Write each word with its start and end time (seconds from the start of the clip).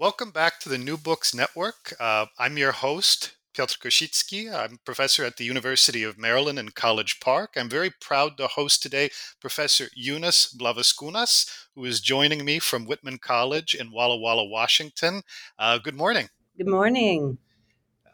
Welcome 0.00 0.30
back 0.30 0.60
to 0.60 0.68
the 0.68 0.78
New 0.78 0.96
Books 0.96 1.34
Network. 1.34 1.92
Uh, 1.98 2.26
I'm 2.38 2.56
your 2.56 2.70
host, 2.70 3.34
Piotr 3.52 3.74
Kosicki. 3.82 4.46
I'm 4.48 4.74
a 4.74 4.84
professor 4.84 5.24
at 5.24 5.38
the 5.38 5.44
University 5.44 6.04
of 6.04 6.16
Maryland 6.16 6.56
in 6.56 6.68
College 6.68 7.18
Park. 7.18 7.54
I'm 7.56 7.68
very 7.68 7.90
proud 8.00 8.36
to 8.36 8.46
host 8.46 8.80
today 8.80 9.10
Professor 9.40 9.88
Eunice 9.96 10.54
Blavascunas, 10.56 11.50
who 11.74 11.84
is 11.84 12.00
joining 12.00 12.44
me 12.44 12.60
from 12.60 12.86
Whitman 12.86 13.18
College 13.18 13.74
in 13.74 13.90
Walla 13.90 14.16
Walla, 14.16 14.48
Washington. 14.48 15.22
Uh, 15.58 15.78
good 15.78 15.96
morning. 15.96 16.28
Good 16.56 16.68
morning. 16.68 17.38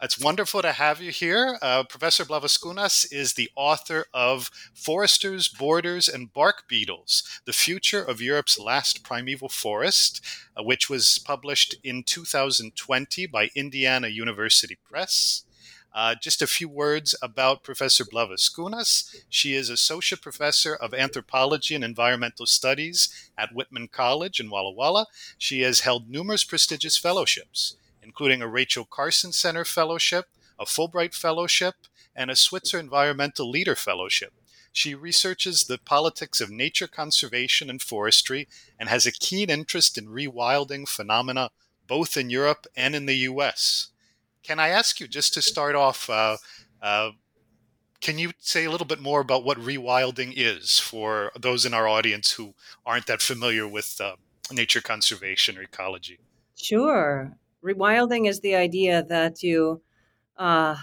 It's 0.03 0.19
wonderful 0.19 0.61
to 0.63 0.73
have 0.73 1.01
you 1.01 1.11
here. 1.11 1.59
Uh, 1.63 1.85
Professor 1.85 2.25
Blavascunas 2.25 3.11
is 3.13 3.35
the 3.35 3.51
author 3.55 4.07
of 4.13 4.51
Foresters, 4.75 5.49
Borders, 5.49 6.09
and 6.09 6.33
Bark 6.33 6.65
Beetles 6.69 7.41
The 7.45 7.53
Future 7.53 8.03
of 8.03 8.21
Europe's 8.21 8.59
Last 8.59 9.03
Primeval 9.05 9.49
Forest, 9.49 10.21
uh, 10.57 10.63
which 10.63 10.91
was 10.91 11.19
published 11.19 11.77
in 11.85 12.03
2020 12.03 13.27
by 13.27 13.51
Indiana 13.55 14.09
University 14.09 14.77
Press. 14.85 15.45
Uh, 15.95 16.15
just 16.21 16.43
a 16.43 16.47
few 16.49 16.69
words 16.69 17.15
about 17.23 17.63
Professor 17.63 18.05
Blavascunas. 18.05 19.15
She 19.29 19.55
is 19.55 19.71
Associate 19.71 20.21
Professor 20.21 20.75
of 20.75 20.93
Anthropology 20.93 21.75
and 21.75 21.85
Environmental 21.85 22.47
Studies 22.47 23.31
at 23.39 23.55
Whitman 23.55 23.89
College 23.89 24.41
in 24.41 24.51
Walla 24.51 24.73
Walla. 24.73 25.07
She 25.39 25.63
has 25.63 25.81
held 25.81 26.11
numerous 26.11 26.43
prestigious 26.43 26.99
fellowships 26.99 27.77
including 28.05 28.43
a 28.43 28.49
Rachel 28.49 28.85
Carson 28.85 29.33
Center 29.33 29.65
Fellowship, 29.65 30.27
a 30.59 30.65
Fulbright 30.65 31.15
Fellowship, 31.15 31.75
and 32.15 32.31
a 32.31 32.37
Switzer 32.37 32.79
Environmental 32.79 33.51
Leader 33.51 33.75
Fellowship. 33.75 34.33
She 34.73 34.95
researches 34.95 35.65
the 35.65 35.79
politics 35.79 36.41
of 36.41 36.51
nature 36.51 36.89
conservation 36.89 37.71
and 37.71 37.81
forestry 37.81 38.49
and 38.79 38.89
has 38.89 39.07
a 39.07 39.13
keen 39.13 39.49
interest 39.49 39.97
in 39.97 40.07
rewilding 40.07 40.89
phenomena 40.89 41.51
both 41.87 42.17
in 42.17 42.31
Europe 42.31 42.67
and 42.77 42.95
in 42.95 43.07
the 43.07 43.17
US. 43.29 43.89
Can 44.43 44.59
I 44.59 44.69
ask 44.69 45.01
you, 45.01 45.09
just 45.09 45.33
to 45.35 45.43
start 45.43 45.75
off, 45.75 46.11
uh, 46.11 46.37
uh, 46.83 47.11
can 48.01 48.19
you 48.19 48.33
say 48.39 48.65
a 48.65 48.71
little 48.71 48.87
bit 48.87 49.01
more 49.01 49.21
about 49.21 49.45
what 49.45 49.59
rewilding 49.59 50.35
is 50.37 50.79
for 50.79 51.33
those 51.39 51.65
in 51.65 51.73
our 51.73 51.89
audience 51.89 52.33
who 52.33 52.55
aren't 52.85 53.07
that 53.07 53.23
familiar 53.23 53.67
with 53.67 53.99
uh, 54.03 54.17
nature 54.53 54.83
conservation 54.83 55.57
or 55.57 55.63
ecology? 55.63 56.19
Sure. 56.57 57.37
Rewilding 57.65 58.29
is 58.29 58.41
the 58.41 58.55
idea 58.55 59.03
that 59.05 59.43
you 59.43 59.81
uh, 60.37 60.77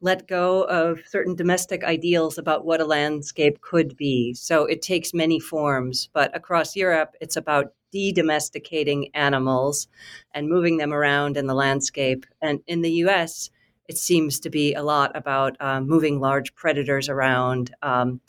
let 0.00 0.28
go 0.28 0.62
of 0.62 1.00
certain 1.06 1.34
domestic 1.34 1.82
ideals 1.82 2.38
about 2.38 2.64
what 2.64 2.80
a 2.80 2.84
landscape 2.84 3.60
could 3.60 3.96
be. 3.96 4.32
So 4.32 4.64
it 4.64 4.80
takes 4.80 5.12
many 5.12 5.40
forms, 5.40 6.08
but 6.12 6.34
across 6.36 6.76
Europe, 6.76 7.16
it's 7.20 7.36
about 7.36 7.72
de 7.90 8.12
domesticating 8.12 9.10
animals 9.14 9.88
and 10.32 10.48
moving 10.48 10.76
them 10.76 10.92
around 10.92 11.36
in 11.36 11.48
the 11.48 11.54
landscape. 11.54 12.26
And 12.40 12.60
in 12.68 12.82
the 12.82 12.92
US, 13.06 13.50
it 13.88 13.98
seems 13.98 14.38
to 14.40 14.50
be 14.50 14.72
a 14.74 14.84
lot 14.84 15.16
about 15.16 15.56
uh, 15.58 15.80
moving 15.80 16.20
large 16.20 16.54
predators 16.54 17.08
around. 17.08 17.74
Um, 17.82 18.20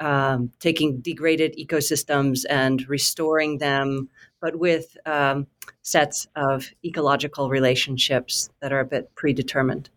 um, 0.00 0.50
taking 0.58 1.00
degraded 1.00 1.54
ecosystems 1.56 2.44
and 2.50 2.88
restoring 2.88 3.58
them, 3.58 4.08
but 4.42 4.56
with 4.58 4.98
um, 5.06 5.46
sets 5.80 6.26
of 6.36 6.68
ecological 6.84 7.48
relationships 7.48 8.50
that 8.60 8.72
are 8.72 8.80
a 8.80 8.84
bit 8.84 9.14
predetermined. 9.14 9.88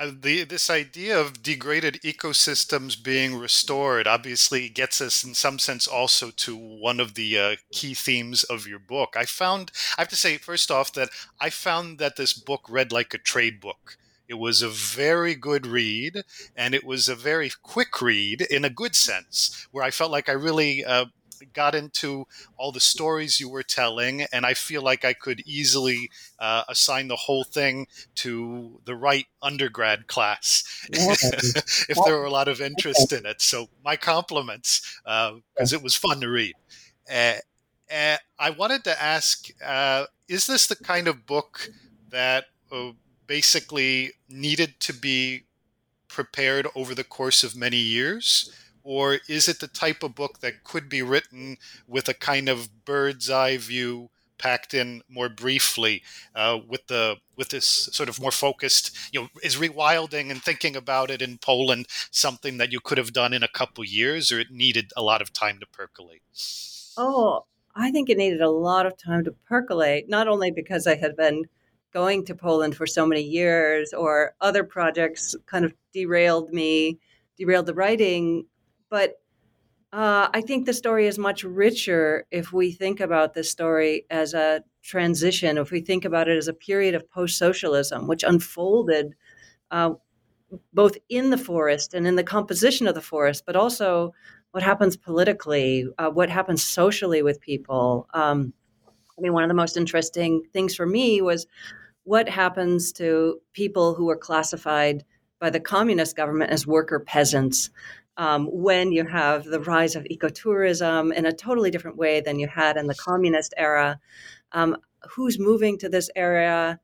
Uh, 0.00 0.12
the, 0.20 0.44
this 0.44 0.70
idea 0.70 1.18
of 1.18 1.42
degraded 1.42 1.94
ecosystems 2.04 3.02
being 3.02 3.36
restored 3.36 4.06
obviously 4.06 4.68
gets 4.68 5.00
us, 5.00 5.24
in 5.24 5.34
some 5.34 5.58
sense, 5.58 5.88
also 5.88 6.30
to 6.30 6.56
one 6.56 7.00
of 7.00 7.14
the 7.14 7.36
uh, 7.38 7.56
key 7.72 7.94
themes 7.94 8.44
of 8.44 8.66
your 8.66 8.78
book. 8.78 9.14
I 9.16 9.24
found, 9.24 9.72
I 9.96 10.02
have 10.02 10.08
to 10.08 10.16
say, 10.16 10.36
first 10.36 10.70
off, 10.70 10.92
that 10.92 11.10
I 11.40 11.50
found 11.50 11.98
that 11.98 12.16
this 12.16 12.32
book 12.32 12.62
read 12.68 12.92
like 12.92 13.12
a 13.12 13.18
trade 13.18 13.60
book. 13.60 13.98
It 14.28 14.34
was 14.34 14.62
a 14.62 14.68
very 14.68 15.34
good 15.34 15.66
read, 15.66 16.22
and 16.54 16.74
it 16.74 16.84
was 16.84 17.08
a 17.08 17.16
very 17.16 17.50
quick 17.62 18.00
read 18.00 18.42
in 18.42 18.64
a 18.64 18.70
good 18.70 18.94
sense, 18.94 19.66
where 19.72 19.82
I 19.82 19.90
felt 19.90 20.12
like 20.12 20.28
I 20.28 20.32
really 20.32 20.84
uh, 20.84 21.06
got 21.46 21.74
into 21.74 22.26
all 22.56 22.72
the 22.72 22.80
stories 22.80 23.40
you 23.40 23.48
were 23.48 23.62
telling, 23.62 24.22
and 24.32 24.44
I 24.46 24.54
feel 24.54 24.82
like 24.82 25.04
I 25.04 25.12
could 25.12 25.40
easily 25.46 26.10
uh, 26.38 26.64
assign 26.68 27.08
the 27.08 27.16
whole 27.16 27.44
thing 27.44 27.86
to 28.16 28.80
the 28.84 28.94
right 28.94 29.26
undergrad 29.42 30.06
class 30.06 30.64
if 30.90 31.98
there 32.04 32.18
were 32.18 32.24
a 32.24 32.30
lot 32.30 32.48
of 32.48 32.60
interest 32.60 33.12
in 33.12 33.26
it. 33.26 33.40
So 33.40 33.68
my 33.84 33.96
compliments 33.96 35.00
because 35.04 35.72
uh, 35.72 35.76
it 35.76 35.82
was 35.82 35.94
fun 35.94 36.20
to 36.20 36.28
read. 36.28 36.54
Uh, 37.10 37.34
I 38.38 38.50
wanted 38.50 38.84
to 38.84 39.02
ask: 39.02 39.48
uh, 39.64 40.06
Is 40.28 40.46
this 40.46 40.66
the 40.66 40.76
kind 40.76 41.08
of 41.08 41.26
book 41.26 41.70
that 42.10 42.44
uh, 42.70 42.92
basically 43.26 44.12
needed 44.28 44.80
to 44.80 44.92
be 44.92 45.44
prepared 46.08 46.66
over 46.74 46.94
the 46.94 47.04
course 47.04 47.44
of 47.44 47.56
many 47.56 47.78
years? 47.78 48.52
Or 48.90 49.18
is 49.28 49.48
it 49.48 49.60
the 49.60 49.68
type 49.68 50.02
of 50.02 50.14
book 50.14 50.40
that 50.40 50.64
could 50.64 50.88
be 50.88 51.02
written 51.02 51.58
with 51.86 52.08
a 52.08 52.14
kind 52.14 52.48
of 52.48 52.86
bird's 52.86 53.28
eye 53.28 53.58
view 53.58 54.08
packed 54.38 54.72
in 54.72 55.02
more 55.10 55.28
briefly 55.28 56.02
uh, 56.34 56.58
with 56.66 56.86
the 56.86 57.16
with 57.36 57.50
this 57.50 57.66
sort 57.66 58.08
of 58.08 58.18
more 58.18 58.30
focused 58.30 58.96
you 59.12 59.20
know 59.20 59.28
is 59.42 59.56
rewilding 59.56 60.30
and 60.30 60.42
thinking 60.42 60.74
about 60.74 61.10
it 61.10 61.20
in 61.20 61.36
Poland 61.36 61.84
something 62.10 62.56
that 62.56 62.72
you 62.72 62.80
could 62.80 62.96
have 62.96 63.12
done 63.12 63.34
in 63.34 63.42
a 63.42 63.48
couple 63.48 63.84
years 63.84 64.32
or 64.32 64.40
it 64.40 64.50
needed 64.50 64.90
a 64.96 65.02
lot 65.02 65.20
of 65.20 65.34
time 65.34 65.58
to 65.60 65.66
percolate? 65.66 66.22
Oh 66.96 67.44
I 67.76 67.90
think 67.90 68.08
it 68.08 68.16
needed 68.16 68.40
a 68.40 68.48
lot 68.48 68.86
of 68.86 68.96
time 68.96 69.22
to 69.24 69.32
percolate 69.46 70.08
not 70.08 70.28
only 70.28 70.50
because 70.50 70.86
I 70.86 70.96
had 70.96 71.14
been 71.14 71.44
going 71.92 72.24
to 72.24 72.34
Poland 72.34 72.74
for 72.74 72.86
so 72.86 73.04
many 73.04 73.22
years 73.22 73.92
or 73.92 74.34
other 74.40 74.64
projects 74.64 75.36
kind 75.44 75.66
of 75.66 75.74
derailed 75.92 76.54
me 76.54 76.98
derailed 77.36 77.66
the 77.66 77.74
writing 77.74 78.46
but 78.90 79.14
uh, 79.92 80.28
I 80.34 80.42
think 80.42 80.66
the 80.66 80.74
story 80.74 81.06
is 81.06 81.18
much 81.18 81.44
richer 81.44 82.26
if 82.30 82.52
we 82.52 82.72
think 82.72 83.00
about 83.00 83.32
this 83.32 83.50
story 83.50 84.04
as 84.10 84.34
a 84.34 84.62
transition, 84.82 85.56
if 85.56 85.70
we 85.70 85.80
think 85.80 86.04
about 86.04 86.28
it 86.28 86.36
as 86.36 86.48
a 86.48 86.52
period 86.52 86.94
of 86.94 87.10
post 87.10 87.38
socialism, 87.38 88.06
which 88.06 88.22
unfolded 88.22 89.14
uh, 89.70 89.94
both 90.74 90.98
in 91.08 91.30
the 91.30 91.38
forest 91.38 91.94
and 91.94 92.06
in 92.06 92.16
the 92.16 92.22
composition 92.22 92.86
of 92.86 92.94
the 92.94 93.00
forest, 93.00 93.44
but 93.46 93.56
also 93.56 94.12
what 94.50 94.62
happens 94.62 94.96
politically, 94.96 95.86
uh, 95.98 96.10
what 96.10 96.28
happens 96.28 96.62
socially 96.62 97.22
with 97.22 97.40
people. 97.40 98.06
Um, 98.12 98.52
I 99.16 99.20
mean, 99.20 99.32
one 99.32 99.42
of 99.42 99.48
the 99.48 99.54
most 99.54 99.76
interesting 99.76 100.42
things 100.52 100.74
for 100.74 100.86
me 100.86 101.20
was 101.22 101.46
what 102.04 102.28
happens 102.28 102.92
to 102.92 103.40
people 103.52 103.94
who 103.94 104.08
are 104.10 104.16
classified 104.16 105.04
by 105.40 105.50
the 105.50 105.60
communist 105.60 106.16
government 106.16 106.50
as 106.50 106.66
worker 106.66 107.00
peasants 107.00 107.70
um, 108.18 108.46
when 108.50 108.92
you 108.92 109.06
have 109.06 109.44
the 109.44 109.60
rise 109.60 109.96
of 109.96 110.04
ecotourism 110.04 111.14
in 111.14 111.24
a 111.24 111.32
totally 111.32 111.70
different 111.70 111.96
way 111.96 112.20
than 112.20 112.38
you 112.38 112.48
had 112.48 112.76
in 112.76 112.86
the 112.86 112.94
communist 112.94 113.54
era. 113.56 113.98
Um, 114.52 114.76
who's 115.10 115.38
moving 115.38 115.78
to 115.78 115.88
this 115.88 116.10
area? 116.14 116.80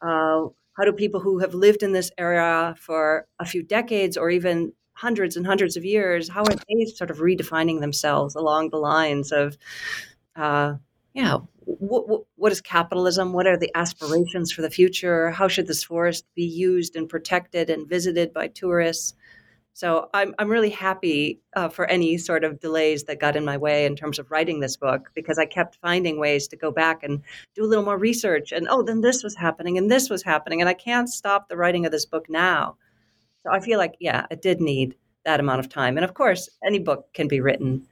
Uh, 0.00 0.46
how 0.76 0.84
do 0.84 0.92
people 0.92 1.20
who 1.20 1.38
have 1.40 1.54
lived 1.54 1.82
in 1.82 1.92
this 1.92 2.10
area 2.16 2.74
for 2.78 3.26
a 3.38 3.44
few 3.44 3.62
decades 3.62 4.16
or 4.16 4.30
even 4.30 4.72
hundreds 4.96 5.36
and 5.36 5.46
hundreds 5.46 5.76
of 5.76 5.84
years, 5.84 6.28
how 6.28 6.42
are 6.42 6.54
they 6.68 6.84
sort 6.86 7.10
of 7.10 7.18
redefining 7.18 7.80
themselves 7.80 8.34
along 8.34 8.70
the 8.70 8.78
lines 8.78 9.30
of, 9.30 9.58
uh, 10.36 10.74
yeah, 11.12 11.36
what, 11.60 12.24
what 12.36 12.52
is 12.52 12.62
capitalism? 12.62 13.32
What 13.32 13.46
are 13.46 13.58
the 13.58 13.70
aspirations 13.74 14.52
for 14.52 14.62
the 14.62 14.70
future? 14.70 15.30
How 15.30 15.48
should 15.48 15.66
this 15.66 15.84
forest 15.84 16.24
be 16.34 16.44
used 16.44 16.96
and 16.96 17.08
protected 17.08 17.68
and 17.68 17.86
visited 17.86 18.32
by 18.32 18.48
tourists? 18.48 19.14
So 19.76 20.08
I'm 20.14 20.34
I'm 20.38 20.48
really 20.48 20.70
happy 20.70 21.42
uh, 21.54 21.68
for 21.68 21.84
any 21.84 22.16
sort 22.16 22.44
of 22.44 22.60
delays 22.60 23.04
that 23.04 23.20
got 23.20 23.36
in 23.36 23.44
my 23.44 23.58
way 23.58 23.84
in 23.84 23.94
terms 23.94 24.18
of 24.18 24.30
writing 24.30 24.60
this 24.60 24.74
book 24.74 25.10
because 25.14 25.38
I 25.38 25.44
kept 25.44 25.76
finding 25.82 26.18
ways 26.18 26.48
to 26.48 26.56
go 26.56 26.70
back 26.70 27.02
and 27.02 27.22
do 27.54 27.62
a 27.62 27.68
little 27.68 27.84
more 27.84 27.98
research 27.98 28.52
and 28.52 28.66
oh 28.70 28.82
then 28.82 29.02
this 29.02 29.22
was 29.22 29.36
happening 29.36 29.76
and 29.76 29.90
this 29.90 30.08
was 30.08 30.22
happening 30.22 30.62
and 30.62 30.68
I 30.70 30.72
can't 30.72 31.10
stop 31.10 31.50
the 31.50 31.58
writing 31.58 31.84
of 31.84 31.92
this 31.92 32.06
book 32.06 32.24
now. 32.30 32.78
So 33.42 33.50
I 33.52 33.60
feel 33.60 33.76
like 33.76 33.96
yeah, 34.00 34.24
I 34.30 34.36
did 34.36 34.62
need 34.62 34.96
that 35.26 35.40
amount 35.40 35.60
of 35.60 35.68
time. 35.68 35.98
And 35.98 36.06
of 36.06 36.14
course, 36.14 36.48
any 36.64 36.78
book 36.78 37.12
can 37.12 37.28
be 37.28 37.42
written 37.42 37.86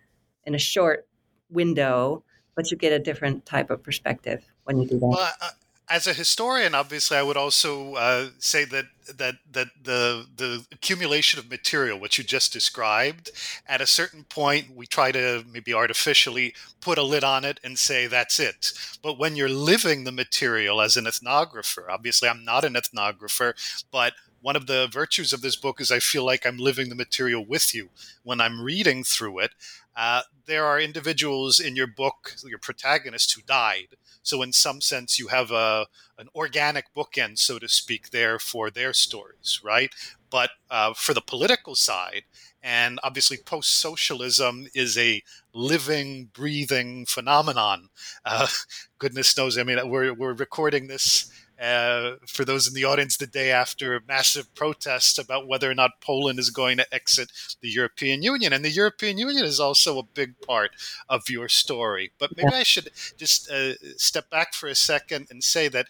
in 0.44 0.54
a 0.54 0.58
short 0.58 1.06
window, 1.50 2.24
but 2.56 2.70
you 2.70 2.78
get 2.78 2.94
a 2.94 2.98
different 2.98 3.44
type 3.44 3.68
of 3.68 3.82
perspective 3.82 4.42
when 4.62 4.78
you 4.78 4.88
do 4.88 4.98
that. 5.00 5.06
Well, 5.06 5.50
as 5.94 6.08
a 6.08 6.12
historian, 6.12 6.74
obviously, 6.74 7.16
I 7.16 7.22
would 7.22 7.36
also 7.36 7.94
uh, 7.94 8.30
say 8.40 8.64
that 8.64 8.86
that 9.16 9.36
that 9.52 9.68
the 9.80 10.26
the 10.34 10.66
accumulation 10.72 11.38
of 11.38 11.48
material, 11.48 12.00
which 12.00 12.18
you 12.18 12.24
just 12.24 12.52
described, 12.52 13.30
at 13.68 13.80
a 13.80 13.86
certain 13.86 14.24
point, 14.24 14.74
we 14.74 14.86
try 14.86 15.12
to 15.12 15.44
maybe 15.48 15.72
artificially 15.72 16.52
put 16.80 16.98
a 16.98 17.04
lid 17.04 17.22
on 17.22 17.44
it 17.44 17.60
and 17.62 17.78
say 17.78 18.08
that's 18.08 18.40
it. 18.40 18.72
But 19.02 19.20
when 19.20 19.36
you're 19.36 19.48
living 19.48 20.02
the 20.02 20.10
material 20.10 20.80
as 20.80 20.96
an 20.96 21.04
ethnographer, 21.04 21.88
obviously, 21.88 22.28
I'm 22.28 22.44
not 22.44 22.64
an 22.64 22.74
ethnographer, 22.74 23.52
but 23.92 24.14
one 24.42 24.56
of 24.56 24.66
the 24.66 24.88
virtues 24.92 25.32
of 25.32 25.42
this 25.42 25.54
book 25.54 25.80
is 25.80 25.92
I 25.92 26.00
feel 26.00 26.24
like 26.24 26.44
I'm 26.44 26.58
living 26.58 26.88
the 26.88 26.96
material 26.96 27.46
with 27.46 27.72
you 27.72 27.90
when 28.24 28.40
I'm 28.40 28.60
reading 28.60 29.04
through 29.04 29.38
it. 29.38 29.52
Uh, 29.96 30.22
there 30.46 30.66
are 30.66 30.80
individuals 30.80 31.60
in 31.60 31.76
your 31.76 31.86
book, 31.86 32.34
your 32.44 32.58
protagonist, 32.58 33.32
who 33.34 33.42
died. 33.42 33.96
So, 34.24 34.42
in 34.42 34.52
some 34.52 34.80
sense, 34.80 35.18
you 35.18 35.28
have 35.28 35.50
a 35.52 35.86
an 36.18 36.28
organic 36.34 36.86
bookend, 36.94 37.38
so 37.38 37.58
to 37.58 37.68
speak, 37.68 38.10
there 38.10 38.38
for 38.38 38.70
their 38.70 38.92
stories, 38.92 39.60
right? 39.64 39.92
But 40.30 40.50
uh, 40.70 40.94
for 40.94 41.14
the 41.14 41.20
political 41.20 41.74
side, 41.76 42.22
and 42.62 42.98
obviously, 43.02 43.36
post 43.36 43.70
socialism 43.70 44.66
is 44.74 44.96
a 44.98 45.22
living, 45.52 46.30
breathing 46.32 47.06
phenomenon. 47.06 47.90
Uh, 48.24 48.48
goodness 48.98 49.36
knows. 49.36 49.58
I 49.58 49.62
mean, 49.64 49.78
we're 49.88 50.14
we're 50.14 50.32
recording 50.34 50.86
this 50.88 51.30
uh, 51.60 52.16
for 52.26 52.44
those 52.44 52.66
in 52.66 52.74
the 52.74 52.84
audience 52.84 53.16
the 53.16 53.26
day 53.26 53.50
after 53.50 54.00
massive 54.06 54.54
protests 54.54 55.18
about 55.18 55.46
whether 55.46 55.70
or 55.70 55.74
not 55.74 56.00
Poland 56.00 56.38
is 56.38 56.50
going 56.50 56.76
to 56.78 56.94
exit 56.94 57.30
the 57.60 57.70
European 57.70 58.22
Union. 58.22 58.52
And 58.52 58.64
the 58.64 58.70
European 58.70 59.18
Union 59.18 59.44
is 59.44 59.60
also 59.60 59.98
a 59.98 60.02
big 60.02 60.40
part 60.40 60.72
of 61.08 61.30
your 61.30 61.48
story. 61.48 62.12
But 62.18 62.36
maybe. 62.36 62.48
I 62.52 62.62
should 62.62 62.90
just 63.16 63.50
uh, 63.50 63.74
step 63.96 64.30
back 64.30 64.54
for 64.54 64.68
a 64.68 64.74
second 64.74 65.28
and 65.30 65.44
say 65.44 65.68
that, 65.68 65.86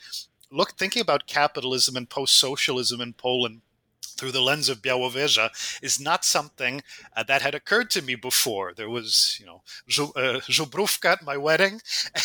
look, 0.51 0.73
thinking 0.73 1.03
about 1.03 1.27
capitalism 1.27 1.97
and 1.97 2.09
post 2.09 2.37
socialism 2.37 3.01
in 3.01 3.15
Poland 3.15 3.63
through 4.15 4.33
the 4.33 4.41
lens 4.41 4.69
of 4.69 4.83
Białowieża 4.83 5.51
is 5.83 6.01
not 6.01 6.25
something 6.25 6.83
uh, 7.17 7.23
that 7.25 7.43
had 7.43 7.55
occurred 7.55 7.91
to 7.91 8.03
me 8.03 8.15
before. 8.15 8.73
There 8.75 8.91
was, 8.91 9.37
you 9.41 9.47
know, 9.47 9.63
Żubrówka 9.89 11.09
uh, 11.09 11.13
at 11.13 11.23
my 11.23 11.37
wedding, 11.37 11.81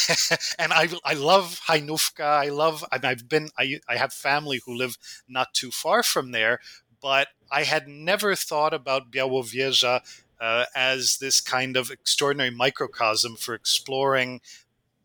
and 0.59 0.74
I, 0.74 0.89
I 1.03 1.13
love 1.13 1.62
Hajnówka. 1.68 2.45
I 2.45 2.50
love, 2.50 2.86
and 2.91 3.06
I've 3.06 3.27
been, 3.27 3.50
I, 3.57 3.80
I 3.88 3.97
have 3.97 4.13
family 4.13 4.62
who 4.65 4.75
live 4.75 4.97
not 5.27 5.53
too 5.53 5.71
far 5.71 6.03
from 6.03 6.31
there, 6.31 6.59
but 7.01 7.27
I 7.51 7.63
had 7.63 7.88
never 7.88 8.36
thought 8.36 8.74
about 8.74 9.12
Białowieża 9.12 10.01
uh, 10.39 10.65
as 10.75 11.18
this 11.18 11.41
kind 11.41 11.75
of 11.75 11.91
extraordinary 11.91 12.51
microcosm 12.51 13.36
for 13.36 13.53
exploring 13.53 14.41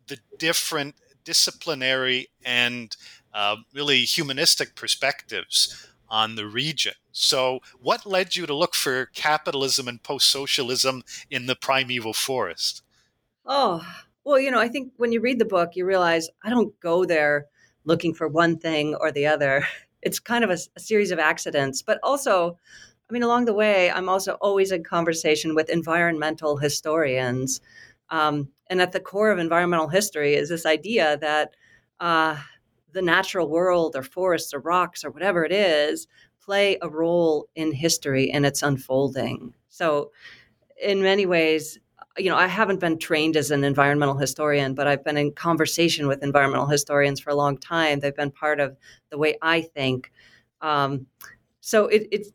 the 0.07 0.19
different 0.37 0.95
disciplinary 1.23 2.29
and 2.45 2.95
uh, 3.33 3.57
really 3.73 4.01
humanistic 4.05 4.75
perspectives 4.75 5.89
on 6.15 6.35
the 6.35 6.47
region. 6.47 6.93
So, 7.11 7.59
what 7.77 8.05
led 8.05 8.37
you 8.37 8.45
to 8.45 8.53
look 8.55 8.73
for 8.73 9.07
capitalism 9.07 9.89
and 9.89 10.01
post 10.01 10.29
socialism 10.29 11.03
in 11.29 11.45
the 11.45 11.57
primeval 11.57 12.13
forest? 12.13 12.83
Oh, 13.45 13.85
well, 14.23 14.39
you 14.39 14.49
know, 14.49 14.61
I 14.61 14.69
think 14.69 14.93
when 14.95 15.11
you 15.11 15.19
read 15.19 15.39
the 15.39 15.53
book, 15.57 15.71
you 15.75 15.85
realize 15.85 16.29
I 16.41 16.49
don't 16.49 16.79
go 16.79 17.03
there 17.03 17.47
looking 17.83 18.13
for 18.13 18.29
one 18.29 18.57
thing 18.57 18.95
or 18.95 19.11
the 19.11 19.27
other. 19.27 19.67
It's 20.01 20.19
kind 20.19 20.43
of 20.43 20.51
a, 20.51 20.57
a 20.75 20.79
series 20.79 21.09
of 21.09 21.17
accidents, 21.17 21.81
but 21.81 21.97
also, 22.03 22.59
I 23.09 23.13
mean, 23.13 23.23
along 23.23 23.45
the 23.45 23.55
way, 23.55 23.89
I'm 23.89 24.07
also 24.07 24.33
always 24.33 24.71
in 24.71 24.83
conversation 24.83 25.55
with 25.55 25.67
environmental 25.67 26.57
historians. 26.57 27.59
Um, 28.11 28.49
and 28.69 28.83
at 28.83 28.91
the 28.91 28.99
core 28.99 29.31
of 29.31 29.39
environmental 29.39 29.87
history 29.87 30.35
is 30.35 30.49
this 30.49 30.63
idea 30.63 31.17
that 31.21 31.55
uh, 31.99 32.37
the 32.95 33.01
natural 33.01 33.49
world 33.49 33.95
or 33.95 34.01
forests 34.01 34.53
or 34.53 34.59
rocks 34.59 35.03
or 35.03 35.11
whatever 35.11 35.43
it 35.43 35.51
is 35.51 36.07
play 36.41 36.77
a 36.81 36.89
role 36.89 37.47
in 37.55 37.73
history 37.73 38.31
and 38.31 38.45
its 38.45 38.63
unfolding. 38.63 39.53
So, 39.69 40.11
in 40.81 41.01
many 41.01 41.25
ways, 41.25 41.77
you 42.17 42.29
know, 42.29 42.37
I 42.37 42.47
haven't 42.47 42.79
been 42.79 42.97
trained 42.97 43.35
as 43.35 43.51
an 43.51 43.63
environmental 43.63 44.17
historian, 44.17 44.73
but 44.75 44.87
I've 44.87 45.03
been 45.03 45.17
in 45.17 45.33
conversation 45.33 46.07
with 46.07 46.23
environmental 46.23 46.67
historians 46.67 47.19
for 47.19 47.29
a 47.29 47.35
long 47.35 47.57
time. 47.57 47.99
They've 47.99 48.15
been 48.15 48.31
part 48.31 48.59
of 48.59 48.77
the 49.09 49.17
way 49.17 49.37
I 49.41 49.61
think. 49.61 50.11
Um, 50.61 51.07
so 51.59 51.87
it, 51.87 52.07
it 52.11 52.27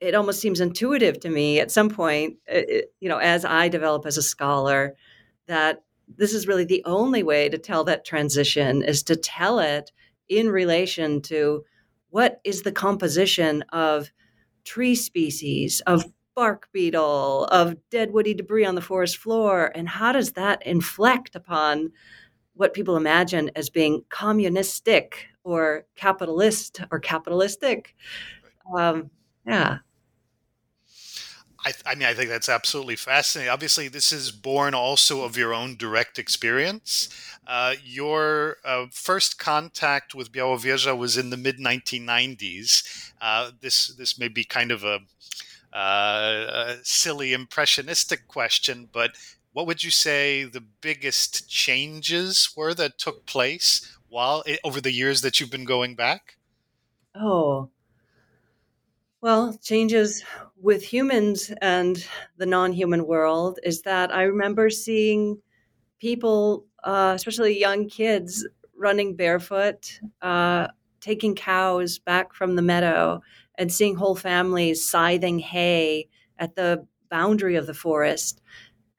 it 0.00 0.14
almost 0.14 0.40
seems 0.40 0.60
intuitive 0.60 1.20
to 1.20 1.28
me 1.28 1.60
at 1.60 1.70
some 1.70 1.90
point, 1.90 2.36
it, 2.46 2.92
you 3.00 3.08
know, 3.08 3.18
as 3.18 3.44
I 3.44 3.68
develop 3.68 4.06
as 4.06 4.16
a 4.16 4.22
scholar, 4.22 4.96
that 5.46 5.82
this 6.16 6.32
is 6.34 6.46
really 6.46 6.64
the 6.64 6.82
only 6.84 7.22
way 7.22 7.48
to 7.48 7.58
tell 7.58 7.84
that 7.84 8.04
transition 8.04 8.82
is 8.82 9.02
to 9.04 9.16
tell 9.16 9.58
it 9.58 9.92
in 10.28 10.48
relation 10.48 11.20
to 11.22 11.64
what 12.10 12.40
is 12.44 12.62
the 12.62 12.72
composition 12.72 13.62
of 13.72 14.10
tree 14.64 14.94
species, 14.94 15.80
of 15.86 16.04
bark 16.34 16.68
beetle, 16.72 17.44
of 17.46 17.76
dead 17.90 18.12
woody 18.12 18.34
debris 18.34 18.64
on 18.64 18.74
the 18.74 18.80
forest 18.80 19.16
floor, 19.16 19.72
and 19.74 19.88
how 19.88 20.12
does 20.12 20.32
that 20.32 20.64
inflect 20.66 21.34
upon 21.34 21.90
what 22.54 22.74
people 22.74 22.96
imagine 22.96 23.50
as 23.56 23.70
being 23.70 24.02
communistic 24.08 25.26
or 25.44 25.84
capitalist 25.96 26.80
or 26.90 26.98
capitalistic? 27.00 27.94
Um, 28.76 29.10
yeah. 29.46 29.78
I, 31.68 31.90
I, 31.90 31.94
mean, 31.96 32.08
I 32.08 32.14
think 32.14 32.30
that's 32.30 32.48
absolutely 32.48 32.96
fascinating. 32.96 33.50
Obviously, 33.50 33.88
this 33.88 34.10
is 34.10 34.30
born 34.30 34.72
also 34.72 35.22
of 35.22 35.36
your 35.36 35.52
own 35.52 35.76
direct 35.76 36.18
experience. 36.18 37.10
Uh, 37.46 37.74
your 37.84 38.56
uh, 38.64 38.86
first 38.90 39.38
contact 39.38 40.14
with 40.14 40.32
Białowieża 40.32 40.96
was 40.96 41.18
in 41.18 41.28
the 41.28 41.36
mid 41.36 41.58
1990s. 41.58 43.12
Uh, 43.20 43.50
this 43.60 43.88
this 43.88 44.18
may 44.18 44.28
be 44.28 44.44
kind 44.44 44.70
of 44.70 44.82
a, 44.82 45.00
uh, 45.76 46.76
a, 46.76 46.76
silly 46.84 47.34
impressionistic 47.34 48.28
question, 48.28 48.88
but 48.90 49.10
what 49.52 49.66
would 49.66 49.84
you 49.84 49.90
say 49.90 50.44
the 50.44 50.64
biggest 50.80 51.50
changes 51.50 52.50
were 52.56 52.72
that 52.72 52.98
took 52.98 53.26
place 53.26 53.94
while 54.08 54.42
over 54.64 54.80
the 54.80 54.92
years 54.92 55.20
that 55.20 55.38
you've 55.38 55.50
been 55.50 55.66
going 55.66 55.94
back? 55.94 56.36
Oh, 57.14 57.68
well, 59.20 59.58
changes 59.62 60.24
with 60.60 60.82
humans 60.82 61.52
and 61.60 62.04
the 62.36 62.46
non 62.46 62.72
human 62.72 63.06
world 63.06 63.58
is 63.62 63.82
that 63.82 64.14
I 64.14 64.22
remember 64.22 64.70
seeing 64.70 65.40
people, 65.98 66.66
uh, 66.84 67.12
especially 67.14 67.58
young 67.58 67.88
kids, 67.88 68.46
running 68.76 69.16
barefoot, 69.16 70.00
uh, 70.22 70.68
taking 71.00 71.34
cows 71.34 71.98
back 71.98 72.34
from 72.34 72.56
the 72.56 72.62
meadow, 72.62 73.20
and 73.56 73.72
seeing 73.72 73.96
whole 73.96 74.16
families 74.16 74.86
scything 74.86 75.38
hay 75.38 76.08
at 76.38 76.54
the 76.54 76.86
boundary 77.10 77.56
of 77.56 77.66
the 77.66 77.74
forest. 77.74 78.42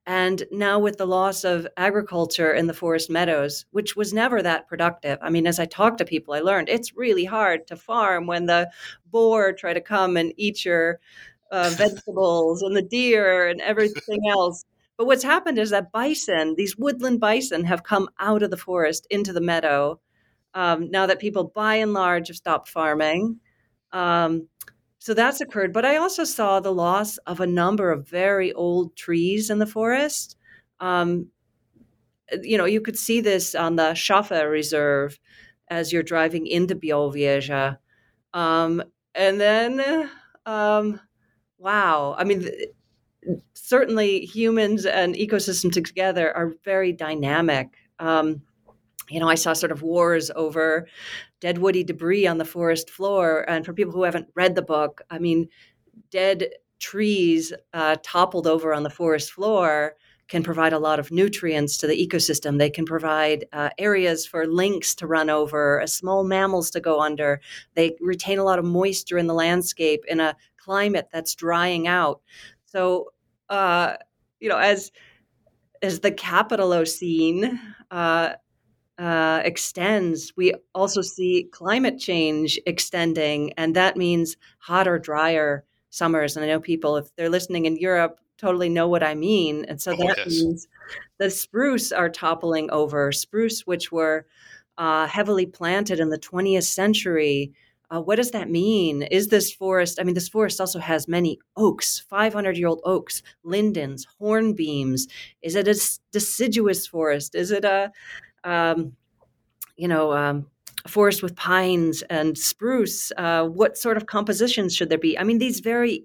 And 0.06 0.44
now, 0.52 0.80
with 0.80 0.98
the 0.98 1.06
loss 1.06 1.44
of 1.44 1.68
agriculture 1.78 2.52
in 2.52 2.66
the 2.66 2.74
forest 2.74 3.12
meadows, 3.12 3.66
which 3.70 3.96
was 3.96 4.12
never 4.12 4.42
that 4.42 4.68
productive. 4.68 5.20
I 5.22 5.30
mean, 5.30 5.46
as 5.46 5.60
I 5.60 5.66
talked 5.66 6.00
to 6.00 6.06
people, 6.06 6.34
I 6.34 6.40
learned 6.40 6.68
it's 6.68 6.98
really 6.98 7.26
hard 7.26 7.68
to 7.68 7.76
farm 7.76 8.26
when 8.26 8.48
the 8.48 8.72
boar 9.12 9.54
try 9.54 9.72
to 9.72 9.82
come 9.82 10.18
and 10.18 10.34
eat 10.36 10.66
your 10.66 11.00
uh, 11.52 11.72
vegetables 11.76 12.62
and 12.62 12.76
the 12.76 12.82
deer 12.82 13.48
and 13.48 13.62
everything 13.62 14.20
else. 14.30 14.66
But 14.98 15.08
what's 15.08 15.24
happened 15.24 15.58
is 15.58 15.70
that 15.70 15.92
bison, 15.92 16.56
these 16.58 16.78
woodland 16.78 17.20
bison, 17.20 17.64
have 17.66 17.84
come 17.84 18.10
out 18.20 18.44
of 18.44 18.52
the 18.52 18.58
forest 18.58 19.08
into 19.10 19.34
the 19.34 19.42
meadow. 19.42 20.00
um, 20.54 20.90
now 20.90 21.06
that 21.06 21.20
people 21.20 21.52
by 21.56 21.76
and 21.76 21.94
large 21.94 22.28
have 22.28 22.38
stopped 22.38 22.70
farming. 22.70 23.40
Um, 23.92 24.48
so 25.00 25.14
that's 25.14 25.42
occurred. 25.42 25.74
But 25.74 25.86
I 25.86 25.98
also 25.98 26.24
saw 26.24 26.60
the 26.60 26.74
loss 26.74 27.18
of 27.20 27.40
a 27.40 27.48
number 27.48 27.92
of 27.92 28.08
very 28.08 28.52
old 28.54 28.96
trees 28.96 29.50
in 29.50 29.60
the 29.60 29.66
forest. 29.68 30.36
Um, 30.80 31.28
you 32.42 32.58
know, 32.58 32.66
you 32.66 32.82
could 32.82 32.98
see 32.98 33.22
this 33.22 33.56
on 33.56 33.76
the 33.76 33.92
Shafa 33.92 34.50
Reserve 34.50 35.20
as 35.70 35.94
you're 35.94 36.04
driving 36.04 36.48
into 36.48 36.76
Białowieża. 36.76 37.78
Um, 38.34 38.84
and 39.16 39.40
then, 39.40 40.10
um, 40.46 41.00
wow, 41.60 42.16
I 42.18 42.24
mean, 42.24 42.50
certainly 43.54 44.26
humans 44.26 44.86
and 44.86 45.14
ecosystems 45.16 45.74
together 45.74 46.36
are 46.36 46.54
very 46.64 46.94
dynamic. 46.94 47.68
Um, 48.00 48.42
you 49.10 49.20
know, 49.20 49.28
I 49.28 49.36
saw 49.36 49.54
sort 49.54 49.72
of 49.72 49.82
wars 49.82 50.32
over 50.36 50.88
dead 51.42 51.58
woody 51.58 51.84
debris 51.84 52.28
on 52.28 52.38
the 52.38 52.46
forest 52.46 52.90
floor. 52.90 53.46
And 53.50 53.66
for 53.66 53.74
people 53.74 53.94
who 53.94 54.04
haven't 54.04 54.30
read 54.36 54.56
the 54.56 54.62
book, 54.62 55.02
I 55.10 55.20
mean, 55.20 55.50
dead 56.12 56.50
trees 56.80 57.52
uh, 57.74 57.98
toppled 58.04 58.48
over 58.48 58.74
on 58.74 58.84
the 58.84 58.90
forest 58.90 59.32
floor 59.32 59.96
can 60.30 60.44
provide 60.44 60.74
a 60.74 60.80
lot 60.80 61.00
of 61.00 61.12
nutrients 61.12 61.76
to 61.78 61.88
the 61.88 62.08
ecosystem. 62.08 62.60
They 62.60 62.70
can 62.70 62.86
provide 62.86 63.46
uh, 63.52 63.70
areas 63.80 64.28
for 64.28 64.46
lynx 64.46 64.94
to 64.96 65.08
run 65.08 65.30
over, 65.30 65.82
uh, 65.82 65.88
small 65.88 66.24
mammals 66.24 66.70
to 66.72 66.80
go 66.80 67.02
under. 67.02 67.42
They 67.74 67.96
retain 68.00 68.38
a 68.38 68.44
lot 68.44 68.60
of 68.60 68.66
moisture 68.66 69.18
in 69.18 69.26
the 69.26 69.34
landscape 69.34 70.06
in 70.08 70.20
a 70.20 70.36
climate 70.64 71.10
that's 71.12 71.36
drying 71.36 71.88
out. 71.88 72.22
So, 72.66 73.12
uh, 73.50 73.96
you 74.40 74.50
know, 74.50 74.58
as 74.58 74.92
as 75.82 76.02
the 76.02 76.12
Capitalocene 76.12 77.58
uh, 77.90 78.34
uh, 78.98 79.42
extends, 79.46 80.34
we 80.36 80.54
also 80.76 81.02
see 81.02 81.50
climate 81.52 82.00
change 82.00 82.60
extending, 82.66 83.54
and 83.54 83.76
that 83.76 83.98
means 83.98 84.36
hotter, 84.60 85.00
drier 85.00 85.64
summers. 85.90 86.36
And 86.36 86.44
I 86.44 86.50
know 86.50 86.60
people, 86.60 86.98
if 86.98 87.14
they're 87.16 87.30
listening 87.30 87.66
in 87.66 87.78
Europe, 87.78 88.20
totally 88.38 88.70
know 88.70 88.88
what 88.88 89.04
I 89.04 89.16
mean. 89.16 89.66
And 89.66 89.82
so 89.82 89.94
oh, 89.94 89.98
that 89.98 90.18
yes. 90.18 90.28
means 90.28 90.68
the 91.18 91.30
spruce 91.30 91.92
are 91.92 92.10
toppling 92.10 92.70
over. 92.72 93.12
Spruce, 93.12 93.68
which 93.68 93.92
were 93.92 94.26
uh, 94.78 95.08
heavily 95.08 95.46
planted 95.46 96.00
in 96.00 96.10
the 96.10 96.18
20th 96.18 96.64
century. 96.64 97.52
Uh, 97.92 98.02
what 98.02 98.18
does 98.18 98.32
that 98.32 98.50
mean? 98.50 99.04
Is 99.04 99.30
this 99.30 99.52
forest? 99.52 100.00
I 100.00 100.04
mean, 100.04 100.16
this 100.16 100.30
forest 100.30 100.62
also 100.62 100.80
has 100.80 101.08
many 101.08 101.40
oaks, 101.58 102.00
500 102.00 102.58
year 102.58 102.68
old 102.68 102.82
oaks, 102.84 103.24
lindens, 103.44 104.06
hornbeams. 104.22 105.08
Is 105.42 105.56
it 105.56 105.68
a 105.68 106.00
deciduous 106.12 106.86
forest? 106.86 107.34
Is 107.34 107.52
it 107.52 107.66
a 107.66 107.92
um, 108.44 108.94
you 109.80 109.88
know, 109.88 110.14
um, 110.14 110.46
forest 110.88 111.24
with 111.24 111.36
pines 111.36 112.04
and 112.04 112.38
spruce? 112.38 113.12
Uh, 113.18 113.46
what 113.46 113.78
sort 113.78 113.98
of 113.98 114.06
compositions 114.06 114.76
should 114.76 114.90
there 114.90 114.98
be? 114.98 115.18
I 115.18 115.24
mean, 115.24 115.40
these 115.40 115.62
very 115.62 116.04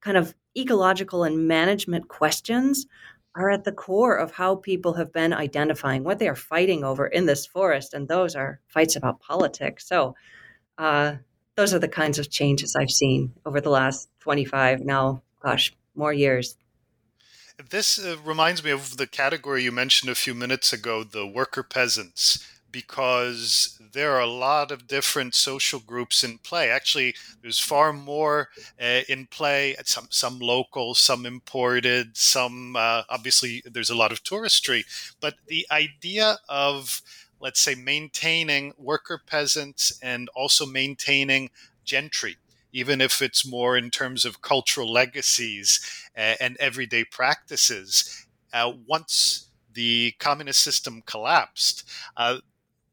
kind 0.00 0.16
of 0.18 0.34
ecological 0.56 1.24
and 1.24 1.48
management 1.48 2.08
questions 2.08 2.86
are 3.34 3.50
at 3.50 3.64
the 3.64 3.72
core 3.72 4.16
of 4.16 4.32
how 4.32 4.56
people 4.56 4.94
have 4.94 5.12
been 5.12 5.32
identifying 5.32 6.04
what 6.04 6.18
they 6.18 6.28
are 6.28 6.36
fighting 6.36 6.84
over 6.84 7.06
in 7.06 7.26
this 7.26 7.46
forest, 7.46 7.92
and 7.94 8.06
those 8.08 8.34
are 8.34 8.60
fights 8.66 8.96
about 8.96 9.20
politics. 9.20 9.86
So, 9.88 10.14
uh, 10.78 11.14
those 11.54 11.72
are 11.72 11.78
the 11.78 11.88
kinds 11.88 12.18
of 12.18 12.30
changes 12.30 12.76
I've 12.76 12.90
seen 12.90 13.32
over 13.44 13.60
the 13.60 13.70
last 13.70 14.08
25, 14.20 14.80
now, 14.80 15.22
gosh, 15.42 15.74
more 15.94 16.12
years. 16.12 16.56
This 17.70 17.98
uh, 17.98 18.16
reminds 18.24 18.62
me 18.62 18.70
of 18.70 18.98
the 18.98 19.06
category 19.06 19.62
you 19.62 19.72
mentioned 19.72 20.10
a 20.10 20.14
few 20.14 20.34
minutes 20.34 20.72
ago 20.72 21.02
the 21.04 21.26
worker 21.26 21.62
peasants, 21.62 22.46
because 22.76 23.80
there 23.94 24.12
are 24.12 24.20
a 24.20 24.26
lot 24.26 24.70
of 24.70 24.86
different 24.86 25.34
social 25.34 25.80
groups 25.80 26.22
in 26.22 26.36
play. 26.36 26.68
Actually, 26.68 27.14
there's 27.40 27.58
far 27.58 27.90
more 27.90 28.50
uh, 28.78 29.00
in 29.08 29.26
play, 29.26 29.74
some, 29.84 30.06
some 30.10 30.38
local, 30.38 30.94
some 30.94 31.24
imported, 31.24 32.14
some 32.18 32.76
uh, 32.76 33.02
obviously 33.08 33.62
there's 33.64 33.88
a 33.88 33.96
lot 33.96 34.12
of 34.12 34.22
touristry. 34.22 34.84
But 35.22 35.36
the 35.46 35.66
idea 35.70 36.36
of, 36.50 37.00
let's 37.40 37.60
say, 37.60 37.74
maintaining 37.74 38.72
worker 38.78 39.20
peasants 39.24 39.98
and 40.02 40.28
also 40.34 40.66
maintaining 40.66 41.50
gentry 41.84 42.36
even 42.76 43.00
if 43.00 43.22
it's 43.22 43.46
more 43.46 43.74
in 43.74 43.90
terms 43.90 44.26
of 44.26 44.42
cultural 44.42 44.92
legacies 44.92 45.80
and 46.14 46.58
everyday 46.58 47.04
practices. 47.04 48.26
Uh, 48.52 48.70
once 48.86 49.48
the 49.72 50.12
communist 50.18 50.60
system 50.60 51.02
collapsed, 51.06 51.88
uh, 52.18 52.36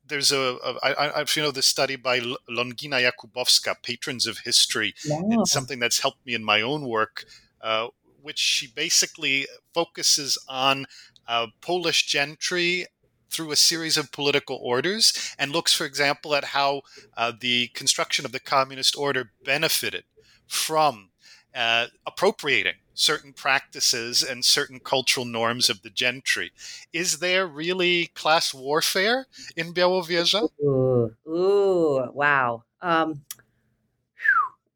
there's 0.08 0.32
a, 0.32 0.58
a 0.64 0.76
I, 0.84 1.22
I, 1.22 1.26
you 1.36 1.42
know 1.42 1.52
this 1.52 1.66
study 1.66 1.98
by 1.98 2.22
Longina 2.50 3.12
Jakubowska, 3.12 3.76
Patrons 3.84 4.26
of 4.26 4.40
History. 4.40 4.94
Yeah. 5.04 5.20
It's 5.32 5.52
something 5.52 5.80
that's 5.80 6.02
helped 6.02 6.26
me 6.26 6.34
in 6.34 6.46
my 6.46 6.62
own 6.62 6.88
work, 6.88 7.26
uh, 7.62 7.88
which 8.22 8.40
she 8.40 8.68
basically 8.68 9.48
focuses 9.74 10.38
on 10.48 10.86
uh, 11.28 11.48
Polish 11.60 12.06
gentry 12.06 12.86
through 13.34 13.52
a 13.52 13.56
series 13.56 13.98
of 13.98 14.12
political 14.12 14.60
orders 14.62 15.36
and 15.40 15.52
looks, 15.52 15.74
for 15.74 15.86
example, 15.86 16.36
at 16.36 16.46
how 16.46 16.84
uh, 17.18 17.32
the 17.38 17.68
construction 17.70 18.26
of 18.26 18.32
the 18.32 18.40
communist 18.40 18.98
order 18.98 19.32
benefited 19.44 20.04
from 20.48 21.10
uh, 21.56 21.88
appropriating 22.06 22.76
certain 22.94 23.34
practices 23.34 24.22
and 24.24 24.46
certain 24.46 24.80
cultural 24.80 25.26
norms 25.26 25.70
of 25.70 25.82
the 25.82 25.90
gentry. 25.90 26.52
Is 26.92 27.20
there 27.20 27.48
really 27.48 28.08
class 28.14 28.54
warfare 28.54 29.26
in 29.56 29.74
Białowieża? 29.74 30.50
Ooh, 30.64 31.12
ooh 31.28 32.12
wow. 32.14 32.64
Um, 32.82 33.24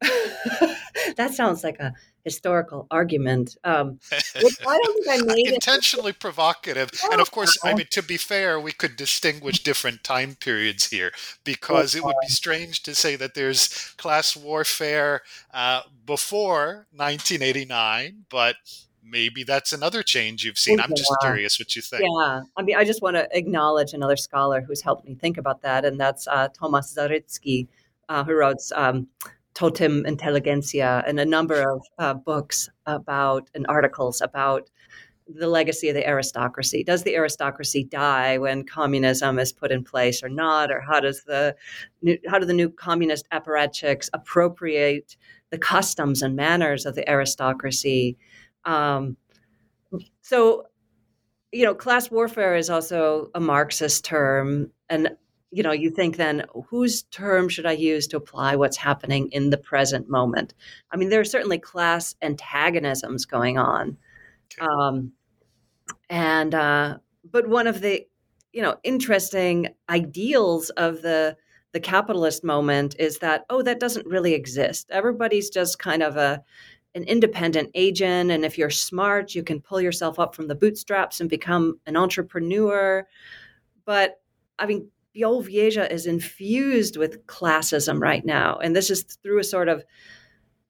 that 1.16 1.34
sounds 1.34 1.62
like 1.64 1.78
a 1.78 1.92
historical 2.28 2.86
argument. 2.90 3.56
Um, 3.64 3.98
I 4.12 4.78
don't 4.82 5.04
think 5.04 5.08
I 5.08 5.24
made 5.34 5.48
intentionally 5.48 6.10
it. 6.10 6.20
provocative. 6.20 6.90
And 7.10 7.20
of 7.20 7.30
course, 7.30 7.56
I 7.64 7.74
mean 7.74 7.86
to 7.90 8.02
be 8.02 8.18
fair, 8.18 8.60
we 8.60 8.72
could 8.72 8.96
distinguish 8.96 9.62
different 9.62 10.04
time 10.04 10.36
periods 10.36 10.90
here 10.90 11.10
because 11.42 11.94
it 11.94 12.04
would 12.04 12.20
be 12.20 12.28
strange 12.28 12.82
to 12.82 12.94
say 12.94 13.16
that 13.16 13.34
there's 13.34 13.68
class 13.96 14.36
warfare 14.36 15.22
uh, 15.54 15.82
before 16.04 16.86
1989, 16.92 18.26
but 18.28 18.56
maybe 19.02 19.42
that's 19.42 19.72
another 19.72 20.02
change 20.02 20.44
you've 20.44 20.58
seen. 20.58 20.80
I'm 20.80 20.94
just 20.94 21.12
curious 21.22 21.58
what 21.58 21.74
you 21.74 21.82
think. 21.82 22.02
Yeah, 22.02 22.42
I 22.56 22.62
mean, 22.62 22.76
I 22.76 22.84
just 22.84 23.02
want 23.02 23.16
to 23.16 23.26
acknowledge 23.36 23.94
another 23.94 24.16
scholar 24.16 24.60
who's 24.60 24.82
helped 24.82 25.06
me 25.06 25.14
think 25.14 25.38
about 25.38 25.62
that, 25.62 25.84
and 25.84 25.98
that's 25.98 26.26
uh, 26.28 26.48
Tomasz 26.48 26.94
Zarycki, 26.96 27.68
uh, 28.08 28.24
who 28.24 28.34
wrote. 28.34 28.60
Um, 28.74 29.08
Totem 29.58 30.06
Intelligentsia 30.06 31.02
and 31.04 31.18
a 31.18 31.24
number 31.24 31.68
of 31.68 31.82
uh, 31.98 32.14
books 32.14 32.68
about 32.86 33.50
and 33.54 33.66
articles 33.68 34.20
about 34.20 34.70
the 35.26 35.48
legacy 35.48 35.88
of 35.88 35.96
the 35.96 36.08
aristocracy. 36.08 36.84
Does 36.84 37.02
the 37.02 37.16
aristocracy 37.16 37.82
die 37.82 38.38
when 38.38 38.64
communism 38.64 39.36
is 39.36 39.52
put 39.52 39.72
in 39.72 39.82
place 39.82 40.22
or 40.22 40.28
not? 40.28 40.70
Or 40.70 40.80
how 40.80 41.00
does 41.00 41.24
the 41.24 41.56
how 42.28 42.38
do 42.38 42.46
the 42.46 42.54
new 42.54 42.70
communist 42.70 43.28
apparatchiks 43.32 44.08
appropriate 44.12 45.16
the 45.50 45.58
customs 45.58 46.22
and 46.22 46.36
manners 46.36 46.86
of 46.86 46.94
the 46.94 47.10
aristocracy? 47.10 48.16
Um, 48.64 49.16
so, 50.20 50.66
you 51.50 51.64
know, 51.64 51.74
class 51.74 52.12
warfare 52.12 52.54
is 52.54 52.70
also 52.70 53.32
a 53.34 53.40
Marxist 53.40 54.04
term, 54.04 54.70
and 54.88 55.16
you 55.50 55.62
know, 55.62 55.72
you 55.72 55.90
think 55.90 56.16
then 56.16 56.44
whose 56.68 57.04
term 57.04 57.48
should 57.48 57.66
I 57.66 57.72
use 57.72 58.06
to 58.08 58.16
apply 58.16 58.56
what's 58.56 58.76
happening 58.76 59.28
in 59.32 59.50
the 59.50 59.56
present 59.56 60.08
moment? 60.08 60.54
I 60.90 60.96
mean, 60.96 61.08
there 61.08 61.20
are 61.20 61.24
certainly 61.24 61.58
class 61.58 62.14
antagonisms 62.20 63.24
going 63.24 63.56
on, 63.56 63.96
um, 64.60 65.12
and 66.10 66.54
uh, 66.54 66.98
but 67.30 67.48
one 67.48 67.66
of 67.66 67.80
the 67.80 68.06
you 68.52 68.62
know 68.62 68.76
interesting 68.84 69.68
ideals 69.88 70.70
of 70.70 71.02
the 71.02 71.36
the 71.72 71.80
capitalist 71.80 72.44
moment 72.44 72.96
is 72.98 73.18
that 73.18 73.44
oh 73.50 73.62
that 73.62 73.80
doesn't 73.80 74.06
really 74.06 74.34
exist. 74.34 74.90
Everybody's 74.90 75.48
just 75.50 75.78
kind 75.78 76.02
of 76.02 76.16
a 76.16 76.42
an 76.94 77.04
independent 77.04 77.70
agent, 77.74 78.30
and 78.30 78.44
if 78.44 78.58
you're 78.58 78.70
smart, 78.70 79.34
you 79.34 79.42
can 79.42 79.60
pull 79.60 79.80
yourself 79.80 80.18
up 80.18 80.34
from 80.34 80.48
the 80.48 80.54
bootstraps 80.54 81.20
and 81.20 81.30
become 81.30 81.78
an 81.86 81.96
entrepreneur. 81.96 83.06
But 83.84 84.20
I 84.58 84.66
mean, 84.66 84.90
Białowieża 85.18 85.90
is 85.90 86.06
infused 86.06 86.96
with 86.96 87.26
classism 87.26 88.00
right 88.00 88.24
now. 88.24 88.58
And 88.58 88.76
this 88.76 88.90
is 88.90 89.02
through 89.02 89.40
a 89.40 89.44
sort 89.44 89.68
of 89.68 89.84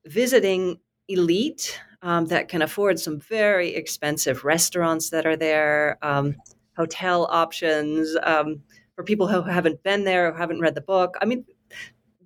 visiting 0.07 0.78
elite 1.09 1.78
um, 2.02 2.26
that 2.26 2.49
can 2.49 2.62
afford 2.62 2.99
some 2.99 3.21
very 3.21 3.75
expensive 3.75 4.45
restaurants 4.45 5.11
that 5.11 5.26
are 5.26 5.37
there, 5.37 5.99
um, 6.02 6.37
hotel 6.76 7.26
options 7.31 8.17
um, 8.23 8.62
for 8.95 9.05
people 9.05 9.26
who 9.26 9.43
haven't 9.43 9.83
been 9.83 10.05
there, 10.05 10.33
who 10.33 10.38
haven't 10.38 10.61
read 10.61 10.75
the 10.75 10.81
book. 10.81 11.17
I 11.21 11.25
mean, 11.25 11.45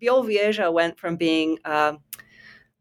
Białowieża 0.01 0.73
went 0.73 0.99
from 0.99 1.17
being, 1.17 1.59
uh, 1.65 1.95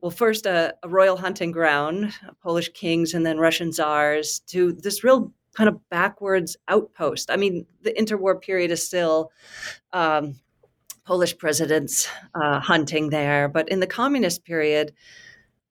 well, 0.02 0.12
first 0.12 0.46
a, 0.46 0.76
a 0.84 0.90
royal 0.90 1.18
hunting 1.18 1.52
ground, 1.52 2.14
Polish 2.44 2.70
kings 2.74 3.14
and 3.14 3.26
then 3.26 3.38
Russian 3.38 3.72
czars, 3.72 4.40
to 4.48 4.74
this 4.74 5.04
real 5.04 5.32
kind 5.56 5.68
of 5.68 5.90
backwards 5.90 6.58
outpost. 6.68 7.30
I 7.30 7.36
mean, 7.36 7.66
the 7.82 7.94
interwar 7.94 8.42
period 8.42 8.72
is 8.72 8.86
still 8.86 9.32
um, 9.94 10.36
Polish 11.06 11.38
presidents 11.38 12.08
uh, 12.36 12.60
hunting 12.60 13.10
there, 13.10 13.50
but 13.50 13.68
in 13.70 13.80
the 13.80 13.88
communist 13.88 14.46
period, 14.46 14.94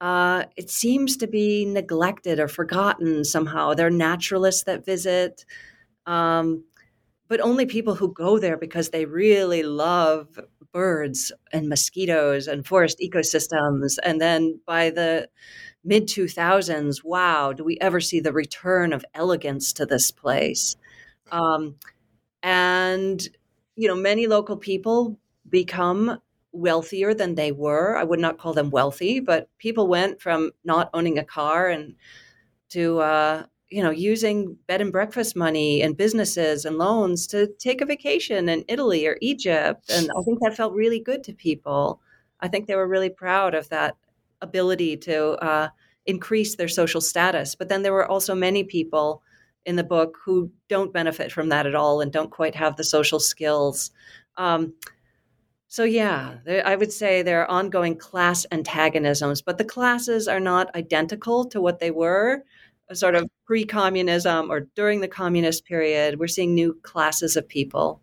uh, 0.00 0.44
it 0.56 0.70
seems 0.70 1.16
to 1.18 1.26
be 1.26 1.64
neglected 1.64 2.40
or 2.40 2.48
forgotten 2.48 3.24
somehow. 3.24 3.74
There 3.74 3.86
are 3.86 3.90
naturalists 3.90 4.64
that 4.64 4.84
visit, 4.84 5.44
um, 6.06 6.64
but 7.28 7.40
only 7.40 7.66
people 7.66 7.94
who 7.94 8.12
go 8.12 8.38
there 8.38 8.56
because 8.56 8.90
they 8.90 9.04
really 9.04 9.62
love 9.62 10.38
birds 10.72 11.32
and 11.52 11.68
mosquitoes 11.68 12.48
and 12.48 12.66
forest 12.66 12.98
ecosystems. 13.02 13.98
And 14.02 14.20
then 14.20 14.60
by 14.66 14.90
the 14.90 15.28
mid 15.84 16.06
2000s, 16.06 17.04
wow, 17.04 17.52
do 17.52 17.64
we 17.64 17.78
ever 17.80 18.00
see 18.00 18.20
the 18.20 18.32
return 18.32 18.92
of 18.92 19.04
elegance 19.14 19.72
to 19.74 19.86
this 19.86 20.10
place? 20.10 20.76
Um, 21.32 21.76
and, 22.42 23.26
you 23.76 23.88
know, 23.88 23.94
many 23.94 24.26
local 24.26 24.56
people 24.56 25.18
become 25.48 26.20
wealthier 26.52 27.14
than 27.14 27.34
they 27.34 27.52
were. 27.52 27.96
I 27.96 28.04
would 28.04 28.20
not 28.20 28.38
call 28.38 28.52
them 28.52 28.70
wealthy, 28.70 29.20
but 29.20 29.48
people 29.58 29.86
went 29.86 30.20
from 30.20 30.50
not 30.64 30.90
owning 30.92 31.18
a 31.18 31.24
car 31.24 31.68
and 31.68 31.94
to, 32.70 33.00
uh, 33.00 33.44
you 33.68 33.82
know, 33.82 33.90
using 33.90 34.56
bed 34.66 34.80
and 34.80 34.90
breakfast 34.90 35.36
money 35.36 35.82
and 35.82 35.96
businesses 35.96 36.64
and 36.64 36.76
loans 36.76 37.26
to 37.28 37.46
take 37.58 37.80
a 37.80 37.86
vacation 37.86 38.48
in 38.48 38.64
Italy 38.68 39.06
or 39.06 39.16
Egypt. 39.20 39.88
And 39.90 40.10
I 40.18 40.22
think 40.22 40.40
that 40.40 40.56
felt 40.56 40.74
really 40.74 40.98
good 40.98 41.22
to 41.24 41.32
people. 41.32 42.00
I 42.40 42.48
think 42.48 42.66
they 42.66 42.74
were 42.74 42.88
really 42.88 43.10
proud 43.10 43.54
of 43.54 43.68
that 43.68 43.96
ability 44.40 44.96
to 44.96 45.32
uh, 45.44 45.68
increase 46.06 46.56
their 46.56 46.68
social 46.68 47.00
status. 47.00 47.54
But 47.54 47.68
then 47.68 47.82
there 47.82 47.92
were 47.92 48.06
also 48.06 48.34
many 48.34 48.64
people 48.64 49.22
in 49.66 49.76
the 49.76 49.84
book 49.84 50.16
who 50.24 50.50
don't 50.68 50.92
benefit 50.92 51.30
from 51.30 51.50
that 51.50 51.66
at 51.66 51.74
all 51.74 52.00
and 52.00 52.12
don't 52.12 52.30
quite 52.30 52.54
have 52.54 52.76
the 52.76 52.84
social 52.84 53.20
skills. 53.20 53.90
Um, 54.36 54.74
so, 55.68 55.84
yeah, 55.84 56.38
there, 56.44 56.66
I 56.66 56.74
would 56.74 56.92
say 56.92 57.22
there 57.22 57.42
are 57.42 57.50
ongoing 57.50 57.96
class 57.96 58.44
antagonisms, 58.50 59.42
but 59.42 59.58
the 59.58 59.64
classes 59.64 60.26
are 60.26 60.40
not 60.40 60.74
identical 60.74 61.44
to 61.46 61.60
what 61.60 61.78
they 61.78 61.90
were 61.90 62.42
sort 62.92 63.14
of 63.14 63.28
pre 63.46 63.64
communism 63.64 64.50
or 64.50 64.60
during 64.74 65.00
the 65.00 65.08
communist 65.08 65.64
period. 65.64 66.18
We're 66.18 66.26
seeing 66.26 66.54
new 66.54 66.74
classes 66.82 67.36
of 67.36 67.48
people. 67.48 68.00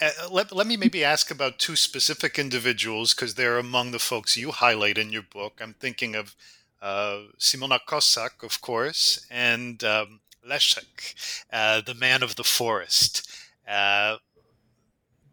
Uh, 0.00 0.10
let, 0.30 0.50
let 0.50 0.66
me 0.66 0.76
maybe 0.76 1.04
ask 1.04 1.30
about 1.30 1.58
two 1.58 1.76
specific 1.76 2.38
individuals 2.38 3.12
because 3.12 3.34
they're 3.34 3.58
among 3.58 3.90
the 3.90 3.98
folks 3.98 4.36
you 4.36 4.50
highlight 4.50 4.96
in 4.96 5.12
your 5.12 5.22
book. 5.22 5.60
I'm 5.60 5.74
thinking 5.74 6.14
of 6.14 6.34
uh, 6.80 7.24
Simona 7.38 7.78
Kossak, 7.86 8.42
of 8.42 8.62
course, 8.62 9.26
and 9.30 9.84
um, 9.84 10.20
Leszek, 10.48 11.14
uh, 11.52 11.82
the 11.84 11.94
man 11.94 12.22
of 12.22 12.36
the 12.36 12.44
forest. 12.44 13.30
Uh, 13.68 14.16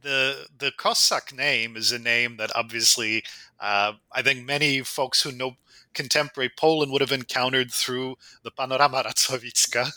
the 0.02 0.48
the 0.58 0.72
Kossak 0.72 1.34
name 1.34 1.76
is 1.78 1.92
a 1.92 2.00
name 2.00 2.38
that 2.38 2.52
obviously 2.54 3.24
uh, 3.60 3.94
I 4.12 4.22
think 4.22 4.46
many 4.46 4.82
folks 4.82 5.22
who 5.22 5.32
know 5.32 5.56
contemporary 5.98 6.52
Poland 6.56 6.92
would 6.92 7.02
have 7.02 7.12
encountered 7.12 7.72
through 7.72 8.16
the 8.44 8.52
Panorama 8.52 9.04
Racławicka, 9.04 9.92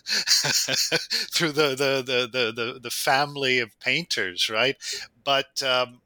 through 1.30 1.52
the, 1.52 1.68
the, 1.76 2.02
the, 2.02 2.28
the, 2.32 2.52
the, 2.52 2.80
the, 2.80 2.90
family 2.90 3.58
of 3.58 3.78
painters, 3.80 4.48
right? 4.48 4.76
But, 5.22 5.62
um, 5.62 6.00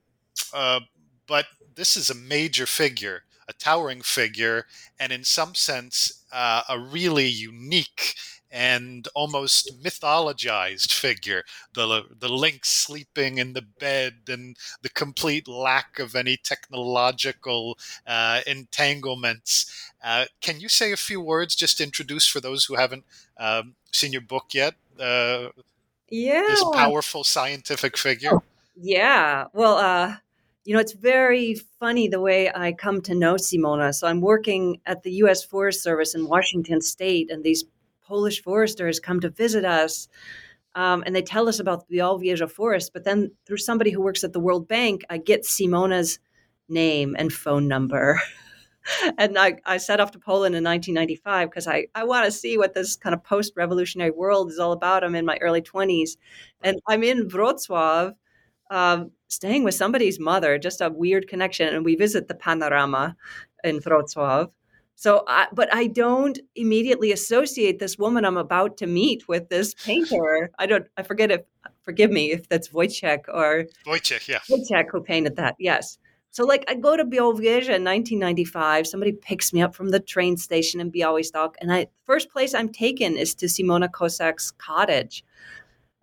uh, 0.53 0.81
but 1.29 1.47
this 1.77 1.97
is 1.97 2.11
a 2.11 2.15
major 2.15 2.67
figure, 2.67 3.23
a 3.49 3.53
towering 3.53 4.03
figure, 4.03 4.67
and 4.99 5.13
in 5.13 5.23
some 5.23 5.55
sense, 5.55 6.25
uh, 6.33 6.63
a 6.69 6.77
really 6.77 7.29
unique 7.29 8.17
and 8.55 9.09
almost 9.17 9.83
mythologized 9.83 10.93
figure. 10.93 11.43
The 11.75 12.05
the 12.17 12.29
lynx 12.29 12.69
sleeping 12.69 13.39
in 13.39 13.53
the 13.53 13.63
bed 13.63 14.15
and 14.29 14.57
the 14.81 14.89
complete 14.89 15.49
lack 15.49 15.99
of 15.99 16.15
any 16.15 16.37
technological 16.37 17.77
uh, 18.07 18.43
entanglements. 18.47 19.93
Uh, 20.03 20.27
can 20.41 20.61
you 20.61 20.69
say 20.69 20.93
a 20.93 20.97
few 20.97 21.21
words 21.21 21.57
just 21.57 21.81
introduce 21.81 22.29
for 22.29 22.41
those 22.41 22.67
who 22.67 22.77
haven't 22.77 23.05
um, 23.37 23.75
seen 23.91 24.13
your 24.13 24.21
book 24.21 24.55
yet? 24.55 24.75
Uh, 25.01 25.49
yeah, 26.09 26.45
this 26.47 26.65
powerful 26.75 27.25
scientific 27.25 27.99
figure. 27.99 28.39
Yeah. 28.77 29.47
Well, 29.53 29.77
uh, 29.79 30.17
you 30.65 30.75
know, 30.75 30.81
it's 30.81 30.93
very 30.93 31.57
funny 31.81 32.07
the 32.07 32.21
way 32.21 32.51
I 32.55 32.73
come 32.73 33.01
to 33.03 33.15
know 33.15 33.35
Simona. 33.35 33.93
So 33.93 34.07
I'm 34.07 34.21
working 34.21 34.81
at 34.87 35.03
the 35.03 35.13
U.S. 35.25 35.45
Forest 35.45 35.83
Service 35.83 36.15
in 36.15 36.29
Washington 36.29 36.81
State, 36.81 37.31
and 37.31 37.43
these 37.43 37.65
Polish 38.05 38.43
foresters 38.43 39.01
come 39.01 39.21
to 39.21 39.31
visit 39.31 39.65
us. 39.65 40.09
Um, 40.75 41.05
and 41.07 41.15
they 41.15 41.23
tell 41.23 41.49
us 41.49 41.61
about 41.61 41.87
the 41.87 41.99
Białowieża 41.99 42.51
forest. 42.51 42.93
But 42.93 43.05
then 43.05 43.31
through 43.47 43.59
somebody 43.59 43.91
who 43.91 44.03
works 44.03 44.25
at 44.25 44.33
the 44.33 44.41
World 44.41 44.67
Bank, 44.67 45.05
I 45.09 45.19
get 45.19 45.45
Simona's 45.45 46.19
name 46.69 47.15
and 47.19 47.33
phone 47.33 47.69
number. 47.69 48.21
and 49.19 49.39
I, 49.39 49.59
I 49.65 49.77
set 49.77 50.01
off 50.01 50.11
to 50.13 50.19
Poland 50.19 50.55
in 50.55 50.65
1995 50.65 51.51
because 51.51 51.67
I, 51.67 51.87
I 51.95 52.05
want 52.05 52.25
to 52.27 52.33
see 52.33 52.59
what 52.59 52.75
this 52.75 52.97
kind 52.97 53.15
of 53.15 53.23
post 53.23 53.53
revolutionary 53.57 54.11
world 54.11 54.51
is 54.51 54.59
all 54.59 54.73
about. 54.73 55.05
I'm 55.05 55.15
in 55.15 55.25
my 55.25 55.39
early 55.41 55.63
20s. 55.63 56.17
And 56.63 56.81
I'm 56.89 57.03
in 57.03 57.29
Wrocław, 57.29 58.15
um, 58.71 59.11
staying 59.29 59.65
with 59.65 59.75
somebody's 59.75 60.19
mother, 60.19 60.59
just 60.59 60.81
a 60.81 60.91
weird 60.91 61.29
connection. 61.29 61.73
And 61.73 61.85
we 61.85 61.95
visit 61.95 62.29
the 62.29 62.35
Panorama 62.35 63.17
in 63.63 63.79
Wrocław. 63.79 64.51
So, 64.97 65.25
I, 65.27 65.49
but 65.53 65.73
I 65.75 65.89
don't 65.89 66.39
immediately 66.55 67.13
associate 67.13 67.79
this 67.79 67.99
woman 67.99 68.25
I'm 68.25 68.37
about 68.37 68.77
to 68.79 68.87
meet 68.87 69.27
with 69.29 69.49
this 69.49 69.75
painter. 69.75 70.51
I 70.59 70.67
don't. 70.67 70.87
I 70.97 71.03
forget 71.03 71.31
if. 71.31 71.43
Forgive 71.83 72.11
me 72.11 72.33
if 72.33 72.49
that's 72.49 72.71
Wojciech 72.71 73.25
or 73.29 73.67
Wojciech. 73.87 74.27
Yeah, 74.27 74.39
Wojciech 74.51 74.87
who 74.91 75.03
painted 75.03 75.37
that. 75.37 75.55
Yes. 75.59 75.99
So, 76.31 76.45
like, 76.45 76.65
I 76.67 76.75
go 76.75 76.97
to 76.97 77.05
Białowieża 77.05 77.77
in 77.77 77.85
1995. 77.85 78.87
Somebody 78.87 79.13
picks 79.13 79.53
me 79.53 79.63
up 79.63 79.75
from 79.75 79.91
the 79.91 80.01
train 80.01 80.37
station 80.37 80.81
in 80.81 80.91
Białystok, 80.91 81.55
and 81.61 81.73
I 81.73 81.87
first 82.05 82.31
place 82.31 82.55
I'm 82.55 82.71
taken 82.71 83.17
is 83.17 83.35
to 83.37 83.47
Simona 83.47 83.89
Kossak's 83.89 84.51
cottage. 84.51 85.25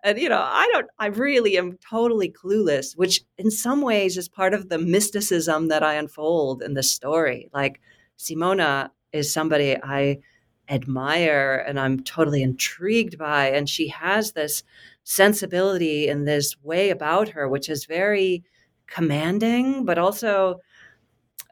And 0.04 0.18
you 0.18 0.28
know, 0.28 0.40
I 0.40 0.68
don't. 0.72 0.86
I 0.98 1.06
really 1.06 1.58
am 1.58 1.78
totally 1.78 2.30
clueless, 2.30 2.96
which 2.96 3.22
in 3.38 3.50
some 3.50 3.82
ways 3.82 4.16
is 4.16 4.28
part 4.28 4.54
of 4.54 4.68
the 4.68 4.78
mysticism 4.78 5.68
that 5.68 5.82
I 5.82 5.94
unfold 5.94 6.62
in 6.62 6.74
the 6.74 6.82
story. 6.82 7.50
Like 7.52 7.80
Simona 8.22 8.90
is 9.12 9.32
somebody 9.32 9.76
I 9.82 10.20
admire 10.68 11.64
and 11.66 11.78
I'm 11.78 12.00
totally 12.04 12.42
intrigued 12.42 13.18
by. 13.18 13.50
And 13.50 13.68
she 13.68 13.88
has 13.88 14.32
this 14.32 14.62
sensibility 15.04 16.08
and 16.08 16.26
this 16.26 16.56
way 16.62 16.90
about 16.90 17.30
her, 17.30 17.48
which 17.48 17.68
is 17.68 17.84
very 17.84 18.44
commanding, 18.86 19.84
but 19.84 19.98
also 19.98 20.60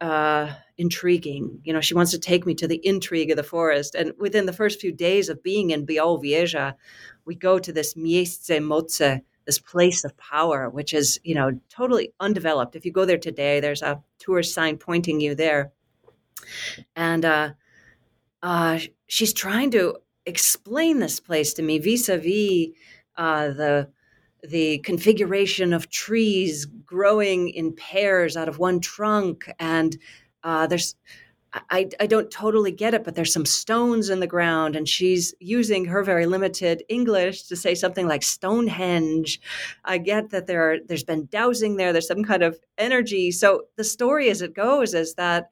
uh, 0.01 0.53
intriguing. 0.79 1.61
You 1.65 1.73
know, 1.73 1.81
she 1.81 1.95
wants 1.95 2.13
to 2.13 2.19
take 2.19 2.47
me 2.47 2.55
to 2.55 2.69
the 2.69 2.81
intrigue 2.87 3.31
of 3.31 3.37
the 3.37 3.43
forest. 3.43 3.97
And 3.97 4.13
within 4.19 4.47
the 4.47 4.53
first 4.53 4.81
few 4.81 4.93
days 4.93 5.29
of 5.29 5.43
being 5.43 5.71
in 5.71 5.87
Białowieża, 5.87 6.75
we 7.25 7.35
go 7.35 7.59
to 7.59 7.73
this 7.73 7.95
Miejsce 7.95 8.61
Mocy, 8.61 9.21
this 9.45 9.59
place 9.59 10.05
of 10.05 10.17
power, 10.17 10.71
which 10.71 10.95
is, 10.95 11.19
you 11.25 11.35
know, 11.35 11.51
totally 11.69 12.13
undeveloped. 12.21 12.77
If 12.77 12.85
you 12.85 12.93
go 12.93 13.05
there 13.05 13.19
today, 13.19 13.59
there's 13.59 13.83
a 13.83 14.01
tourist 14.21 14.55
sign 14.55 14.79
pointing 14.79 15.21
you 15.21 15.35
there 15.35 15.73
and 16.96 17.24
uh, 17.24 17.50
uh, 18.42 18.79
she's 19.07 19.33
trying 19.33 19.70
to 19.70 19.96
explain 20.26 20.98
this 20.98 21.20
place 21.20 21.55
to 21.55 21.62
me 21.62 21.79
vis-a-vis 21.79 22.68
uh, 23.16 23.48
the 23.48 23.88
the 24.42 24.79
configuration 24.79 25.74
of 25.74 25.90
trees 25.90 26.64
growing 26.64 27.50
in 27.50 27.74
pairs 27.74 28.37
out 28.37 28.48
of 28.48 28.59
one 28.59 28.81
trunk 28.81 29.50
and 29.59 29.98
uh, 30.42 30.66
there's 30.66 30.94
I, 31.53 31.88
I 31.98 32.07
don't 32.07 32.31
totally 32.31 32.70
get 32.70 32.94
it, 32.94 33.03
but 33.03 33.16
there's 33.16 33.33
some 33.33 33.44
stones 33.44 34.09
in 34.09 34.20
the 34.20 34.26
ground, 34.26 34.76
and 34.76 34.88
she's 34.88 35.35
using 35.40 35.85
her 35.87 36.05
very 36.05 36.26
limited 36.26 36.85
English 36.88 37.44
to 37.44 37.57
say 37.57 37.74
something 37.74 38.07
like 38.07 38.22
Stonehenge. 38.22 39.40
I 39.85 39.98
get 39.98 40.31
that 40.31 40.46
there 40.46 40.70
are, 40.70 40.76
there's 40.87 41.03
been 41.03 41.26
dowsing 41.31 41.76
there, 41.76 41.92
there's 41.92 42.07
some 42.07 42.22
kind 42.22 42.42
of 42.42 42.61
energy. 42.79 43.33
So 43.33 43.64
the 43.76 43.85
story 43.85 44.31
as 44.31 44.42
it 44.42 44.55
goes 44.55 44.94
is 44.94 45.14
that 45.14 45.50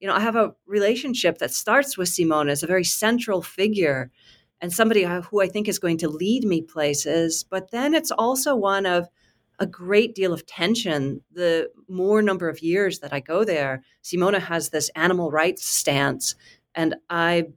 you 0.00 0.08
know, 0.08 0.14
I 0.14 0.20
have 0.20 0.36
a 0.36 0.54
relationship 0.66 1.38
that 1.38 1.52
starts 1.52 1.96
with 1.96 2.08
Simona 2.08 2.50
as 2.50 2.62
a 2.62 2.66
very 2.68 2.84
central 2.84 3.42
figure 3.42 4.10
and 4.60 4.72
somebody 4.72 5.04
uh, 5.04 5.22
who 5.22 5.40
I 5.40 5.48
think 5.48 5.68
is 5.68 5.78
going 5.78 5.98
to 5.98 6.08
lead 6.08 6.44
me 6.44 6.62
places. 6.62 7.44
But 7.44 7.70
then 7.70 7.94
it's 7.94 8.10
also 8.10 8.54
one 8.54 8.86
of 8.86 9.08
a 9.58 9.66
great 9.66 10.14
deal 10.14 10.32
of 10.32 10.46
tension 10.46 11.20
the 11.32 11.68
more 11.88 12.22
number 12.22 12.48
of 12.48 12.62
years 12.62 13.00
that 13.00 13.12
I 13.12 13.20
go 13.20 13.44
there. 13.44 13.82
Simona 14.02 14.40
has 14.40 14.70
this 14.70 14.88
animal 14.94 15.30
rights 15.30 15.64
stance, 15.64 16.36
and 16.74 16.94
I 17.10 17.48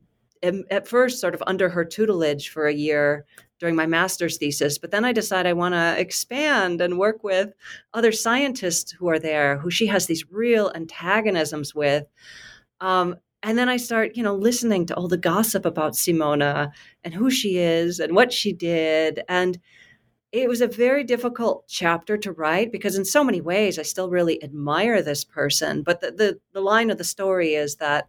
am 0.41 0.63
at 0.71 0.87
first 0.87 1.21
sort 1.21 1.35
of 1.35 1.43
under 1.45 1.69
her 1.69 1.85
tutelage 1.85 2.49
for 2.49 2.65
a 2.65 2.73
year 2.73 3.25
during 3.61 3.75
my 3.75 3.85
master's 3.85 4.37
thesis. 4.37 4.79
But 4.79 4.89
then 4.89 5.05
I 5.05 5.13
decide 5.13 5.45
I 5.45 5.53
want 5.53 5.75
to 5.75 5.95
expand 5.97 6.81
and 6.81 6.97
work 6.97 7.23
with 7.23 7.53
other 7.93 8.11
scientists 8.11 8.91
who 8.91 9.07
are 9.07 9.19
there, 9.19 9.59
who 9.59 9.69
she 9.69 9.85
has 9.85 10.07
these 10.07 10.25
real 10.31 10.71
antagonisms 10.73 11.75
with. 11.75 12.05
Um, 12.81 13.17
and 13.43 13.59
then 13.59 13.69
I 13.69 13.77
start, 13.77 14.17
you 14.17 14.23
know, 14.23 14.33
listening 14.33 14.87
to 14.87 14.95
all 14.95 15.07
the 15.07 15.15
gossip 15.15 15.63
about 15.63 15.93
Simona 15.93 16.71
and 17.03 17.13
who 17.13 17.29
she 17.29 17.59
is 17.59 17.99
and 17.99 18.15
what 18.15 18.33
she 18.33 18.51
did. 18.51 19.21
And 19.29 19.59
it 20.31 20.49
was 20.49 20.61
a 20.61 20.67
very 20.67 21.03
difficult 21.03 21.65
chapter 21.67 22.17
to 22.17 22.31
write 22.31 22.71
because 22.71 22.95
in 22.95 23.05
so 23.05 23.23
many 23.23 23.41
ways 23.41 23.77
I 23.77 23.83
still 23.83 24.09
really 24.09 24.43
admire 24.43 25.03
this 25.03 25.23
person. 25.23 25.83
But 25.83 26.01
the, 26.01 26.11
the, 26.11 26.39
the 26.53 26.61
line 26.61 26.89
of 26.89 26.97
the 26.97 27.03
story 27.03 27.53
is 27.53 27.75
that 27.75 28.07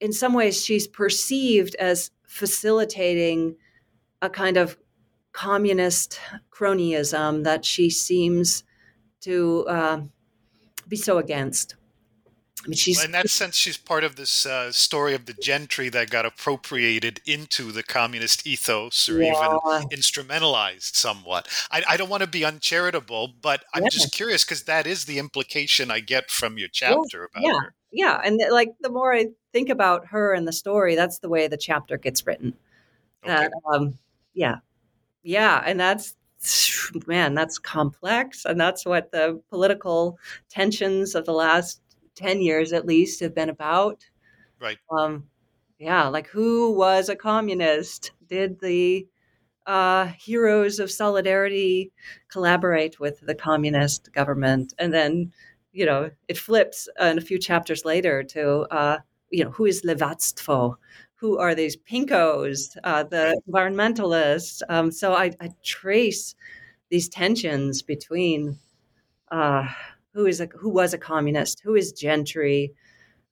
in 0.00 0.12
some 0.12 0.32
ways 0.32 0.64
she's 0.64 0.88
perceived 0.88 1.76
as 1.76 2.10
facilitating 2.26 3.54
a 4.22 4.30
kind 4.30 4.56
of 4.56 4.76
communist 5.32 6.18
cronyism 6.50 7.44
that 7.44 7.64
she 7.64 7.90
seems 7.90 8.64
to 9.20 9.64
uh, 9.68 10.00
be 10.88 10.96
so 10.96 11.18
against. 11.18 11.76
I 12.64 12.68
mean, 12.68 12.76
she's 12.76 13.04
in 13.04 13.12
that 13.12 13.30
sense, 13.30 13.56
she's 13.56 13.76
part 13.76 14.02
of 14.02 14.16
this 14.16 14.44
uh, 14.44 14.72
story 14.72 15.14
of 15.14 15.26
the 15.26 15.32
gentry 15.32 15.88
that 15.90 16.10
got 16.10 16.26
appropriated 16.26 17.20
into 17.24 17.70
the 17.70 17.84
communist 17.84 18.46
ethos, 18.46 19.08
or 19.08 19.22
yeah. 19.22 19.30
even 19.30 19.88
instrumentalized 19.90 20.96
somewhat. 20.96 21.48
I, 21.70 21.84
I, 21.88 21.96
don't 21.96 22.08
want 22.08 22.24
to 22.24 22.28
be 22.28 22.44
uncharitable, 22.44 23.34
but 23.40 23.64
I'm 23.72 23.84
yeah. 23.84 23.90
just 23.90 24.12
curious 24.12 24.44
because 24.44 24.64
that 24.64 24.88
is 24.88 25.04
the 25.04 25.20
implication 25.20 25.92
I 25.92 26.00
get 26.00 26.32
from 26.32 26.58
your 26.58 26.68
chapter 26.68 27.30
about 27.32 27.44
yeah. 27.44 27.60
her. 27.62 27.74
Yeah, 27.92 28.20
and 28.24 28.40
like 28.50 28.74
the 28.80 28.90
more 28.90 29.14
I 29.14 29.28
think 29.52 29.68
about 29.68 30.08
her 30.08 30.34
and 30.34 30.46
the 30.46 30.52
story, 30.52 30.96
that's 30.96 31.20
the 31.20 31.28
way 31.28 31.46
the 31.46 31.56
chapter 31.56 31.96
gets 31.96 32.26
written. 32.26 32.54
Okay. 33.24 33.34
That, 33.34 33.52
um, 33.72 33.98
yeah, 34.38 34.56
yeah, 35.22 35.62
and 35.66 35.80
that's 35.80 36.14
man, 37.06 37.34
that's 37.34 37.58
complex, 37.58 38.44
and 38.44 38.60
that's 38.60 38.86
what 38.86 39.10
the 39.10 39.40
political 39.50 40.18
tensions 40.48 41.14
of 41.14 41.24
the 41.26 41.32
last 41.32 41.80
10 42.14 42.40
years 42.40 42.72
at 42.72 42.86
least 42.86 43.20
have 43.20 43.34
been 43.34 43.48
about. 43.48 44.04
Right. 44.60 44.78
Um, 44.90 45.24
yeah, 45.78 46.08
like 46.08 46.28
who 46.28 46.72
was 46.72 47.08
a 47.08 47.16
communist? 47.16 48.12
Did 48.28 48.60
the 48.60 49.06
uh, 49.66 50.06
heroes 50.18 50.80
of 50.80 50.90
solidarity 50.90 51.92
collaborate 52.28 52.98
with 52.98 53.20
the 53.20 53.34
communist 53.34 54.12
government? 54.12 54.74
And 54.78 54.92
then, 54.92 55.32
you 55.72 55.86
know, 55.86 56.10
it 56.26 56.38
flips 56.38 56.88
and 56.98 57.18
a 57.18 57.22
few 57.22 57.38
chapters 57.38 57.84
later 57.84 58.22
to, 58.24 58.60
uh, 58.70 58.98
you 59.30 59.44
know, 59.44 59.50
who 59.50 59.66
is 59.66 59.82
lewactwo? 59.82 60.74
Who 61.20 61.38
are 61.38 61.54
these 61.54 61.76
pinkos, 61.76 62.76
uh, 62.84 63.02
the 63.02 63.40
environmentalists? 63.48 64.62
Um, 64.68 64.90
so 64.90 65.14
I, 65.14 65.32
I, 65.40 65.50
trace 65.64 66.34
these 66.90 67.08
tensions 67.08 67.82
between 67.82 68.56
uh, 69.30 69.66
who 70.14 70.26
is 70.26 70.40
a 70.40 70.46
who 70.46 70.70
was 70.70 70.94
a 70.94 70.98
communist, 70.98 71.60
who 71.60 71.74
is 71.74 71.92
gentry, 71.92 72.72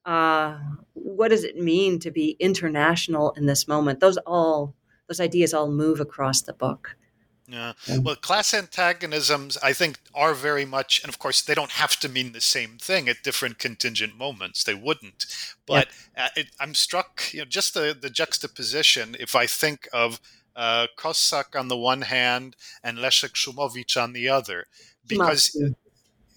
uh, 0.07 0.59
what 0.92 1.29
does 1.29 1.44
it 1.44 1.57
mean 1.57 1.99
to 1.99 2.11
be 2.11 2.37
international 2.38 3.33
in 3.33 3.46
this 3.46 3.66
moment? 3.66 4.01
Those 4.01 4.16
all 4.18 4.75
those 5.09 5.20
ideas 5.20 5.53
all 5.53 5.70
move 5.70 6.01
across 6.01 6.42
the 6.42 6.53
book. 6.53 6.96
Yeah. 7.48 7.74
Well, 8.02 8.16
class 8.16 8.52
antagonisms, 8.52 9.56
I 9.62 9.72
think, 9.72 9.98
are 10.14 10.35
very 10.35 10.64
much, 10.64 11.00
and 11.02 11.09
of 11.09 11.18
course, 11.18 11.42
they 11.42 11.54
don't 11.54 11.72
have 11.72 11.96
to 12.00 12.09
mean 12.09 12.32
the 12.32 12.40
same 12.40 12.76
thing 12.78 13.09
at 13.09 13.22
different 13.22 13.59
contingent 13.59 14.16
moments. 14.16 14.64
They 14.64 14.74
wouldn't. 14.74 15.26
But 15.64 15.88
uh, 16.16 16.28
it, 16.35 16.48
I'm 16.59 16.74
struck, 16.74 17.32
you 17.32 17.40
know, 17.40 17.44
just 17.44 17.74
the, 17.74 17.96
the 17.98 18.11
juxtaposition. 18.11 19.16
If 19.20 19.37
I 19.37 19.46
think 19.46 19.88
of 19.92 20.20
uh, 20.56 20.88
Kossak 20.98 21.59
on 21.59 21.68
the 21.68 21.76
one 21.76 22.02
hand 22.02 22.56
and 22.82 22.98
Leszek 22.98 23.35
Szumowicz 23.35 23.96
on 24.02 24.12
the 24.12 24.28
other, 24.28 24.66
because 25.06 25.56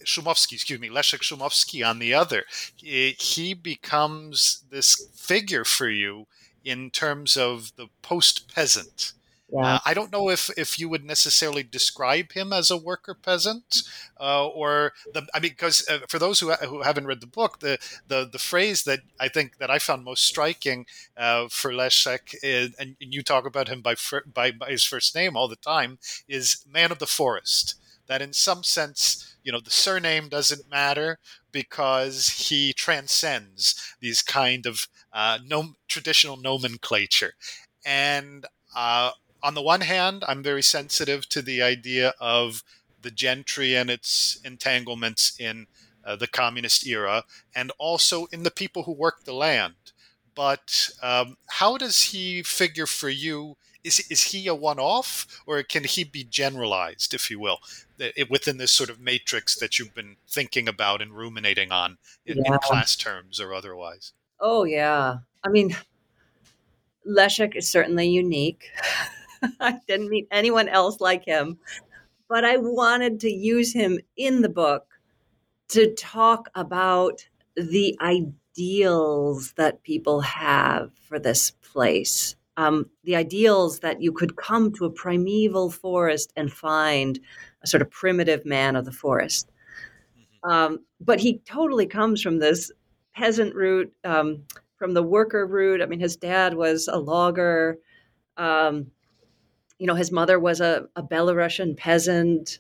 Szumowski, 0.06 0.54
excuse 0.54 0.80
me, 0.80 0.90
Leszek 0.90 1.22
Szumowski 1.22 1.84
on 1.84 2.00
the 2.00 2.14
other, 2.14 2.46
he 2.76 3.54
becomes 3.54 4.64
this 4.70 5.10
figure 5.16 5.66
for 5.66 5.90
you 5.90 6.28
in 6.64 6.92
terms 6.92 7.36
of 7.36 7.76
the 7.78 7.88
post 8.02 8.54
peasant. 8.54 9.14
Yeah. 9.52 9.76
Uh, 9.76 9.80
I 9.84 9.94
don't 9.96 10.12
know 10.12 10.30
if, 10.30 10.52
if 10.58 10.78
you 10.78 10.90
would 10.90 11.04
necessarily 11.04 11.64
describe 11.64 12.34
him 12.34 12.54
as 12.54 12.70
a 12.70 12.78
worker 12.78 13.16
peasant, 13.16 13.82
uh, 14.20 14.48
or 14.48 14.94
the. 15.12 15.28
I 15.34 15.40
mean, 15.40 15.52
because 15.52 15.88
uh, 15.90 16.00
for 16.08 16.20
those 16.20 16.40
who, 16.40 16.52
who 16.54 16.84
haven't 16.84 17.08
read 17.08 17.20
the 17.20 17.26
book, 17.28 17.60
the, 17.60 17.80
the 18.08 18.30
the 18.32 18.38
phrase 18.38 18.84
that 18.84 19.00
I 19.20 19.28
think 19.28 19.58
that 19.58 19.72
I 19.72 19.80
found 19.80 20.04
most 20.04 20.24
striking 20.24 20.86
uh, 21.18 21.48
for 21.50 21.72
Leszek, 21.72 22.36
is, 22.44 22.76
and 22.78 22.96
you 23.00 23.24
talk 23.24 23.48
about 23.48 23.70
him 23.70 23.82
by, 23.82 23.96
by 24.32 24.52
by 24.52 24.70
his 24.70 24.84
first 24.84 25.16
name 25.16 25.36
all 25.36 25.48
the 25.48 25.56
time, 25.56 25.98
is 26.28 26.64
man 26.72 26.92
of 26.92 27.00
the 27.00 27.08
forest. 27.08 27.76
That 28.06 28.22
in 28.22 28.34
some 28.34 28.64
sense 28.64 29.36
you 29.44 29.52
know 29.52 29.60
the 29.60 29.72
surname 29.72 30.30
doesn't 30.30 30.70
matter 30.70 31.18
because 31.52 32.28
he 32.50 32.74
transcends 32.74 33.96
these 34.00 34.22
kind 34.22 34.66
of 34.66 34.88
uh, 35.14 35.40
nom- 35.46 35.76
traditional 35.88 36.38
nomenclature 36.38 37.34
and 37.86 38.46
uh, 38.76 39.12
on 39.42 39.54
the 39.54 39.62
one 39.62 39.82
hand 39.82 40.24
i'm 40.28 40.44
very 40.44 40.64
sensitive 40.64 41.28
to 41.28 41.42
the 41.42 41.62
idea 41.62 42.14
of 42.20 42.64
the 43.02 43.12
gentry 43.12 43.76
and 43.76 43.90
its 43.90 44.40
entanglements 44.44 45.34
in 45.40 45.68
uh, 46.06 46.16
the 46.16 46.28
communist 46.28 46.86
era 46.86 47.24
and 47.56 47.72
also 47.78 48.26
in 48.32 48.44
the 48.44 48.52
people 48.52 48.84
who 48.84 48.92
work 48.92 49.24
the 49.24 49.34
land. 49.34 49.76
But 50.36 50.90
um, 51.02 51.38
how 51.48 51.78
does 51.78 52.04
he 52.04 52.44
figure 52.44 52.86
for 52.86 53.10
you? 53.10 53.58
Is, 53.84 54.00
is 54.10 54.24
he 54.24 54.48
a 54.48 54.56
one-off 54.56 55.42
or 55.46 55.62
can 55.64 55.84
he 55.84 56.04
be 56.04 56.24
generalized 56.24 57.14
if 57.14 57.32
you 57.32 57.40
will 57.40 57.60
within 58.30 58.58
this 58.58 58.72
sort 58.72 58.90
of 58.90 59.00
matrix 59.00 59.56
that 59.58 59.80
you've 59.80 59.94
been 59.94 60.18
thinking 60.28 60.68
about 60.68 61.02
and 61.02 61.14
ruminating 61.14 61.72
on 61.72 61.98
in, 62.26 62.38
yeah. 62.38 62.54
in 62.54 62.60
class 62.60 62.96
terms 62.96 63.40
or 63.40 63.54
otherwise? 63.54 64.14
Oh 64.40 64.64
yeah. 64.66 65.18
I 65.44 65.50
mean 65.50 65.76
leszek 67.08 67.56
is 67.56 67.70
certainly 67.70 68.08
unique 68.08 68.70
i 69.60 69.78
didn't 69.88 70.10
meet 70.10 70.28
anyone 70.32 70.68
else 70.70 71.00
like 71.00 71.26
him 71.26 71.58
but 72.28 72.46
i 72.46 72.58
wanted 72.58 73.20
to 73.20 73.32
use 73.32 73.74
him 73.74 74.00
in 74.18 74.42
the 74.42 74.50
book 74.50 74.86
to 75.68 75.94
talk 75.96 76.50
about 76.56 77.26
the 77.56 77.98
ideals 78.02 79.54
that 79.54 79.84
people 79.84 80.22
have 80.22 80.92
for 81.08 81.20
this 81.20 81.52
place 81.52 82.36
um, 82.60 82.90
the 83.06 83.16
ideals 83.16 83.80
that 83.80 84.02
you 84.02 84.12
could 84.12 84.36
come 84.36 84.74
to 84.74 84.84
a 84.84 84.90
primeval 84.90 85.70
forest 85.70 86.34
and 86.36 86.52
find 86.52 87.18
a 87.64 87.68
sort 87.68 87.82
of 87.82 87.90
primitive 87.90 88.46
man 88.46 88.76
of 88.76 88.84
the 88.84 88.92
forest. 88.92 89.50
Mm-hmm. 90.14 90.52
Um, 90.52 90.80
but 91.00 91.22
he 91.22 91.38
totally 91.46 91.86
comes 91.86 92.22
from 92.22 92.40
this 92.40 92.70
peasant 93.16 93.56
root, 93.56 93.94
um, 94.04 94.44
from 94.76 94.94
the 94.94 95.02
worker 95.02 95.48
root. 95.48 95.82
I 95.82 95.86
mean, 95.86 96.02
his 96.02 96.18
dad 96.18 96.54
was 96.54 96.90
a 96.90 97.00
logger. 97.00 97.78
Um, 98.36 98.88
you 99.80 99.88
know, 99.88 99.96
his 99.96 100.12
mother 100.12 100.40
was 100.40 100.62
a, 100.62 100.86
a 100.96 101.02
Belarusian 101.02 101.76
peasant. 101.76 102.60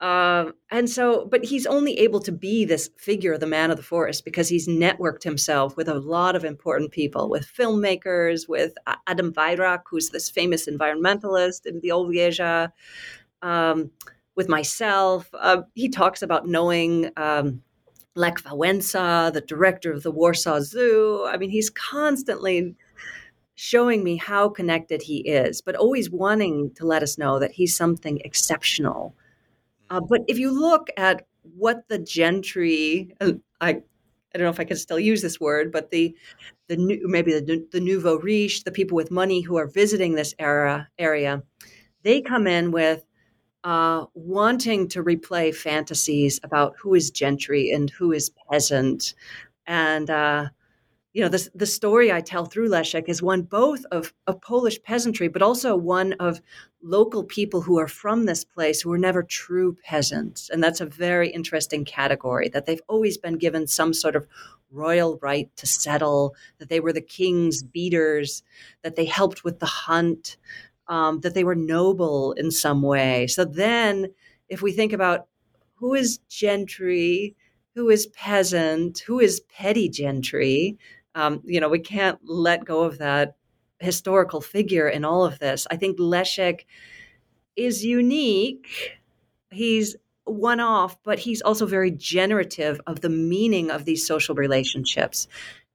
Uh, 0.00 0.50
and 0.70 0.88
so, 0.88 1.26
but 1.30 1.44
he's 1.44 1.66
only 1.66 1.98
able 1.98 2.20
to 2.20 2.32
be 2.32 2.64
this 2.64 2.88
figure, 2.96 3.36
the 3.36 3.46
man 3.46 3.70
of 3.70 3.76
the 3.76 3.82
forest, 3.82 4.24
because 4.24 4.48
he's 4.48 4.66
networked 4.66 5.22
himself 5.22 5.76
with 5.76 5.88
a 5.88 5.98
lot 5.98 6.34
of 6.34 6.42
important 6.42 6.90
people, 6.90 7.28
with 7.28 7.46
filmmakers, 7.46 8.48
with 8.48 8.72
Adam 9.06 9.30
Wajrak, 9.34 9.82
who's 9.90 10.08
this 10.08 10.30
famous 10.30 10.66
environmentalist 10.66 11.66
in 11.66 11.82
Białowieża, 11.82 12.72
um, 13.42 13.90
with 14.36 14.48
myself. 14.48 15.28
Uh, 15.34 15.62
he 15.74 15.90
talks 15.90 16.22
about 16.22 16.48
knowing 16.48 17.10
um, 17.18 17.60
Lech 18.14 18.42
Wałęsa, 18.42 19.30
the 19.34 19.42
director 19.42 19.92
of 19.92 20.02
the 20.02 20.10
Warsaw 20.10 20.60
Zoo. 20.60 21.26
I 21.28 21.36
mean, 21.36 21.50
he's 21.50 21.68
constantly 21.68 22.74
showing 23.60 24.02
me 24.02 24.16
how 24.16 24.48
connected 24.48 25.02
he 25.02 25.18
is, 25.28 25.60
but 25.60 25.76
always 25.76 26.08
wanting 26.08 26.72
to 26.74 26.86
let 26.86 27.02
us 27.02 27.18
know 27.18 27.38
that 27.38 27.52
he's 27.52 27.76
something 27.76 28.18
exceptional. 28.24 29.14
Uh, 29.90 30.00
but 30.00 30.22
if 30.28 30.38
you 30.38 30.50
look 30.50 30.88
at 30.96 31.26
what 31.54 31.86
the 31.88 31.98
gentry, 31.98 33.14
I 33.20 33.36
I 33.60 33.72
don't 34.32 34.44
know 34.44 34.48
if 34.48 34.60
I 34.60 34.64
can 34.64 34.78
still 34.78 34.98
use 34.98 35.20
this 35.20 35.38
word, 35.38 35.72
but 35.72 35.90
the 35.90 36.16
the 36.68 36.76
new 36.76 37.00
maybe 37.04 37.32
the 37.32 37.66
the 37.70 37.80
nouveau 37.80 38.16
riche, 38.16 38.64
the 38.64 38.72
people 38.72 38.96
with 38.96 39.10
money 39.10 39.42
who 39.42 39.58
are 39.58 39.66
visiting 39.66 40.14
this 40.14 40.34
era 40.38 40.88
area, 40.98 41.42
they 42.02 42.22
come 42.22 42.46
in 42.46 42.70
with 42.70 43.04
uh, 43.62 44.06
wanting 44.14 44.88
to 44.88 45.04
replay 45.04 45.54
fantasies 45.54 46.40
about 46.42 46.76
who 46.78 46.94
is 46.94 47.10
gentry 47.10 47.70
and 47.70 47.90
who 47.90 48.12
is 48.12 48.32
peasant, 48.50 49.12
and 49.66 50.08
uh, 50.08 50.48
you 51.12 51.22
know, 51.22 51.28
the, 51.28 51.48
the 51.54 51.66
story 51.66 52.12
I 52.12 52.20
tell 52.20 52.44
through 52.44 52.68
Leszek 52.68 53.08
is 53.08 53.20
one 53.22 53.42
both 53.42 53.84
of, 53.90 54.14
of 54.28 54.40
Polish 54.40 54.80
peasantry, 54.82 55.26
but 55.26 55.42
also 55.42 55.74
one 55.74 56.12
of 56.14 56.40
local 56.82 57.24
people 57.24 57.60
who 57.60 57.78
are 57.80 57.88
from 57.88 58.26
this 58.26 58.44
place 58.44 58.80
who 58.80 58.90
were 58.90 58.98
never 58.98 59.22
true 59.22 59.76
peasants. 59.82 60.48
And 60.50 60.62
that's 60.62 60.80
a 60.80 60.86
very 60.86 61.28
interesting 61.28 61.84
category 61.84 62.48
that 62.50 62.66
they've 62.66 62.82
always 62.88 63.18
been 63.18 63.38
given 63.38 63.66
some 63.66 63.92
sort 63.92 64.14
of 64.14 64.26
royal 64.70 65.18
right 65.20 65.50
to 65.56 65.66
settle, 65.66 66.34
that 66.58 66.68
they 66.68 66.78
were 66.78 66.92
the 66.92 67.00
king's 67.00 67.64
beaters, 67.64 68.44
that 68.82 68.94
they 68.94 69.04
helped 69.04 69.42
with 69.42 69.58
the 69.58 69.66
hunt, 69.66 70.36
um, 70.86 71.20
that 71.20 71.34
they 71.34 71.42
were 71.44 71.56
noble 71.56 72.32
in 72.32 72.52
some 72.52 72.82
way. 72.82 73.26
So 73.26 73.44
then, 73.44 74.12
if 74.48 74.62
we 74.62 74.70
think 74.70 74.92
about 74.92 75.26
who 75.74 75.94
is 75.94 76.18
gentry, 76.28 77.34
who 77.74 77.90
is 77.90 78.06
peasant, 78.08 79.00
who 79.00 79.18
is 79.18 79.40
petty 79.40 79.88
gentry, 79.88 80.78
Um, 81.14 81.42
you 81.44 81.60
know, 81.60 81.68
we 81.68 81.80
can't 81.80 82.18
let 82.24 82.64
go 82.64 82.82
of 82.84 82.98
that 82.98 83.36
historical 83.80 84.40
figure 84.40 84.88
in 84.88 85.04
all 85.04 85.24
of 85.24 85.38
this. 85.38 85.66
I 85.70 85.76
think 85.76 85.98
Leszek 85.98 86.64
is 87.56 87.84
unique. 87.84 88.98
He's 89.50 89.96
one 90.24 90.60
off, 90.60 91.02
but 91.02 91.18
he's 91.18 91.42
also 91.42 91.66
very 91.66 91.90
generative 91.90 92.80
of 92.86 93.00
the 93.00 93.08
meaning 93.08 93.70
of 93.70 93.84
these 93.84 94.06
social 94.06 94.34
relationships. 94.34 95.26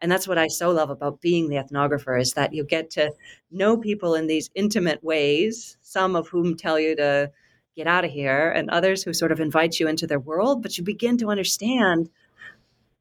And 0.02 0.12
that's 0.12 0.28
what 0.28 0.38
I 0.38 0.48
so 0.48 0.72
love 0.72 0.90
about 0.90 1.22
being 1.22 1.50
the 1.50 1.56
ethnographer 1.56 2.20
is 2.20 2.34
that 2.34 2.54
you 2.54 2.64
get 2.64 2.90
to 2.92 3.12
know 3.52 3.78
people 3.78 4.14
in 4.14 4.28
these 4.28 4.50
intimate 4.56 5.04
ways, 5.04 5.78
some 5.82 6.16
of 6.16 6.28
whom 6.28 6.56
tell 6.56 6.80
you 6.80 6.96
to 6.96 7.32
get 7.76 7.88
out 7.88 8.06
of 8.06 8.12
here, 8.12 8.52
and 8.52 8.70
others 8.70 9.04
who 9.04 9.14
sort 9.14 9.32
of 9.32 9.40
invite 9.40 9.80
you 9.80 9.88
into 9.88 10.08
their 10.08 10.20
world, 10.20 10.62
but 10.62 10.78
you 10.78 10.84
begin 10.84 11.18
to 11.18 11.30
understand 11.30 12.10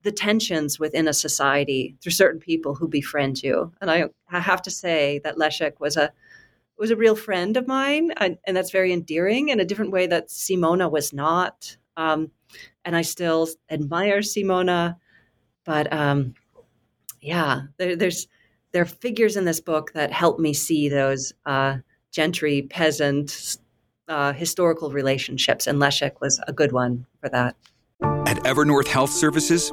the 0.04 0.12
tensions 0.12 0.78
within 0.78 1.08
a 1.08 1.12
society 1.12 1.96
through 2.00 2.12
certain 2.12 2.40
people 2.40 2.74
who 2.74 2.86
befriend 2.86 3.42
you. 3.42 3.72
And 3.80 3.90
I, 3.90 4.04
I 4.30 4.38
have 4.38 4.62
to 4.62 4.70
say 4.70 5.20
that 5.24 5.36
Leszek 5.36 5.80
was 5.80 5.96
a 5.96 6.12
was 6.76 6.90
a 6.90 6.96
real 6.96 7.14
friend 7.14 7.56
of 7.56 7.68
mine, 7.68 8.10
and, 8.16 8.36
and 8.44 8.56
that's 8.56 8.72
very 8.72 8.92
endearing 8.92 9.48
in 9.48 9.60
a 9.60 9.64
different 9.64 9.92
way 9.92 10.08
that 10.08 10.28
Simona 10.28 10.90
was 10.90 11.12
not. 11.12 11.76
Um, 11.96 12.32
and 12.84 12.96
I 12.96 13.02
still 13.02 13.48
admire 13.70 14.18
Simona, 14.18 14.96
but 15.64 15.92
um, 15.92 16.34
yeah, 17.20 17.62
there, 17.78 17.94
there's 17.94 18.26
there 18.72 18.82
are 18.82 18.86
figures 18.86 19.36
in 19.36 19.44
this 19.44 19.60
book 19.60 19.92
that 19.92 20.10
help 20.10 20.40
me 20.40 20.52
see 20.52 20.88
those 20.88 21.32
uh, 21.46 21.78
gentry 22.10 22.62
peasant 22.62 23.56
uh, 24.08 24.32
historical 24.32 24.90
relationships, 24.90 25.68
and 25.68 25.80
Leszek 25.80 26.20
was 26.20 26.40
a 26.48 26.52
good 26.52 26.72
one 26.72 27.06
for 27.20 27.28
that. 27.28 27.56
At 28.02 28.38
Evernorth 28.42 28.88
Health 28.88 29.12
Services, 29.12 29.72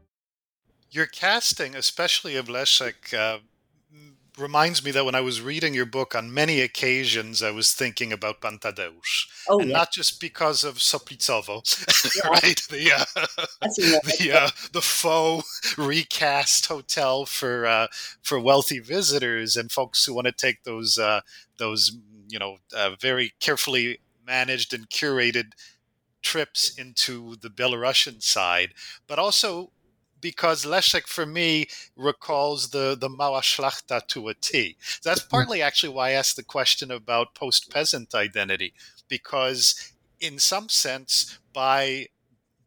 Your 0.91 1.05
casting, 1.05 1.75
especially 1.75 2.35
of 2.35 2.47
Leszek, 2.47 3.13
uh, 3.17 3.39
reminds 4.37 4.83
me 4.83 4.91
that 4.91 5.05
when 5.05 5.15
I 5.15 5.21
was 5.21 5.41
reading 5.41 5.73
your 5.73 5.85
book, 5.85 6.15
on 6.15 6.33
many 6.33 6.59
occasions 6.61 7.41
I 7.41 7.51
was 7.51 7.73
thinking 7.73 8.11
about 8.11 8.41
Pan 8.41 8.59
Tadeusz. 8.59 9.27
Oh, 9.47 9.59
and 9.59 9.69
yeah. 9.69 9.77
not 9.77 9.91
just 9.93 10.19
because 10.19 10.63
of 10.65 10.75
Soplicowo, 10.77 11.63
Yeah. 12.15 12.29
right? 12.29 12.61
The 12.69 12.91
uh, 12.91 13.27
That's 13.61 13.79
a 13.79 13.81
real- 13.83 13.99
the 14.17 14.31
uh, 14.43 14.49
the 14.73 14.81
faux 14.81 15.77
recast 15.77 16.65
hotel 16.67 17.25
for 17.25 17.65
uh, 17.65 17.87
for 18.21 18.39
wealthy 18.39 18.79
visitors 18.79 19.55
and 19.55 19.71
folks 19.71 20.03
who 20.05 20.13
want 20.13 20.27
to 20.27 20.33
take 20.33 20.63
those 20.63 20.97
uh, 20.97 21.21
those 21.57 21.97
you 22.29 22.39
know 22.39 22.57
uh, 22.75 22.91
very 22.99 23.33
carefully 23.39 23.99
managed 24.25 24.73
and 24.73 24.89
curated 24.89 25.51
trips 26.21 26.69
into 26.77 27.35
the 27.37 27.49
Belarusian 27.49 28.21
side, 28.21 28.73
but 29.07 29.17
also 29.19 29.71
because 30.21 30.65
Leszek 30.65 31.07
for 31.07 31.25
me 31.25 31.67
recalls 31.95 32.69
the 32.69 32.95
the 32.99 33.09
Mała 33.09 33.41
Szlachta 33.41 34.05
to 34.07 34.29
a 34.29 34.33
T. 34.33 34.77
That's 35.03 35.21
mm-hmm. 35.21 35.29
partly 35.29 35.61
actually 35.61 35.93
why 35.93 36.09
I 36.09 36.11
asked 36.11 36.35
the 36.35 36.43
question 36.43 36.91
about 36.91 37.35
post 37.35 37.69
peasant 37.71 38.13
identity, 38.15 38.73
because 39.09 39.91
in 40.19 40.39
some 40.39 40.69
sense, 40.69 41.39
by 41.51 42.07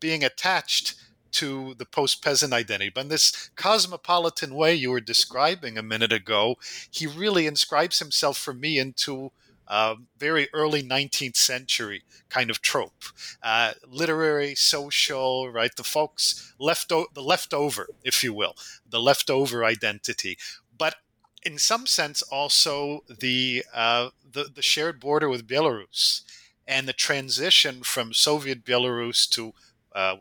being 0.01 0.25
attached 0.25 0.97
to 1.33 1.75
the 1.79 1.87
post 1.87 2.23
peasant 2.23 2.53
identity, 2.53 2.91
but 2.95 3.03
in 3.03 3.09
this 3.09 3.51
cosmopolitan 3.57 4.55
way 4.55 4.75
you 4.75 4.91
were 4.91 5.01
describing 5.01 5.77
a 5.77 5.83
minute 5.83 6.13
ago, 6.13 6.57
he 6.91 7.07
really 7.07 7.47
inscribes 7.47 7.99
himself 7.99 8.39
for 8.39 8.55
me 8.55 8.79
into 8.79 9.33
uh, 9.69 9.97
very 10.19 10.49
early 10.53 10.83
19th 10.83 11.37
century 11.37 12.03
kind 12.29 12.51
of 12.51 12.61
trope, 12.61 13.05
uh, 13.43 13.73
literary, 13.87 14.55
social, 14.55 15.51
right? 15.51 15.75
The 15.77 15.85
folks 15.85 16.53
left 16.59 16.93
o- 16.93 17.07
the 17.15 17.23
leftover, 17.23 17.89
if 18.03 18.23
you 18.23 18.33
will, 18.35 18.55
the 18.89 19.01
leftover 19.01 19.65
identity, 19.65 20.37
but 20.77 20.97
in 21.45 21.59
some 21.59 21.87
sense 21.87 22.23
also 22.23 23.05
the 23.09 23.65
uh, 23.75 24.09
the, 24.33 24.45
the 24.55 24.63
shared 24.63 25.01
border 25.01 25.29
with 25.29 25.47
Belarus 25.47 26.23
and 26.67 26.89
the 26.89 26.93
transition 26.93 27.83
from 27.83 28.13
Soviet 28.13 28.65
Belarus 28.65 29.29
to 29.31 29.53
uh, 29.95 30.17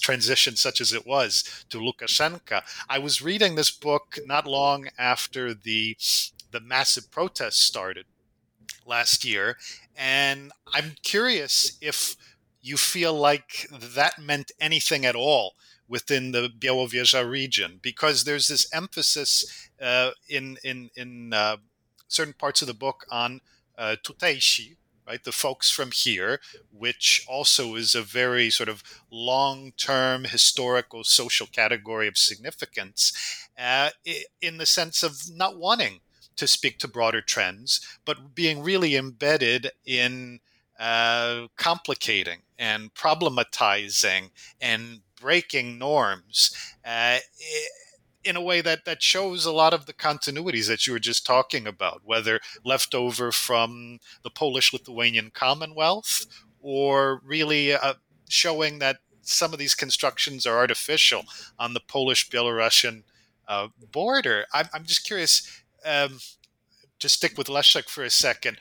transition 0.00 0.56
such 0.56 0.80
as 0.80 0.92
it 0.92 1.06
was 1.06 1.64
to 1.70 1.78
Lukashenko. 1.78 2.62
I 2.88 2.98
was 2.98 3.22
reading 3.22 3.54
this 3.54 3.70
book 3.70 4.18
not 4.26 4.46
long 4.46 4.88
after 4.98 5.54
the 5.54 5.96
the 6.50 6.60
massive 6.60 7.10
protests 7.10 7.60
started 7.60 8.04
last 8.86 9.24
year, 9.24 9.56
and 9.96 10.52
I'm 10.74 10.94
curious 11.02 11.76
if 11.80 12.16
you 12.60 12.76
feel 12.76 13.14
like 13.14 13.66
that 13.70 14.18
meant 14.18 14.52
anything 14.60 15.04
at 15.04 15.16
all 15.16 15.54
within 15.88 16.32
the 16.32 16.48
Białowieża 16.48 17.28
region, 17.28 17.78
because 17.82 18.24
there's 18.24 18.48
this 18.48 18.66
emphasis 18.72 19.68
uh, 19.80 20.10
in 20.28 20.56
in 20.62 20.90
in 20.96 21.32
uh, 21.32 21.56
certain 22.08 22.34
parts 22.34 22.62
of 22.62 22.68
the 22.68 22.74
book 22.74 23.04
on 23.10 23.40
uh, 23.76 23.96
tutejsi, 24.02 24.76
right, 25.06 25.24
the 25.24 25.32
folks 25.32 25.70
from 25.70 25.90
here, 25.90 26.40
which 26.70 27.24
also 27.28 27.74
is 27.74 27.94
a 27.94 28.02
very 28.02 28.48
sort 28.50 28.68
of 28.68 28.82
long-term 29.10 30.24
historical 30.24 31.04
social 31.04 31.46
category 31.46 32.06
of 32.06 32.16
significance, 32.16 33.12
uh, 33.58 33.90
in 34.40 34.58
the 34.58 34.66
sense 34.66 35.02
of 35.02 35.22
not 35.34 35.58
wanting 35.58 36.00
to 36.36 36.46
speak 36.46 36.78
to 36.78 36.88
broader 36.88 37.20
trends, 37.20 37.80
but 38.04 38.34
being 38.34 38.62
really 38.62 38.96
embedded 38.96 39.70
in 39.84 40.40
uh, 40.78 41.46
complicating 41.56 42.40
and 42.58 42.94
problematizing 42.94 44.30
and 44.60 45.00
breaking 45.20 45.78
norms 45.78 46.74
uh, 46.84 47.18
in 48.24 48.36
a 48.36 48.40
way 48.40 48.60
that, 48.60 48.84
that 48.84 49.02
shows 49.02 49.44
a 49.44 49.52
lot 49.52 49.74
of 49.74 49.86
the 49.86 49.92
continuities 49.92 50.68
that 50.68 50.86
you 50.86 50.92
were 50.92 50.98
just 50.98 51.26
talking 51.26 51.66
about, 51.66 52.02
whether 52.04 52.40
left 52.64 52.94
over 52.94 53.32
from 53.32 53.98
the 54.22 54.30
Polish 54.30 54.72
Lithuanian 54.72 55.30
Commonwealth 55.32 56.26
or 56.60 57.20
really 57.24 57.72
uh, 57.72 57.94
showing 58.28 58.78
that 58.78 58.98
some 59.22 59.52
of 59.52 59.58
these 59.58 59.74
constructions 59.74 60.46
are 60.46 60.58
artificial 60.58 61.24
on 61.58 61.74
the 61.74 61.80
Polish 61.80 62.28
Belarusian 62.28 63.02
uh, 63.48 63.68
border. 63.90 64.46
I'm, 64.52 64.68
I'm 64.72 64.84
just 64.84 65.04
curious 65.04 65.61
um, 65.84 66.18
to 66.98 67.08
stick 67.08 67.36
with 67.36 67.48
Leszek 67.48 67.88
for 67.88 68.04
a 68.04 68.10
second. 68.10 68.58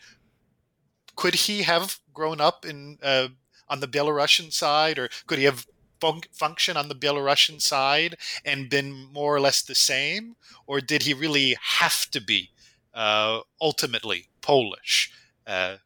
Could 1.15 1.35
he 1.35 1.63
have 1.63 1.99
grown 2.13 2.41
up 2.41 2.65
in 2.65 2.97
uh, 3.03 3.29
on 3.69 3.79
the 3.79 3.87
Belarusian 3.87 4.51
side, 4.51 4.99
or 4.99 5.09
could 5.27 5.37
he 5.37 5.45
have 5.45 5.65
fun- 5.99 6.21
functioned 6.33 6.77
on 6.77 6.89
the 6.89 6.95
Belarusian 6.95 7.61
side 7.61 8.17
and 8.43 8.69
been 8.69 8.91
more 9.13 9.35
or 9.35 9.39
less 9.39 9.61
the 9.61 9.75
same, 9.75 10.35
or 10.67 10.81
did 10.81 11.03
he 11.03 11.13
really 11.13 11.55
have 11.61 12.09
to 12.11 12.19
be 12.19 12.49
uh, 12.93 13.41
ultimately 13.61 14.27
Polish? 14.41 15.13
Uh, 15.47 15.77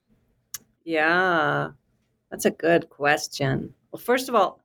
Yeah, 0.83 1.71
that's 2.29 2.45
a 2.45 2.51
good 2.51 2.89
question. 2.89 3.73
Well, 3.91 3.99
first 3.99 4.29
of 4.29 4.35
all, 4.35 4.61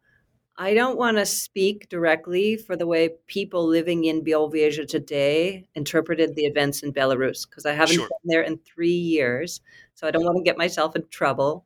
I 0.61 0.75
don't 0.75 0.99
want 0.99 1.17
to 1.17 1.25
speak 1.25 1.89
directly 1.89 2.59
for 2.59 2.77
the 2.77 2.87
way 2.87 3.09
people 3.29 3.67
living 3.67 4.05
in 4.05 4.23
Białowieża 4.23 4.87
today 4.87 5.67
interpreted 5.75 6.35
the 6.35 6.45
events 6.45 6.83
in 6.83 6.93
Belarus 6.93 7.49
because 7.49 7.65
I 7.65 7.73
haven't 7.73 7.95
Sure. 7.95 8.07
been 8.09 8.29
there 8.29 8.43
in 8.43 8.59
three 8.59 8.91
years, 8.91 9.63
so 9.95 10.07
I 10.07 10.11
don't 10.11 10.23
want 10.23 10.37
to 10.37 10.45
get 10.45 10.59
myself 10.59 10.95
in 10.95 11.09
trouble. 11.09 11.65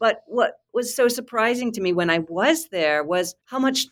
But 0.00 0.24
what 0.26 0.62
was 0.72 0.92
so 0.92 1.06
surprising 1.06 1.70
to 1.70 1.80
me 1.80 1.92
when 1.92 2.10
I 2.10 2.18
was 2.28 2.66
there 2.70 3.04
was 3.04 3.36
how 3.44 3.60
much 3.60 3.86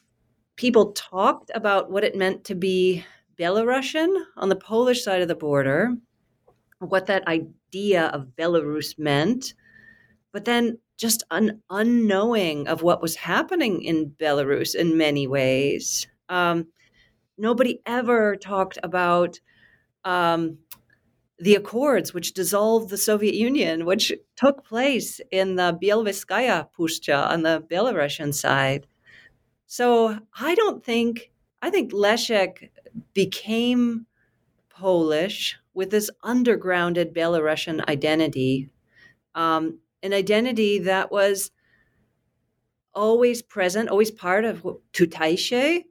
people 0.56 0.90
talked 0.90 1.52
about 1.54 1.92
what 1.92 2.02
it 2.02 2.16
meant 2.16 2.42
to 2.46 2.56
be 2.56 3.04
Belarusian 3.38 4.12
on 4.36 4.48
the 4.48 4.56
Polish 4.56 5.04
side 5.04 5.22
of 5.22 5.28
the 5.28 5.36
border, 5.36 5.94
what 6.80 7.06
that 7.06 7.28
idea 7.28 8.06
of 8.08 8.34
Belarus 8.36 8.98
meant, 8.98 9.54
but 10.32 10.46
then 10.46 10.78
just 11.00 11.22
an 11.30 11.62
unknowing 11.70 12.68
of 12.68 12.82
what 12.82 13.00
was 13.00 13.16
happening 13.16 13.82
in 13.82 14.10
Belarus 14.20 14.74
in 14.74 14.98
many 14.98 15.26
ways. 15.26 16.06
Um, 16.28 16.66
nobody 17.38 17.80
ever 17.86 18.36
talked 18.36 18.78
about 18.82 19.40
um, 20.04 20.58
the 21.38 21.54
Accords, 21.54 22.12
which 22.12 22.34
dissolved 22.34 22.90
the 22.90 22.98
Soviet 22.98 23.34
Union, 23.34 23.86
which 23.86 24.12
took 24.36 24.62
place 24.62 25.22
in 25.30 25.56
the 25.56 25.78
Belovezhskaya 25.82 26.68
Pushcha 26.78 27.28
on 27.30 27.44
the 27.44 27.64
Belarusian 27.70 28.34
side. 28.34 28.86
So 29.66 30.18
I 30.38 30.54
don't 30.54 30.84
think, 30.84 31.32
I 31.62 31.70
think 31.70 31.92
Leszek 31.92 32.68
became 33.14 34.04
Polish 34.68 35.56
with 35.72 35.90
this 35.90 36.10
undergrounded 36.22 37.14
Belarusian 37.14 37.88
identity, 37.88 38.68
um, 39.34 39.78
an 40.02 40.12
identity 40.12 40.78
that 40.80 41.10
was 41.10 41.50
always 42.94 43.42
present, 43.42 43.88
always 43.88 44.10
part 44.10 44.44
of 44.44 44.66
Tutejsze, 44.92 45.84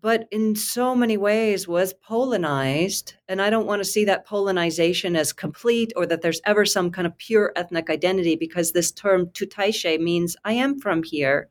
but 0.00 0.28
in 0.30 0.54
so 0.54 0.94
many 0.94 1.16
ways 1.16 1.66
was 1.66 1.94
Polonized. 1.94 3.14
And 3.28 3.42
I 3.42 3.50
don't 3.50 3.66
want 3.66 3.80
to 3.80 3.88
see 3.88 4.04
that 4.04 4.26
Polonization 4.26 5.16
as 5.16 5.32
complete 5.32 5.92
or 5.96 6.06
that 6.06 6.22
there's 6.22 6.40
ever 6.44 6.64
some 6.64 6.90
kind 6.90 7.06
of 7.06 7.16
pure 7.18 7.52
ethnic 7.56 7.90
identity 7.90 8.36
because 8.36 8.72
this 8.72 8.92
term 8.92 9.26
Tutejsze 9.26 9.98
means 10.00 10.36
I 10.44 10.52
am 10.52 10.78
from 10.78 11.02
here. 11.02 11.48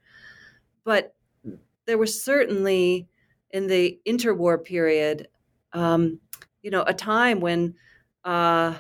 But 0.84 1.16
there 1.86 1.98
was 1.98 2.24
certainly 2.24 3.08
in 3.52 3.68
the 3.68 4.00
interwar 4.08 4.64
period, 4.64 5.28
um, 5.74 6.20
you 6.62 6.72
know, 6.72 6.84
a 6.84 6.94
time 6.94 7.40
when 7.40 7.76
uh, 8.24 8.76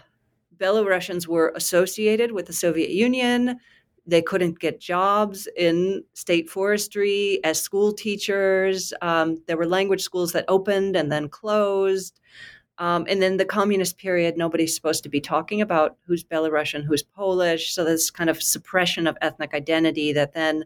Belarusians 0.58 1.28
were 1.28 1.54
associated 1.56 2.32
with 2.32 2.46
the 2.46 2.54
Soviet 2.54 2.90
Union 2.90 3.60
they 4.08 4.22
couldn't 4.22 4.60
get 4.60 4.80
jobs 4.80 5.48
in 5.58 6.04
state 6.14 6.50
forestry 6.50 7.40
as 7.44 7.60
school 7.60 7.92
teachers. 7.92 8.94
Um, 9.02 9.42
there 9.48 9.58
were 9.58 9.66
language 9.66 10.02
schools 10.02 10.32
that 10.34 10.46
opened 10.48 10.96
and 10.96 11.12
then 11.12 11.28
closed. 11.28 12.20
Um, 12.78 13.06
and 13.10 13.22
then 13.22 13.38
the 13.38 13.46
communist 13.46 13.98
period, 13.98 14.38
nobody's 14.38 14.76
supposed 14.76 15.02
to 15.04 15.10
be 15.10 15.22
talking 15.22 15.62
about 15.62 15.98
who's 16.06 16.24
Belarusian, 16.24 16.84
who's 16.84 17.04
Polish. 17.04 17.74
So 17.74 17.84
this 17.84 18.12
kind 18.12 18.30
of 18.30 18.44
suppression 18.44 19.08
of 19.08 19.18
ethnic 19.22 19.54
identity 19.54 20.12
that 20.14 20.34
then 20.34 20.66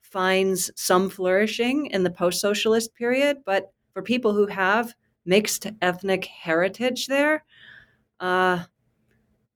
finds 0.00 0.70
some 0.76 1.08
flourishing 1.08 1.86
in 1.86 2.02
the 2.02 2.10
post 2.10 2.40
socialist 2.40 2.94
period. 2.94 3.38
But 3.44 3.72
for 3.94 4.02
people 4.02 4.34
who 4.34 4.46
have 4.46 4.94
mixed 5.24 5.66
ethnic 5.80 6.26
heritage 6.26 7.06
there, 7.06 7.44
uh, 8.20 8.64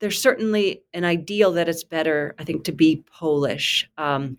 there's 0.04 0.20
certainly 0.20 0.82
an 0.92 1.02
ideal 1.02 1.50
that 1.52 1.66
it's 1.66 1.82
better, 1.82 2.34
I 2.38 2.44
think, 2.44 2.64
to 2.64 2.72
be 2.72 3.02
Polish, 3.10 3.88
um, 3.96 4.36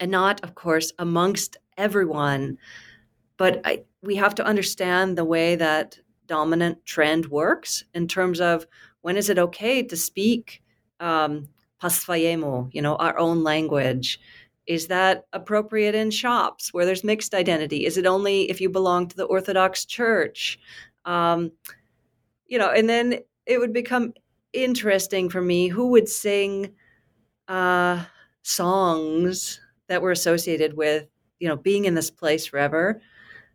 and 0.00 0.10
not, 0.10 0.42
of 0.42 0.54
course, 0.54 0.94
amongst 0.98 1.58
everyone. 1.76 2.56
But 3.36 3.60
I, 3.66 3.82
we 4.00 4.16
have 4.16 4.34
to 4.36 4.46
understand 4.46 5.18
the 5.18 5.26
way 5.26 5.56
that 5.56 5.98
dominant 6.26 6.86
trend 6.86 7.26
works 7.26 7.84
in 7.92 8.08
terms 8.08 8.40
of 8.40 8.66
when 9.02 9.18
is 9.18 9.28
it 9.28 9.38
okay 9.38 9.82
to 9.82 9.94
speak 9.94 10.62
um, 11.00 11.50
you 11.82 12.80
know, 12.80 12.96
our 12.96 13.18
own 13.18 13.44
language. 13.44 14.18
Is 14.66 14.86
that 14.86 15.26
appropriate 15.34 15.94
in 15.94 16.10
shops 16.10 16.72
where 16.72 16.86
there's 16.86 17.04
mixed 17.04 17.34
identity? 17.34 17.84
Is 17.84 17.98
it 17.98 18.06
only 18.06 18.48
if 18.48 18.58
you 18.58 18.70
belong 18.70 19.08
to 19.08 19.16
the 19.16 19.24
Orthodox 19.24 19.84
Church? 19.84 20.58
Um, 21.04 21.52
you 22.46 22.58
know, 22.58 22.70
and 22.70 22.88
then 22.88 23.18
it 23.44 23.58
would 23.58 23.74
become 23.74 24.14
interesting 24.54 25.28
for 25.28 25.42
me 25.42 25.68
who 25.68 25.88
would 25.88 26.08
sing 26.08 26.74
uh, 27.48 28.04
songs 28.42 29.60
that 29.88 30.02
were 30.02 30.10
associated 30.12 30.76
with 30.76 31.06
you 31.40 31.48
know 31.48 31.56
being 31.56 31.84
in 31.84 31.94
this 31.94 32.10
place 32.10 32.46
forever? 32.46 33.00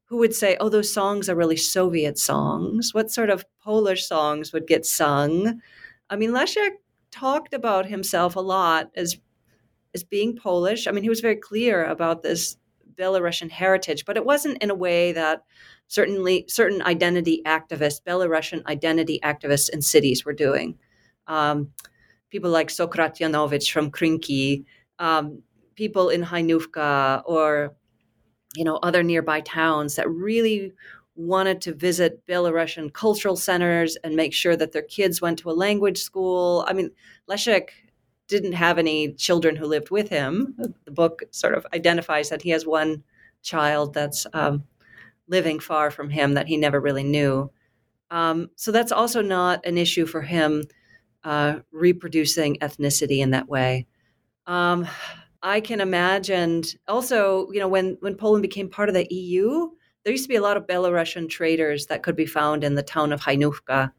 Who 0.06 0.18
would 0.18 0.36
say 0.36 0.58
oh 0.60 0.70
those 0.70 0.94
songs 0.94 1.30
are 1.30 1.36
really 1.36 1.58
soviet 1.58 2.18
songs. 2.18 2.94
What 2.94 3.12
sort 3.12 3.30
of 3.30 3.46
polish 3.64 4.08
songs 4.08 4.54
would 4.54 4.68
get 4.68 4.86
sung? 4.86 5.62
I 6.10 6.16
mean 6.16 6.32
leszek 6.32 6.72
talked 7.12 7.54
about 7.54 7.86
himself 7.88 8.36
a 8.36 8.42
lot 8.42 8.92
as 8.96 9.18
as 9.96 10.04
being 10.04 10.36
polish. 10.36 10.88
I 10.88 10.92
mean 10.92 11.04
he 11.04 11.10
was 11.10 11.22
very 11.22 11.36
clear 11.38 11.86
about 11.86 12.24
this 12.24 12.58
belarusian 12.96 13.50
heritage 13.50 14.04
but 14.06 14.18
it 14.18 14.26
wasn't 14.26 14.62
in 14.62 14.70
a 14.70 14.76
way 14.76 15.14
that 15.14 15.44
certainly 15.88 16.46
certain 16.50 16.82
identity 16.82 17.42
activists 17.46 18.02
belarusian 18.06 18.66
identity 18.66 19.20
activists 19.24 19.70
in 19.70 19.82
cities 19.82 20.26
were 20.26 20.34
doing 20.34 20.78
um, 21.30 21.72
people 22.30 22.50
like 22.50 22.68
Sokrat 22.68 23.18
Janowicz 23.18 23.72
from 23.72 23.92
Krynki, 23.92 24.66
um, 25.00 25.42
people 25.76 26.10
in 26.10 26.24
Hajnówka 26.24 27.24
or 27.26 27.76
you 28.56 28.66
know 28.66 28.78
other 28.78 29.04
nearby 29.04 29.42
towns 29.42 29.96
that 29.96 30.10
really 30.10 30.74
wanted 31.16 31.62
to 31.62 31.74
visit 31.74 32.26
Belarusian 32.28 32.92
cultural 32.94 33.36
centers 33.36 33.98
and 34.04 34.16
make 34.16 34.34
sure 34.34 34.56
that 34.56 34.72
their 34.72 34.84
kids 34.84 35.22
went 35.22 35.38
to 35.40 35.50
a 35.50 35.52
language 35.52 35.98
school. 35.98 36.66
I 36.68 36.74
mean, 36.74 36.92
Leszek 37.30 37.70
didn't 38.28 38.54
have 38.54 38.78
any 38.78 39.14
children 39.14 39.56
who 39.56 39.66
lived 39.66 39.90
with 39.90 40.10
him. 40.10 40.56
The 40.86 40.92
book 40.92 41.24
sort 41.32 41.56
of 41.56 41.66
identifies 41.74 42.30
that 42.30 42.42
he 42.42 42.52
has 42.52 42.66
one 42.66 43.04
child 43.42 43.94
that's 43.94 44.26
um, 44.34 44.64
living 45.28 45.60
far 45.60 45.92
from 45.92 46.10
him 46.10 46.36
that 46.36 46.48
he 46.48 46.56
never 46.56 46.80
really 46.80 47.04
knew. 47.04 47.52
Um, 48.12 48.50
so 48.56 48.72
that's 48.72 48.92
also 48.92 49.22
not 49.22 49.66
an 49.66 49.78
issue 49.78 50.06
for 50.06 50.22
him 50.22 50.64
uh, 51.24 51.60
reproducing 51.72 52.58
ethnicity 52.58 53.20
in 53.20 53.32
that 53.32 53.48
way. 53.48 53.86
Um, 54.48 54.88
I 55.42 55.62
can 55.62 55.80
imagine 55.80 56.64
also, 56.88 57.50
you 57.52 57.60
know, 57.60 57.68
when, 57.68 57.98
when 58.02 58.16
Poland 58.16 58.42
became 58.42 58.70
part 58.70 58.90
of 58.90 58.96
the 58.96 59.08
EU, 59.14 59.70
there 60.04 60.12
used 60.12 60.26
to 60.26 60.30
be 60.30 60.36
a 60.36 60.42
lot 60.42 60.58
of 60.58 60.68
Belarusian 60.68 61.30
traders 61.30 61.86
that 61.88 62.04
could 62.04 62.16
be 62.16 62.26
found 62.26 62.64
in 62.64 62.76
the 62.76 62.84
town 62.84 63.12
of 63.14 63.22
Hajnówka. 63.22 63.92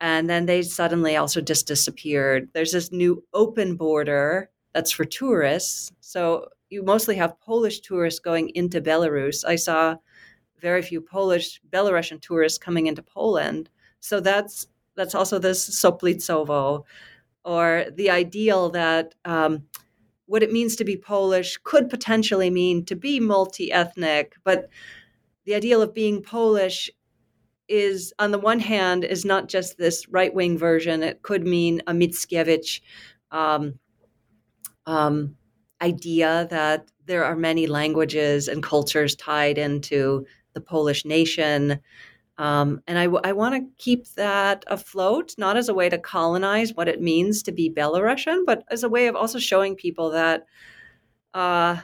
And 0.00 0.28
then 0.28 0.46
they 0.46 0.62
suddenly 0.62 1.16
also 1.16 1.40
just 1.40 1.66
disappeared. 1.66 2.48
There's 2.52 2.72
this 2.72 2.92
new 2.92 3.24
open 3.32 3.76
border 3.76 4.50
that's 4.72 4.90
for 4.90 5.04
tourists. 5.04 5.92
So 6.00 6.48
you 6.70 6.82
mostly 6.82 7.16
have 7.16 7.40
Polish 7.40 7.80
tourists 7.80 8.20
going 8.20 8.50
into 8.50 8.80
Belarus. 8.80 9.44
I 9.46 9.56
saw 9.56 9.96
very 10.60 10.82
few 10.82 11.00
Polish, 11.00 11.60
Belarusian 11.70 12.20
tourists 12.20 12.58
coming 12.58 12.86
into 12.86 13.02
Poland. 13.02 13.70
So 14.00 14.20
that's 14.20 14.66
that's 14.96 15.14
also 15.14 15.38
this 15.38 15.68
Soplicowo, 15.68 16.84
or 17.44 17.84
the 17.94 18.10
ideal 18.10 18.70
that 18.70 19.14
um, 19.24 19.64
what 20.26 20.42
it 20.42 20.52
means 20.52 20.76
to 20.76 20.84
be 20.84 20.96
Polish 20.96 21.58
could 21.62 21.90
potentially 21.90 22.50
mean 22.50 22.84
to 22.86 22.96
be 22.96 23.20
multi 23.20 23.70
ethnic, 23.70 24.34
but 24.44 24.68
the 25.44 25.54
ideal 25.54 25.82
of 25.82 25.94
being 25.94 26.22
Polish 26.22 26.90
is, 27.68 28.12
on 28.18 28.30
the 28.30 28.38
one 28.38 28.60
hand, 28.60 29.04
is 29.04 29.24
not 29.24 29.48
just 29.48 29.78
this 29.78 30.08
right 30.08 30.32
wing 30.34 30.56
version. 30.58 31.02
It 31.02 31.22
could 31.22 31.46
mean 31.46 31.82
a 31.86 31.92
Mickiewicz 31.92 32.80
um, 33.30 33.78
um, 34.86 35.36
idea 35.82 36.46
that 36.50 36.88
there 37.06 37.24
are 37.24 37.36
many 37.36 37.66
languages 37.66 38.48
and 38.48 38.62
cultures 38.62 39.14
tied 39.14 39.58
into 39.58 40.26
the 40.54 40.60
Polish 40.60 41.04
nation. 41.04 41.80
Um, 42.36 42.80
and 42.86 42.98
I, 42.98 43.04
I 43.04 43.32
want 43.32 43.54
to 43.54 43.70
keep 43.78 44.08
that 44.14 44.64
afloat, 44.66 45.34
not 45.38 45.56
as 45.56 45.68
a 45.68 45.74
way 45.74 45.88
to 45.88 45.98
colonize 45.98 46.74
what 46.74 46.88
it 46.88 47.00
means 47.00 47.42
to 47.44 47.52
be 47.52 47.70
Belarusian, 47.70 48.44
but 48.44 48.64
as 48.70 48.82
a 48.82 48.88
way 48.88 49.06
of 49.06 49.14
also 49.14 49.38
showing 49.38 49.76
people 49.76 50.10
that 50.10 50.44
uh, 51.32 51.76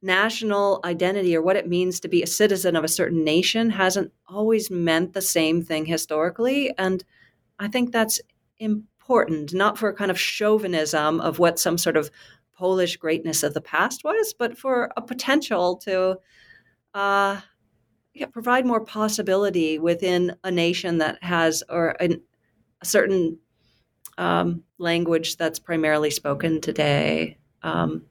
national 0.00 0.80
identity 0.84 1.36
or 1.36 1.42
what 1.42 1.56
it 1.56 1.68
means 1.68 2.00
to 2.00 2.08
be 2.08 2.22
a 2.22 2.26
citizen 2.26 2.74
of 2.74 2.84
a 2.84 2.88
certain 2.88 3.22
nation 3.22 3.68
hasn't 3.68 4.12
always 4.26 4.70
meant 4.70 5.12
the 5.12 5.20
same 5.20 5.62
thing 5.62 5.84
historically. 5.84 6.72
And 6.78 7.04
I 7.58 7.68
think 7.68 7.92
that's 7.92 8.18
important, 8.58 9.52
not 9.52 9.76
for 9.76 9.90
a 9.90 9.94
kind 9.94 10.10
of 10.10 10.18
chauvinism 10.18 11.20
of 11.20 11.38
what 11.38 11.58
some 11.58 11.76
sort 11.76 11.98
of 11.98 12.10
Polish 12.54 12.96
greatness 12.96 13.42
of 13.42 13.52
the 13.52 13.60
past 13.60 14.04
was, 14.04 14.34
but 14.38 14.56
for 14.56 14.90
a 14.96 15.02
potential 15.02 15.76
to. 15.76 16.18
Uh, 16.94 17.40
yeah, 18.14 18.26
provide 18.26 18.66
more 18.66 18.84
possibility 18.84 19.78
within 19.78 20.36
a 20.42 20.50
nation 20.50 20.98
that 20.98 21.22
has 21.22 21.62
or 21.68 21.90
an, 22.00 22.20
a 22.80 22.86
certain 22.86 23.38
um, 24.18 24.64
language 24.78 25.36
that's 25.36 25.58
primarily 25.58 26.10
spoken 26.10 26.60
today. 26.60 27.38
Um, 27.62 28.02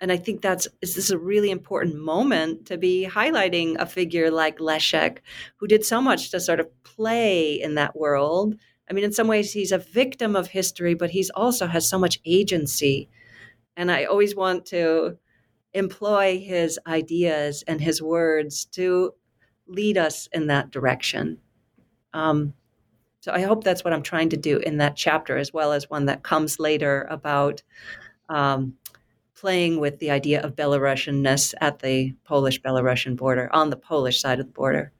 and 0.00 0.12
I 0.12 0.16
think 0.16 0.42
that's 0.42 0.68
this 0.80 0.96
is 0.96 1.10
a 1.10 1.18
really 1.18 1.50
important 1.50 1.96
moment 1.96 2.66
to 2.66 2.78
be 2.78 3.08
highlighting 3.10 3.76
a 3.78 3.86
figure 3.86 4.30
like 4.30 4.58
Leszek, 4.58 5.18
who 5.56 5.66
did 5.66 5.84
so 5.84 6.00
much 6.00 6.30
to 6.30 6.40
sort 6.40 6.60
of 6.60 6.82
play 6.84 7.60
in 7.60 7.74
that 7.74 7.96
world. 7.96 8.54
I 8.88 8.92
mean, 8.92 9.04
in 9.04 9.12
some 9.12 9.26
ways, 9.26 9.52
he's 9.52 9.72
a 9.72 9.78
victim 9.78 10.36
of 10.36 10.48
history, 10.48 10.94
but 10.94 11.10
he's 11.10 11.30
also 11.30 11.66
has 11.66 11.88
so 11.88 11.98
much 11.98 12.20
agency. 12.24 13.08
And 13.76 13.90
I 13.90 14.04
always 14.04 14.36
want 14.36 14.66
to 14.66 15.18
employ 15.74 16.38
his 16.38 16.78
ideas 16.86 17.62
and 17.66 17.80
his 17.80 18.00
words 18.00 18.64
to 18.66 19.12
lead 19.68 19.98
us 19.98 20.28
in 20.32 20.46
that 20.48 20.70
direction. 20.70 21.38
Um, 22.12 22.54
so 23.20 23.32
I 23.32 23.42
hope 23.42 23.64
that's 23.64 23.84
what 23.84 23.92
I'm 23.92 24.02
trying 24.02 24.30
to 24.30 24.36
do 24.36 24.58
in 24.58 24.78
that 24.78 24.96
chapter, 24.96 25.36
as 25.36 25.52
well 25.52 25.72
as 25.72 25.90
one 25.90 26.06
that 26.06 26.22
comes 26.22 26.58
later 26.58 27.06
about 27.10 27.62
um, 28.28 28.74
playing 29.34 29.80
with 29.80 29.98
the 29.98 30.10
idea 30.10 30.40
of 30.42 30.56
Belarusianness 30.56 31.54
at 31.60 31.80
the 31.80 32.14
Polish 32.24 32.60
Belarusian 32.60 33.16
border, 33.16 33.48
on 33.52 33.70
the 33.70 33.76
Polish 33.76 34.20
side 34.20 34.40
of 34.40 34.46
the 34.46 34.52
border. 34.52 34.92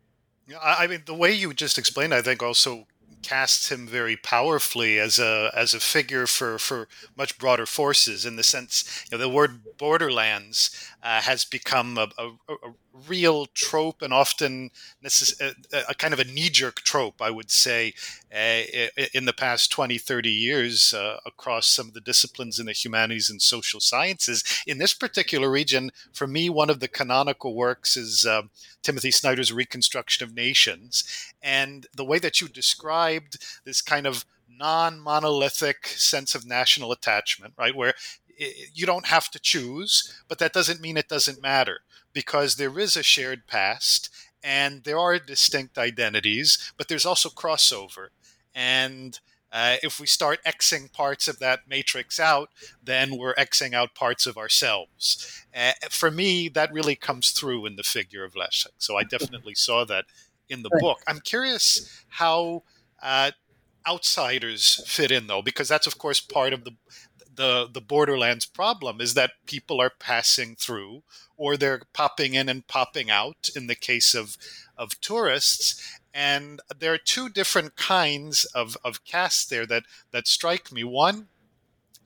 Yeah, 0.47 0.59
I 0.63 0.87
mean, 0.87 1.03
the 1.07 1.15
way 1.15 1.33
you 1.33 1.53
just 1.53 1.79
explained, 1.79 2.15
I 2.15 2.23
think, 2.23 2.43
also 2.43 2.87
casts 3.23 3.71
him 3.71 3.87
very 3.87 4.17
powerfully 4.17 4.99
as 4.99 5.19
a 5.19 5.51
as 5.55 5.75
a 5.75 5.81
figure 5.81 6.27
for 6.27 6.59
for 6.59 6.89
much 7.17 7.37
broader 7.39 7.67
forces 7.67 8.25
in 8.25 8.37
the 8.37 8.43
sense 8.43 9.05
you 9.11 9.17
know 9.17 9.21
the 9.21 9.29
word 9.29 9.61
borderlands 9.77 10.71
uh, 11.03 11.21
has 11.21 11.45
become 11.45 11.99
a, 11.99 12.09
a, 12.17 12.29
a, 12.49 12.57
real 13.07 13.47
trope 13.47 14.03
and 14.03 14.13
often 14.13 14.71
necess- 15.05 15.41
a, 15.41 15.91
a, 15.91 15.95
kind 15.95 16.15
of 16.15 16.21
a 16.21 16.25
knee-jerk 16.25 16.77
trope 16.77 17.21
i 17.21 17.31
would 17.31 17.51
say 17.51 17.93
uh, 18.35 18.63
in 19.15 19.25
the 19.25 19.33
past 19.33 19.71
20 19.71 19.99
30 19.99 20.31
years 20.31 20.95
uh, 20.95 21.19
across 21.27 21.67
some 21.67 21.89
of 21.89 21.95
the 21.95 22.01
disciplines 22.01 22.59
in 22.59 22.67
the 22.67 22.73
humanities 22.73 23.31
and 23.31 23.41
social 23.43 23.81
sciences 23.81 24.43
in 24.67 24.79
this 24.79 24.95
particular 24.95 25.51
region 25.51 25.91
for 26.13 26.27
me 26.27 26.49
one 26.49 26.71
of 26.71 26.81
the 26.81 26.89
canonical 26.89 27.55
works 27.55 27.97
is 27.97 28.27
um, 28.27 28.51
timothy 28.83 29.11
snyder's 29.11 29.53
reconstruction 29.53 30.27
of 30.27 30.35
nations 30.35 31.33
and 31.43 31.87
the 31.97 32.05
way 32.05 32.19
that 32.19 32.41
you 32.41 32.49
described 32.49 33.39
this 33.65 33.81
kind 33.81 34.07
of 34.07 34.25
non 34.59 34.99
monolithic 34.99 35.87
sense 35.87 36.35
of 36.35 36.47
national 36.47 36.93
attachment, 36.93 37.55
right? 37.57 37.75
Where 37.75 37.95
you 38.73 38.87
don't 38.87 39.07
have 39.07 39.31
to 39.31 39.39
choose, 39.39 40.23
but 40.29 40.39
that 40.39 40.53
doesn't 40.53 40.81
mean 40.81 40.97
it 40.97 41.09
doesn't 41.09 41.43
matter 41.43 41.81
because 42.19 42.57
there 42.57 42.81
is 42.81 42.97
a 42.97 43.03
shared 43.05 43.47
past 43.47 44.11
and 44.43 44.83
there 44.83 44.99
are 44.99 45.21
distinct 45.21 45.79
identities, 45.79 46.73
but 46.77 46.89
there's 46.89 47.07
also 47.07 47.29
crossover. 47.29 48.09
And 48.53 49.21
uh, 49.53 49.77
if 49.85 50.01
we 50.01 50.07
start 50.09 50.41
Xing 50.45 50.93
parts 50.93 51.29
of 51.29 51.39
that 51.39 51.61
matrix 51.69 52.19
out, 52.19 52.49
then 52.83 53.17
we're 53.17 53.37
Xing 53.37 53.73
out 53.73 53.95
parts 53.95 54.27
of 54.27 54.37
ourselves. 54.37 55.45
Uh, 55.55 55.75
for 55.91 56.11
me, 56.11 56.49
that 56.49 56.73
really 56.73 56.97
comes 56.97 57.31
through 57.31 57.67
in 57.67 57.77
the 57.77 57.85
figure 57.85 58.25
of 58.25 58.35
Leszek. 58.35 58.75
So 58.79 58.97
I 58.97 59.05
definitely 59.05 59.55
saw 59.55 59.85
that 59.85 60.07
in 60.49 60.65
the 60.65 60.77
book. 60.81 60.99
I'm 61.07 61.21
curious 61.21 62.03
how 62.09 62.65
uh, 63.01 63.31
outsiders 63.87 64.83
fit 64.89 65.13
in, 65.13 65.29
though, 65.29 65.43
because 65.43 65.69
that's 65.69 65.87
of 65.87 65.99
course 65.99 66.19
part 66.21 66.53
of 66.53 66.65
the 66.65 66.73
the 67.39 67.69
the 67.73 67.81
borderlands 67.81 68.45
problem 68.45 69.01
is 69.01 69.15
that 69.15 69.31
people 69.47 69.81
are 69.81 69.93
passing 69.99 70.57
through 70.57 71.03
or 71.37 71.57
they're 71.57 71.83
popping 71.95 72.35
in 72.35 72.49
and 72.49 72.67
popping 72.67 73.11
out 73.11 73.49
in 73.57 73.69
the 73.69 73.77
case 73.77 74.15
of 74.15 74.37
of 74.77 75.01
tourists 75.01 75.99
and 76.13 76.61
there 76.77 76.93
are 76.93 76.99
two 76.99 77.29
different 77.29 77.77
kinds 77.77 78.45
of, 78.47 78.77
of 78.85 79.05
casts 79.05 79.47
there 79.47 79.67
that 79.67 79.85
that 80.11 80.27
strike 80.27 80.71
me 80.73 80.83
one 80.85 81.29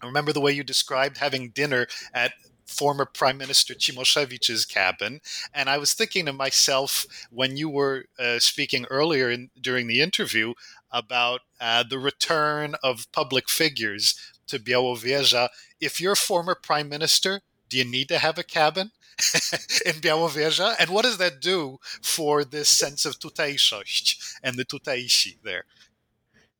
I 0.02 0.06
remember 0.06 0.32
the 0.32 0.40
way 0.40 0.52
you 0.52 0.64
described 0.64 1.18
having 1.18 1.50
dinner 1.50 1.86
at 2.12 2.32
former 2.66 3.04
Prime 3.04 3.36
Minister 3.38 3.74
Cimoszewicz's 3.74 4.64
cabin. 4.64 5.20
And 5.54 5.68
I 5.68 5.78
was 5.78 5.94
thinking 5.94 6.26
to 6.26 6.32
myself 6.32 7.06
when 7.30 7.56
you 7.56 7.68
were 7.68 8.06
uh, 8.18 8.38
speaking 8.38 8.86
earlier 8.90 9.30
in, 9.30 9.50
during 9.60 9.86
the 9.86 10.00
interview 10.00 10.54
about 10.90 11.42
uh, 11.60 11.84
the 11.88 11.98
return 11.98 12.74
of 12.82 13.10
public 13.12 13.48
figures 13.48 14.16
to 14.52 14.60
Białowieża. 14.60 15.48
If 15.80 16.00
you're 16.00 16.12
a 16.12 16.16
former 16.16 16.54
prime 16.54 16.88
minister, 16.88 17.40
do 17.68 17.78
you 17.78 17.84
need 17.84 18.08
to 18.08 18.18
have 18.18 18.38
a 18.38 18.44
cabin? 18.44 18.90
in 19.86 20.00
Białowieża? 20.00 20.76
And 20.78 20.90
what 20.90 21.04
does 21.04 21.18
that 21.18 21.40
do 21.40 21.78
for 22.02 22.44
this 22.44 22.68
sense 22.68 23.06
of 23.06 23.18
tutejszość 23.18 24.16
and 24.42 24.56
the 24.56 24.64
tutejsi 24.64 25.38
there? 25.42 25.64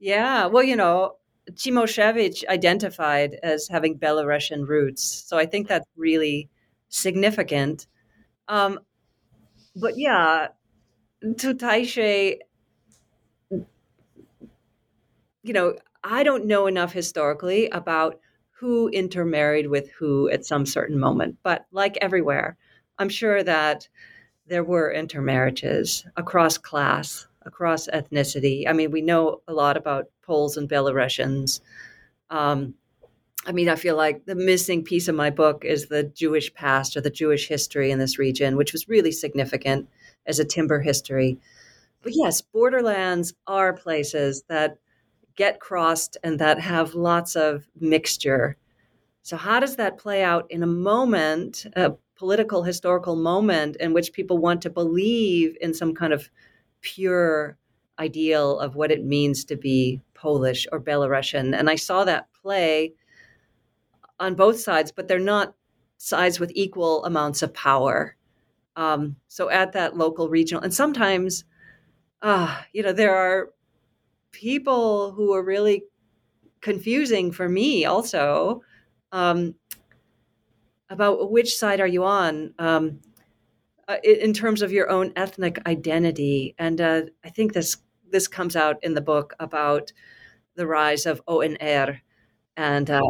Yeah, 0.01 0.47
well, 0.47 0.65
you 0.65 0.77
know, 0.77 1.17
Cimoszewicz 1.51 2.45
identified 2.49 3.39
as 3.43 3.69
having 3.69 3.99
Belarusian 3.99 4.67
roots. 4.67 5.03
So 5.03 5.39
I 5.39 5.47
think 5.47 5.69
that's 5.69 5.87
really 5.97 6.49
significant. 6.89 7.87
Um, 8.49 8.81
but 9.77 9.99
yeah, 9.99 10.49
Tutejsze, 11.23 12.39
you 15.43 15.53
know, 15.53 15.77
I 16.05 16.23
don't 16.23 16.47
know 16.47 16.67
enough 16.67 16.93
historically 16.93 17.69
about 17.69 18.19
who 18.51 18.89
intermarried 18.89 19.69
with 19.69 19.91
who 19.91 20.29
at 20.31 20.45
some 20.45 20.67
certain 20.67 20.99
moment. 20.99 21.37
But 21.43 21.67
like 21.73 21.99
everywhere, 22.01 22.57
I'm 22.99 23.09
sure 23.09 23.43
that 23.43 23.89
there 24.47 24.65
were 24.65 24.93
intermarriages 24.93 26.05
across 26.17 26.59
class, 26.59 27.27
across 27.43 27.89
ethnicity. 27.89 28.69
I 28.69 28.73
mean, 28.73 28.91
we 28.91 29.03
know 29.03 29.41
a 29.49 29.53
lot 29.53 29.77
about 29.77 30.11
Poles 30.23 30.57
and 30.57 30.69
Belarusians. 30.69 31.61
Um, 32.31 32.75
I 33.47 33.53
mean, 33.53 33.69
I 33.69 33.75
feel 33.75 33.97
like 33.97 34.25
the 34.25 34.37
missing 34.37 34.85
piece 34.85 35.09
of 35.09 35.17
my 35.17 35.31
book 35.31 35.65
is 35.65 35.87
the 35.87 36.05
Jewish 36.05 36.55
past 36.55 36.97
or 36.97 37.01
the 37.01 37.11
Jewish 37.11 37.49
history 37.49 37.91
in 37.91 37.99
this 37.99 38.19
region, 38.19 38.57
which 38.57 38.73
was 38.73 38.89
really 38.89 39.11
significant 39.11 39.89
as 40.27 40.39
a 40.39 40.45
timber 40.45 40.81
history. 40.81 41.39
But 42.03 42.13
yes, 42.15 42.41
borderlands 42.41 43.35
are 43.47 43.73
places 43.73 44.45
that 44.49 44.79
get 45.37 45.61
crossed 45.61 46.17
and 46.23 46.39
that 46.39 46.61
have 46.61 46.95
lots 46.95 47.37
of 47.37 47.67
mixture. 47.81 48.57
So, 49.23 49.37
how 49.37 49.61
does 49.61 49.77
that 49.77 49.99
play 49.99 50.23
out 50.23 50.51
in 50.51 50.63
a 50.63 50.67
moment, 50.67 51.67
a 51.77 51.93
political, 52.17 52.63
historical 52.63 53.17
moment 53.17 53.77
in 53.77 53.93
which 53.93 54.13
people 54.13 54.39
want 54.39 54.63
to 54.63 54.71
believe 54.71 55.57
in 55.61 55.75
some 55.75 55.95
kind 55.95 56.13
of 56.13 56.31
pure 56.81 57.57
ideal 57.99 58.59
of 58.59 58.75
what 58.75 58.91
it 58.91 59.05
means 59.05 59.45
to 59.47 59.57
be 59.57 60.01
Polish 60.15 60.67
or 60.73 60.81
Belarusian. 60.81 61.57
And 61.59 61.69
I 61.69 61.75
saw 61.75 62.05
that 62.05 62.29
play 62.43 62.95
on 64.21 64.35
both 64.35 64.61
sides, 64.61 64.93
but 64.93 65.09
they're 65.09 65.19
not 65.19 65.55
sides 65.99 66.39
with 66.39 66.53
equal 66.55 67.05
amounts 67.05 67.43
of 67.43 67.53
power. 67.55 68.17
Um, 68.77 69.17
so 69.29 69.51
at 69.51 69.73
that 69.73 69.97
local, 69.97 70.29
regional, 70.29 70.63
and 70.63 70.73
sometimes, 70.73 71.45
uh, 72.23 72.57
you 72.73 72.83
know, 72.83 72.93
there 72.93 73.15
are 73.15 73.51
people 74.33 75.13
who 75.13 75.33
are 75.35 75.45
really 75.45 75.85
confusing 76.61 77.33
for 77.33 77.49
me 77.49 77.85
also 77.85 78.63
um, 79.13 79.55
about 80.91 81.31
which 81.31 81.57
side 81.57 81.81
are 81.81 81.87
you 81.87 82.05
on. 82.05 82.55
Um, 82.59 83.01
uh, 83.89 83.97
in 84.05 84.33
terms 84.33 84.63
of 84.63 84.73
your 84.73 84.89
own 84.89 85.13
ethnic 85.17 85.59
identity. 85.67 86.55
And 86.59 86.81
uh, 86.81 87.03
I 87.25 87.31
think 87.31 87.53
this 87.53 87.77
this 88.11 88.29
comes 88.29 88.57
out 88.57 88.77
in 88.83 88.95
the 88.95 89.01
book 89.01 89.35
about 89.41 89.93
the 90.55 90.67
rise 90.67 91.07
of 91.07 91.25
ONR, 91.27 91.99
and 92.57 92.91
uh, 92.91 93.01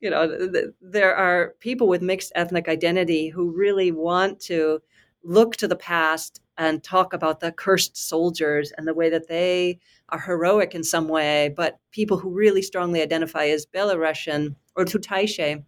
you 0.00 0.10
know 0.10 0.50
th- 0.52 0.66
there 0.80 1.14
are 1.14 1.54
people 1.60 1.88
with 1.88 2.02
mixed 2.02 2.32
ethnic 2.34 2.68
identity 2.68 3.28
who 3.28 3.56
really 3.56 3.92
want 3.92 4.40
to 4.40 4.82
look 5.24 5.56
to 5.56 5.68
the 5.68 5.76
past 5.76 6.40
and 6.56 6.82
talk 6.82 7.12
about 7.12 7.40
the 7.40 7.50
cursed 7.50 7.96
soldiers 7.96 8.72
and 8.76 8.86
the 8.86 8.94
way 8.94 9.10
that 9.10 9.28
they 9.28 9.78
are 10.10 10.20
heroic 10.20 10.74
in 10.74 10.84
some 10.84 11.08
way, 11.08 11.52
but 11.56 11.80
people 11.90 12.18
who 12.18 12.30
really 12.30 12.62
strongly 12.62 13.02
identify 13.02 13.46
as 13.46 13.66
Belarusian 13.66 14.54
or 14.76 14.84
Tutejsze 14.84 15.64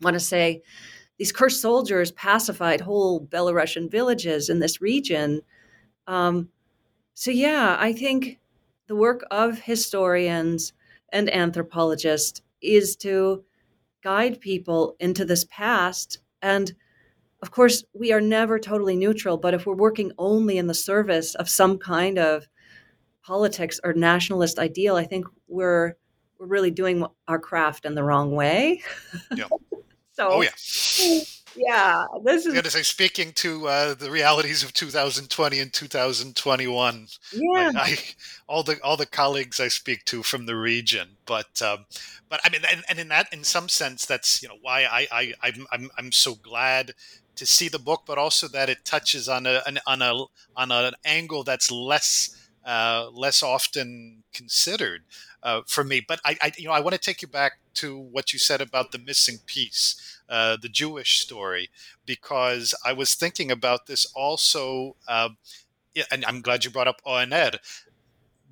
want 0.00 0.14
to 0.14 0.20
say 0.20 0.62
these 1.18 1.32
cursed 1.32 1.60
soldiers 1.60 2.12
pacified 2.12 2.80
whole 2.80 3.26
Belarusian 3.26 3.90
villages 3.90 4.48
in 4.48 4.60
this 4.60 4.80
region. 4.80 5.40
Um, 6.06 6.48
so, 7.14 7.30
yeah, 7.30 7.76
I 7.78 7.92
think 7.92 8.38
the 8.86 8.96
work 8.96 9.24
of 9.30 9.58
historians 9.58 10.72
and 11.12 11.32
anthropologists 11.32 12.40
is 12.62 12.96
to 12.96 13.44
guide 14.02 14.40
people 14.40 14.96
into 15.00 15.24
this 15.24 15.44
past. 15.44 16.18
And 16.40 16.72
of 17.42 17.50
course, 17.50 17.84
we 17.94 18.12
are 18.12 18.20
never 18.20 18.58
totally 18.58 18.96
neutral, 18.96 19.36
but 19.36 19.54
if 19.54 19.66
we're 19.66 19.74
working 19.74 20.12
only 20.18 20.58
in 20.58 20.66
the 20.66 20.74
service 20.74 21.34
of 21.34 21.48
some 21.48 21.78
kind 21.78 22.18
of 22.18 22.46
politics 23.22 23.80
or 23.82 23.92
nationalist 23.92 24.58
ideal, 24.58 24.96
I 24.96 25.04
think 25.04 25.26
we're 25.48 25.94
we're 26.38 26.46
really 26.46 26.70
doing 26.70 27.04
our 27.28 27.38
craft 27.38 27.84
in 27.84 27.94
the 27.94 28.02
wrong 28.02 28.32
way. 28.32 28.82
Yeah. 29.34 29.44
So, 30.12 30.28
oh 30.28 30.42
yeah, 30.42 30.50
yeah. 31.56 32.04
This 32.24 32.42
is. 32.42 32.48
I'm 32.48 32.54
gonna 32.54 32.68
say, 32.68 32.82
speaking 32.82 33.32
to 33.36 33.68
uh, 33.68 33.94
the 33.94 34.10
realities 34.10 34.62
of 34.62 34.74
2020 34.74 35.58
and 35.58 35.72
2021. 35.72 37.06
Yeah. 37.32 37.40
I, 37.48 37.70
I, 37.74 37.98
all 38.46 38.62
the 38.62 38.78
all 38.82 38.98
the 38.98 39.06
colleagues 39.06 39.60
I 39.60 39.68
speak 39.68 40.04
to 40.06 40.22
from 40.22 40.44
the 40.44 40.56
region, 40.56 41.16
but 41.24 41.62
um, 41.62 41.86
but 42.28 42.40
I 42.44 42.50
mean, 42.50 42.60
and, 42.70 42.82
and 42.90 42.98
in 42.98 43.08
that, 43.08 43.32
in 43.32 43.44
some 43.44 43.70
sense, 43.70 44.04
that's 44.04 44.42
you 44.42 44.48
know 44.48 44.58
why 44.60 44.82
I, 44.82 45.06
I 45.10 45.34
I'm 45.42 45.66
I'm, 45.72 45.90
I'm 45.96 46.12
so 46.12 46.34
glad 46.34 46.92
to 47.40 47.46
see 47.46 47.70
the 47.70 47.78
book, 47.78 48.02
but 48.06 48.18
also 48.18 48.46
that 48.48 48.68
it 48.68 48.84
touches 48.84 49.26
on 49.26 49.46
a 49.46 49.62
an, 49.66 49.78
on 49.86 50.02
a 50.02 50.12
on 50.54 50.70
an 50.70 50.92
angle 51.06 51.42
that's 51.42 51.70
less 51.70 52.36
uh, 52.66 53.08
less 53.14 53.42
often 53.42 54.22
considered 54.34 55.04
uh, 55.42 55.62
for 55.66 55.82
me. 55.82 56.04
But 56.06 56.20
I, 56.22 56.36
I, 56.42 56.52
you 56.58 56.66
know, 56.66 56.74
I 56.74 56.80
want 56.80 56.92
to 56.92 57.00
take 57.00 57.22
you 57.22 57.28
back 57.28 57.52
to 57.76 57.98
what 57.98 58.34
you 58.34 58.38
said 58.38 58.60
about 58.60 58.92
the 58.92 58.98
missing 58.98 59.38
piece, 59.46 60.20
uh, 60.28 60.58
the 60.60 60.68
Jewish 60.68 61.20
story, 61.20 61.70
because 62.04 62.74
I 62.84 62.92
was 62.92 63.14
thinking 63.14 63.50
about 63.50 63.86
this 63.86 64.04
also. 64.14 64.96
Uh, 65.08 65.30
and 66.12 66.24
I'm 66.26 66.42
glad 66.42 66.66
you 66.66 66.70
brought 66.70 66.88
up 66.88 67.00
ONR. 67.06 67.56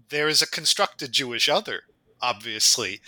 There 0.08 0.28
is 0.28 0.40
a 0.40 0.46
constructed 0.46 1.12
Jewish 1.12 1.46
other, 1.46 1.82
obviously, 2.22 3.00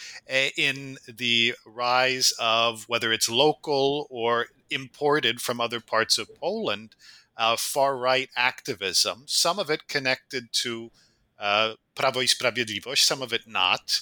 in 0.56 0.98
the 1.08 1.54
rise 1.64 2.34
of 2.38 2.84
whether 2.86 3.12
it's 3.12 3.30
local 3.30 4.06
or 4.10 4.46
imported 4.70 5.40
from 5.40 5.60
other 5.60 5.80
parts 5.80 6.18
of 6.18 6.34
Poland, 6.34 6.94
uh, 7.36 7.56
far 7.56 7.96
right 7.96 8.28
activism. 8.36 9.24
Some 9.26 9.58
of 9.58 9.70
it 9.70 9.88
connected 9.88 10.52
to 10.52 10.90
uh, 11.38 11.74
Prawo 11.94 12.20
i 12.20 12.26
Sprawiedliwość, 12.26 13.04
some 13.04 13.22
of 13.22 13.32
it 13.32 13.46
not, 13.46 14.00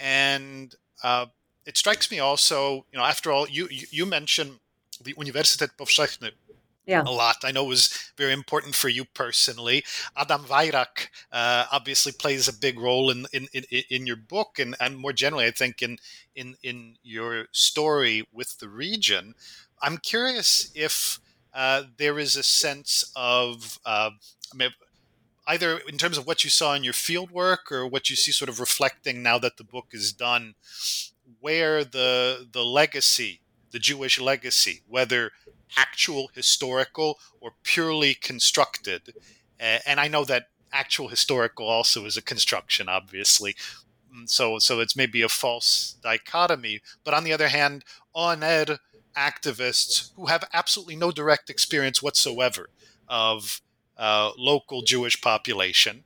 and 0.00 0.74
uh, 1.02 1.26
it 1.66 1.76
strikes 1.76 2.10
me 2.10 2.20
also, 2.20 2.86
you 2.92 2.98
know, 2.98 3.04
after 3.04 3.32
all, 3.32 3.48
you 3.48 3.68
you 3.70 4.06
mentioned 4.06 4.60
the 5.02 5.14
Uniwersytet 5.14 5.76
Powszechny 5.76 6.32
yeah. 6.88 7.02
a 7.06 7.10
lot. 7.10 7.36
I 7.44 7.52
know 7.52 7.66
it 7.66 7.68
was 7.68 8.10
very 8.16 8.32
important 8.32 8.74
for 8.74 8.88
you 8.88 9.04
personally. 9.04 9.84
Adam 10.16 10.44
Wajrak 10.44 11.08
uh, 11.30 11.66
obviously 11.70 12.12
plays 12.12 12.48
a 12.48 12.58
big 12.58 12.80
role 12.80 13.10
in, 13.10 13.26
in, 13.32 13.46
in, 13.52 13.64
in, 13.90 14.06
your 14.06 14.16
book 14.16 14.58
and, 14.58 14.74
and 14.80 14.96
more 14.96 15.12
generally, 15.12 15.44
I 15.44 15.50
think, 15.50 15.82
in, 15.82 15.98
in, 16.34 16.56
in 16.62 16.96
your 17.02 17.46
story 17.52 18.26
with 18.32 18.58
the 18.58 18.68
region. 18.68 19.34
I'm 19.82 19.98
curious 19.98 20.70
if 20.74 21.20
uh, 21.54 21.84
there 21.96 22.18
is 22.18 22.36
a 22.36 22.42
sense 22.42 23.10
of, 23.16 23.78
uh, 23.84 24.10
I 24.52 24.56
mean, 24.56 24.70
either 25.46 25.78
in 25.88 25.98
terms 25.98 26.18
of 26.18 26.26
what 26.26 26.44
you 26.44 26.50
saw 26.50 26.74
in 26.74 26.84
your 26.84 26.92
field 26.92 27.30
work 27.30 27.72
or 27.72 27.86
what 27.86 28.10
you 28.10 28.16
see 28.16 28.32
sort 28.32 28.48
of 28.48 28.60
reflecting 28.60 29.22
now 29.22 29.38
that 29.38 29.56
the 29.56 29.64
book 29.64 29.86
is 29.92 30.12
done, 30.12 30.54
where 31.40 31.84
the 31.84 32.48
the 32.50 32.64
legacy, 32.64 33.40
the 33.70 33.78
Jewish 33.78 34.20
legacy, 34.20 34.82
whether 34.86 35.32
actual 35.76 36.30
historical 36.34 37.18
or 37.40 37.52
purely 37.62 38.14
constructed, 38.14 39.14
and 39.58 40.00
I 40.00 40.08
know 40.08 40.24
that 40.24 40.48
actual 40.72 41.08
historical 41.08 41.66
also 41.66 42.04
is 42.04 42.16
a 42.16 42.22
construction, 42.22 42.88
obviously. 42.88 43.56
Mm, 44.14 44.28
so, 44.28 44.58
so 44.58 44.80
it's 44.80 44.96
maybe 44.96 45.22
a 45.22 45.28
false 45.28 45.96
dichotomy. 46.02 46.80
But 47.04 47.14
on 47.14 47.24
the 47.24 47.32
other 47.32 47.48
hand, 47.48 47.84
ONR 48.14 48.78
activists 49.18 50.10
who 50.14 50.26
have 50.26 50.44
absolutely 50.52 50.96
no 50.96 51.10
direct 51.10 51.50
experience 51.50 52.02
whatsoever 52.02 52.70
of 53.08 53.60
uh, 53.96 54.30
local 54.38 54.82
Jewish 54.82 55.20
population 55.20 56.04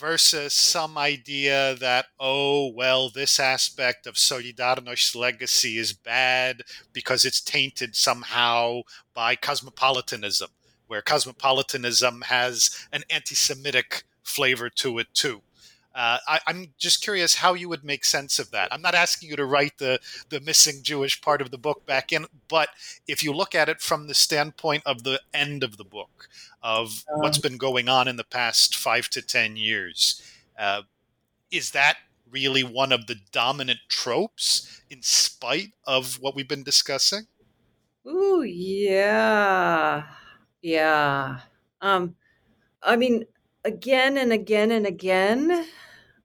versus 0.00 0.54
some 0.54 0.96
idea 0.96 1.74
that, 1.74 2.06
oh, 2.18 2.72
well, 2.72 3.10
this 3.10 3.38
aspect 3.38 4.06
of 4.06 4.14
Solidarności's 4.14 5.14
legacy 5.14 5.76
is 5.76 5.92
bad 5.92 6.62
because 6.94 7.26
it's 7.26 7.40
tainted 7.40 7.94
somehow 7.94 8.80
by 9.12 9.36
cosmopolitanism, 9.36 10.48
where 10.86 11.02
cosmopolitanism 11.02 12.22
has 12.22 12.86
an 12.90 13.02
anti 13.10 13.34
Semitic 13.34 14.04
flavor 14.22 14.70
to 14.70 14.98
it, 14.98 15.08
too. 15.12 15.42
Uh, 15.94 16.18
I, 16.28 16.40
am 16.46 16.68
just 16.78 17.02
curious 17.02 17.34
how 17.34 17.54
you 17.54 17.68
would 17.68 17.84
make 17.84 18.04
sense 18.04 18.38
of 18.38 18.52
that. 18.52 18.72
I'm 18.72 18.82
not 18.82 18.94
asking 18.94 19.28
you 19.28 19.36
to 19.36 19.44
write 19.44 19.78
the 19.78 19.98
the 20.28 20.40
missing 20.40 20.82
Jewish 20.82 21.20
part 21.20 21.40
of 21.40 21.50
the 21.50 21.58
book 21.58 21.84
back 21.84 22.12
in, 22.12 22.26
but 22.48 22.68
if 23.08 23.24
you 23.24 23.32
look 23.32 23.56
at 23.56 23.68
it 23.68 23.80
from 23.80 24.06
the 24.06 24.14
standpoint 24.14 24.84
of 24.86 25.02
the 25.02 25.20
end 25.34 25.64
of 25.64 25.78
the 25.78 25.84
book, 25.84 26.28
of 26.62 27.04
what's 27.08 27.38
been 27.38 27.56
going 27.56 27.88
on 27.88 28.06
in 28.06 28.16
the 28.16 28.24
past 28.24 28.76
five 28.76 29.08
to 29.10 29.20
ten 29.20 29.56
years, 29.56 30.22
uh, 30.56 30.82
is 31.50 31.72
that 31.72 31.96
really 32.30 32.62
one 32.62 32.92
of 32.92 33.08
the 33.08 33.16
dominant 33.32 33.80
tropes 33.88 34.82
in 34.90 35.02
spite 35.02 35.72
of 35.86 36.20
what 36.20 36.36
we've 36.36 36.46
been 36.46 36.62
discussing? 36.62 37.26
Ooh, 38.06 38.42
yeah, 38.42 40.04
yeah. 40.62 41.40
Um, 41.80 42.14
I 42.82 42.96
mean, 42.96 43.24
again 43.64 44.18
and 44.18 44.32
again 44.32 44.70
and 44.70 44.86
again, 44.86 45.66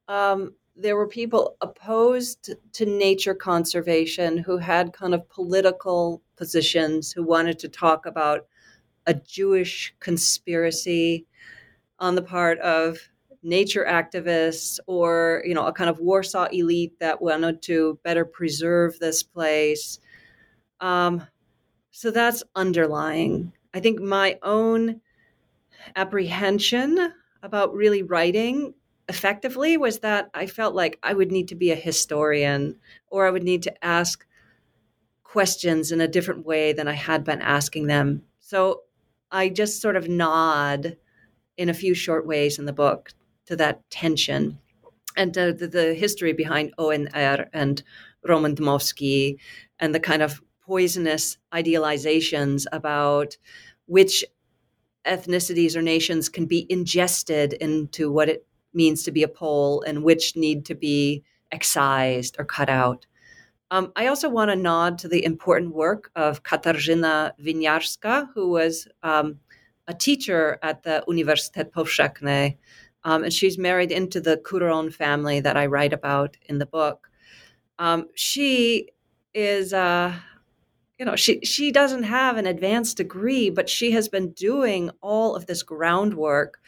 um, 0.08 0.54
there 0.76 0.96
were 0.96 1.08
people 1.08 1.56
opposed 1.62 2.52
to 2.74 2.86
nature 2.86 3.34
conservation 3.34 4.38
who 4.38 4.58
had 4.58 4.94
kind 4.94 5.14
of 5.14 5.28
political 5.30 6.22
positions 6.36 7.12
who 7.12 7.24
wanted 7.24 7.58
to 7.60 7.70
talk 7.70 8.06
about 8.06 8.48
a 9.08 9.14
Jewish 9.14 9.94
conspiracy 10.00 11.26
on 12.00 12.16
the 12.16 12.22
part 12.22 12.60
of 12.60 12.98
nature 13.42 13.86
activists 13.88 14.80
or 14.88 15.44
you 15.46 15.54
know 15.54 15.68
a 15.68 15.72
kind 15.72 15.90
of 15.90 16.00
Warsaw 16.00 16.48
elite 16.52 16.98
that 17.00 17.22
wanted 17.22 17.62
to 17.64 18.00
better 18.04 18.26
preserve 18.26 19.00
this 19.00 19.24
place. 19.24 20.00
Um, 20.82 21.26
so 21.92 22.12
that's 22.12 22.44
underlying. 22.56 23.54
I 23.74 23.80
think 23.80 24.02
my 24.02 24.38
own 24.44 25.00
apprehension 25.96 27.14
about 27.44 27.74
really 27.74 28.04
writing 28.04 28.74
effectively 29.08 29.78
was 29.78 30.00
that 30.00 30.30
I 30.34 30.48
felt 30.48 30.74
like 30.74 31.00
I 31.04 31.14
would 31.14 31.32
need 31.32 31.48
to 31.50 31.56
be 31.56 31.72
a 31.72 31.76
historian 31.76 32.78
or 33.08 33.28
I 33.28 33.32
would 33.32 33.44
need 33.44 33.64
to 33.64 33.86
ask 33.86 34.26
questions 35.24 35.92
in 35.92 36.02
a 36.02 36.08
different 36.08 36.46
way 36.46 36.74
than 36.74 36.88
I 36.88 36.94
had 36.94 37.24
been 37.24 37.42
asking 37.42 37.88
them. 37.88 38.24
So 38.40 38.82
I 39.32 39.50
just 39.50 39.82
sort 39.82 39.96
of 39.96 40.08
nod 40.08 40.98
in 41.58 41.70
a 41.70 41.74
few 41.74 41.94
short 41.94 42.26
ways 42.26 42.58
in 42.58 42.66
the 42.66 42.74
book 42.74 43.12
to 43.46 43.56
that 43.58 43.82
tension 43.90 44.60
and 45.18 45.38
uh, 45.38 45.52
the, 45.52 45.68
the, 45.68 45.94
history 45.94 46.34
behind 46.34 46.74
ONR 46.78 47.48
and 47.54 47.84
Roman 48.28 48.56
Dmowski 48.56 49.38
and 49.80 49.94
the 49.94 50.00
kind 50.00 50.22
of 50.22 50.42
poisonous 50.66 51.38
idealizations 51.54 52.66
about 52.72 53.38
which 53.86 54.26
ethnicities 55.06 55.76
or 55.76 55.82
nations 55.82 56.30
can 56.30 56.45
be 56.45 56.66
ingested 56.70 57.53
into 57.53 58.12
what 58.12 58.30
it 58.30 58.45
means 58.74 59.03
to 59.03 59.12
be 59.12 59.24
a 59.24 59.28
Pole 59.28 59.82
and 59.82 60.03
which 60.03 60.36
need 60.36 60.66
to 60.66 60.76
be 60.76 61.24
excised 61.51 62.36
or 62.38 62.45
cut 62.45 62.70
out. 62.70 63.06
Um, 63.72 63.91
I 63.95 64.08
also 64.08 64.30
want 64.30 64.51
to 64.51 64.56
nod 64.56 64.99
to 64.99 65.08
the 65.08 65.26
important 65.26 65.74
work 65.74 66.12
of 66.16 66.43
Katarzyna 66.43 67.32
Winiarska, 67.41 68.30
who 68.34 68.49
was 68.49 68.88
um, 69.01 69.39
a 69.88 69.93
teacher 69.93 70.60
at 70.62 70.84
the 70.84 71.03
Uniwersytet 71.08 71.72
Powszechny, 71.72 72.58
um, 73.03 73.24
and 73.24 73.34
she's 73.34 73.58
married 73.58 73.91
into 73.91 74.20
the 74.20 74.38
Kuron 74.38 74.93
family 74.93 75.39
that 75.39 75.58
I 75.58 75.66
write 75.68 75.93
about 75.93 76.38
in 76.47 76.60
the 76.60 76.66
book. 76.66 77.10
Um, 77.80 78.08
she 78.16 78.89
is 79.34 79.74
uh, 79.74 80.14
you 80.98 81.06
know 81.06 81.16
she 81.16 81.39
she 81.41 81.72
doesn't 81.72 82.04
have 82.04 82.38
an 82.38 82.46
advanced 82.46 82.98
degree 82.98 83.50
but 83.50 83.70
she 83.70 83.91
has 83.91 84.08
been 84.08 84.32
doing 84.32 84.89
all 85.02 85.36
of 85.36 85.46
this 85.46 85.64
groundwork 85.64 86.60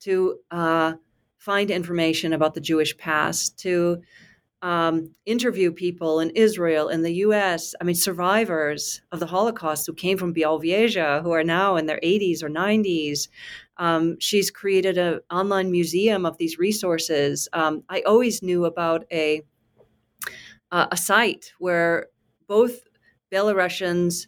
to 0.00 0.38
uh, 0.50 0.94
find 1.38 1.70
information 1.70 2.32
about 2.32 2.54
the 2.54 2.60
jewish 2.60 2.96
past 2.96 3.58
to 3.58 4.00
um, 4.62 5.14
interview 5.24 5.72
people 5.72 6.20
in 6.20 6.30
israel 6.30 6.88
in 6.88 7.02
the 7.02 7.12
us 7.12 7.74
i 7.80 7.84
mean 7.84 7.94
survivors 7.94 9.00
of 9.12 9.20
the 9.20 9.26
holocaust 9.26 9.86
who 9.86 9.94
came 9.94 10.18
from 10.18 10.34
białowieża 10.34 11.22
who 11.22 11.32
are 11.32 11.44
now 11.44 11.76
in 11.76 11.86
their 11.86 12.00
80s 12.00 12.42
or 12.42 12.50
90s 12.50 13.28
um, 13.78 14.20
she's 14.20 14.50
created 14.50 14.98
an 14.98 15.20
online 15.30 15.70
museum 15.70 16.26
of 16.26 16.36
these 16.36 16.58
resources. 16.58 17.48
Um, 17.54 17.82
i 17.88 18.02
always 18.02 18.42
knew 18.42 18.66
about 18.66 19.06
a 19.10 19.42
uh, 20.70 20.86
a 20.92 20.96
site 20.98 21.52
where 21.58 22.08
both 22.46 22.82
Belarusians 23.32 24.26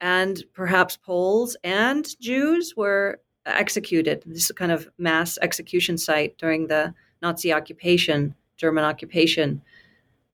and 0.00 0.44
perhaps 0.52 0.96
Poles 0.96 1.56
and 1.64 2.18
Jews 2.20 2.74
were 2.76 3.20
executed. 3.46 4.22
This 4.26 4.44
is 4.44 4.52
kind 4.52 4.72
of 4.72 4.88
mass 4.98 5.38
execution 5.42 5.98
site 5.98 6.36
during 6.38 6.66
the 6.66 6.94
Nazi 7.22 7.52
occupation, 7.52 8.34
German 8.56 8.84
occupation. 8.84 9.62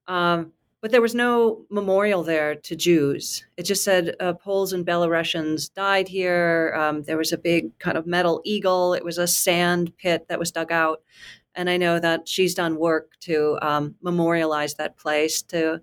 Um, 0.07 0.53
but 0.80 0.90
there 0.90 1.01
was 1.01 1.14
no 1.14 1.64
memorial 1.70 2.22
there 2.22 2.57
to 2.57 2.76
Jews. 2.76 3.47
It 3.57 3.62
just 3.62 3.84
said 3.84 4.16
uh, 4.20 4.34
Poles 4.34 4.74
and 4.74 4.84
Belarusians 4.84 5.72
died 5.72 6.09
here. 6.09 6.74
Um, 6.78 7.05
there 7.05 7.16
was 7.16 7.32
a 7.32 7.38
big 7.38 7.78
kind 7.78 7.97
of 7.97 8.07
metal 8.07 8.42
eagle. 8.45 8.92
It 8.92 9.03
was 9.03 9.16
a 9.16 9.26
sand 9.26 9.97
pit 9.97 10.26
that 10.28 10.38
was 10.38 10.51
dug 10.51 10.70
out. 10.70 11.01
And 11.55 11.70
I 11.70 11.78
know 11.78 11.99
that 12.01 12.28
she's 12.28 12.55
done 12.55 12.76
work 12.76 13.12
to 13.20 13.59
um, 13.62 13.95
memorialize 14.03 14.74
that 14.74 14.99
place, 14.99 15.40
to 15.45 15.80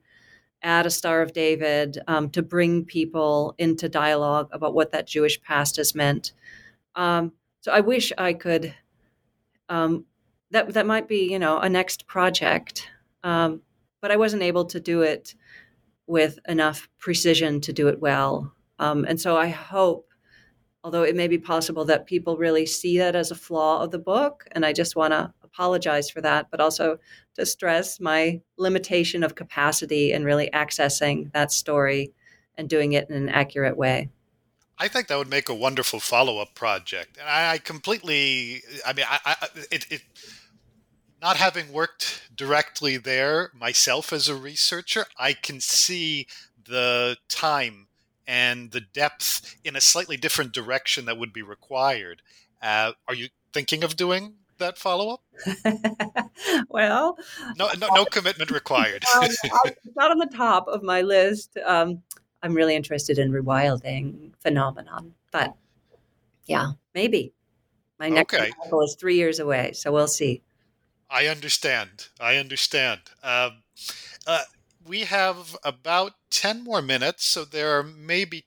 add 0.64 0.86
a 0.86 0.92
Star 0.92 1.22
of 1.22 1.34
David 1.34 1.98
um, 2.08 2.30
to 2.32 2.42
bring 2.42 2.86
people 2.86 3.56
into 3.58 3.90
dialogue 3.90 4.50
about 4.52 4.74
what 4.74 4.92
that 4.92 5.08
Jewish 5.08 5.42
past 5.42 5.78
has 5.78 5.96
meant. 5.96 6.34
Um, 6.96 7.34
so 7.62 7.72
I 7.72 7.80
wish 7.80 8.12
I 8.18 8.34
could. 8.34 8.74
Um, 9.70 10.06
that 10.52 10.74
that 10.74 10.86
might 10.86 11.08
be 11.08 11.32
you 11.32 11.40
know 11.40 11.60
a 11.60 11.70
next 11.70 12.08
project, 12.08 12.88
um, 13.24 13.62
but 14.02 14.12
I 14.12 14.18
wasn't 14.18 14.44
able 14.44 14.66
to 14.66 14.80
do 14.80 15.02
it 15.02 15.34
with 16.08 16.40
enough 16.48 16.90
precision 17.00 17.62
to 17.62 17.74
do 17.74 17.88
it 17.88 18.00
well. 18.00 18.54
Um, 18.80 19.06
and 19.08 19.22
so 19.22 19.38
I 19.38 19.48
hope, 19.48 20.10
although 20.84 21.04
it 21.04 21.16
may 21.16 21.28
be 21.28 21.38
possible 21.38 21.86
that 21.86 22.06
people 22.06 22.36
really 22.36 22.66
see 22.66 22.98
that 22.98 23.16
as 23.16 23.32
a 23.32 23.36
flaw 23.36 23.82
of 23.82 23.92
the 23.92 24.00
book, 24.00 24.46
and 24.52 24.66
I 24.66 24.74
just 24.74 24.96
want 24.96 25.14
to 25.14 25.34
apologize 25.54 26.10
for 26.10 26.22
that, 26.22 26.48
but 26.52 26.60
also 26.60 26.98
to 27.36 27.46
stress 27.46 28.00
my 28.00 28.42
limitation 28.58 29.24
of 29.24 29.36
capacity 29.36 30.14
in 30.14 30.24
really 30.24 30.50
accessing 30.54 31.32
that 31.34 31.52
story 31.52 32.14
and 32.56 32.70
doing 32.70 32.94
it 32.94 33.10
in 33.10 33.16
an 33.16 33.30
accurate 33.30 33.78
way. 33.78 34.10
I 34.78 34.88
think 34.88 35.08
that 35.08 35.18
would 35.18 35.30
make 35.30 35.50
a 35.50 35.54
wonderful 35.54 36.00
follow-up 36.00 36.56
project, 36.56 37.18
and 37.20 37.30
I, 37.30 37.52
I 37.52 37.58
completely. 37.60 38.64
I 38.86 38.94
mean, 38.94 39.06
I, 39.08 39.20
I 39.26 39.48
it, 39.70 39.86
it 39.92 40.02
not 41.22 41.38
having 41.38 41.72
worked 41.72 42.32
directly 42.36 42.98
there 42.98 43.52
myself 43.54 44.12
as 44.12 44.28
a 44.28 44.36
researcher, 44.36 45.06
I 45.20 45.34
can 45.34 45.60
see 45.60 46.26
the 46.66 47.18
time 47.30 47.88
and 48.26 48.72
the 48.72 48.82
depth 48.82 49.56
in 49.64 49.76
a 49.76 49.82
slightly 49.82 50.18
different 50.18 50.54
direction 50.54 51.06
that 51.06 51.20
would 51.20 51.34
be 51.34 51.44
required. 51.44 52.22
Uh, 52.62 52.94
are 53.08 53.14
you 53.14 53.30
thinking 53.54 53.84
of 53.84 53.96
doing 53.96 54.36
that 54.62 54.78
follow 54.78 55.10
up? 55.14 55.22
well, 56.70 57.18
no, 57.58 57.70
no, 57.78 57.88
no 57.94 58.06
commitment 58.06 58.50
required. 58.50 59.04
um, 59.16 59.30
not 59.96 60.12
on 60.12 60.18
the 60.18 60.30
top 60.34 60.68
of 60.68 60.82
my 60.82 61.02
list. 61.02 61.58
Um, 61.66 62.02
I'm 62.42 62.54
really 62.54 62.76
interested 62.76 63.20
in 63.20 63.32
rewilding 63.32 64.32
phenomenon, 64.40 65.14
but 65.32 65.56
yeah, 66.48 66.72
maybe. 66.96 67.34
My 68.00 68.10
next 68.10 68.34
okay. 68.34 68.50
article 68.58 68.82
is 68.82 68.96
three 68.96 69.16
years 69.16 69.40
away, 69.40 69.74
so 69.74 69.92
we'll 69.92 70.08
see. 70.08 70.42
I 71.08 71.28
understand. 71.28 72.08
I 72.20 72.38
understand. 72.38 73.02
Um, 73.22 73.62
uh, 74.26 74.44
we 74.84 75.02
have 75.02 75.56
about 75.64 76.14
10 76.32 76.64
more 76.64 76.82
minutes, 76.82 77.26
so 77.26 77.46
there 77.46 77.78
are 77.78 77.84
maybe 77.84 78.46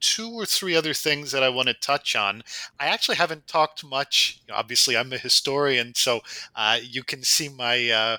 two 0.00 0.30
or 0.30 0.46
three 0.46 0.76
other 0.76 0.94
things 0.94 1.32
that 1.32 1.42
I 1.42 1.48
want 1.48 1.68
to 1.68 1.74
touch 1.74 2.14
on. 2.16 2.42
I 2.78 2.86
actually 2.86 3.16
haven't 3.16 3.46
talked 3.46 3.84
much. 3.84 4.40
Obviously, 4.50 4.96
I'm 4.96 5.12
a 5.12 5.18
historian, 5.18 5.94
so 5.94 6.20
uh, 6.54 6.78
you 6.82 7.02
can 7.02 7.22
see 7.22 7.48
my 7.48 7.90
uh, 7.90 8.16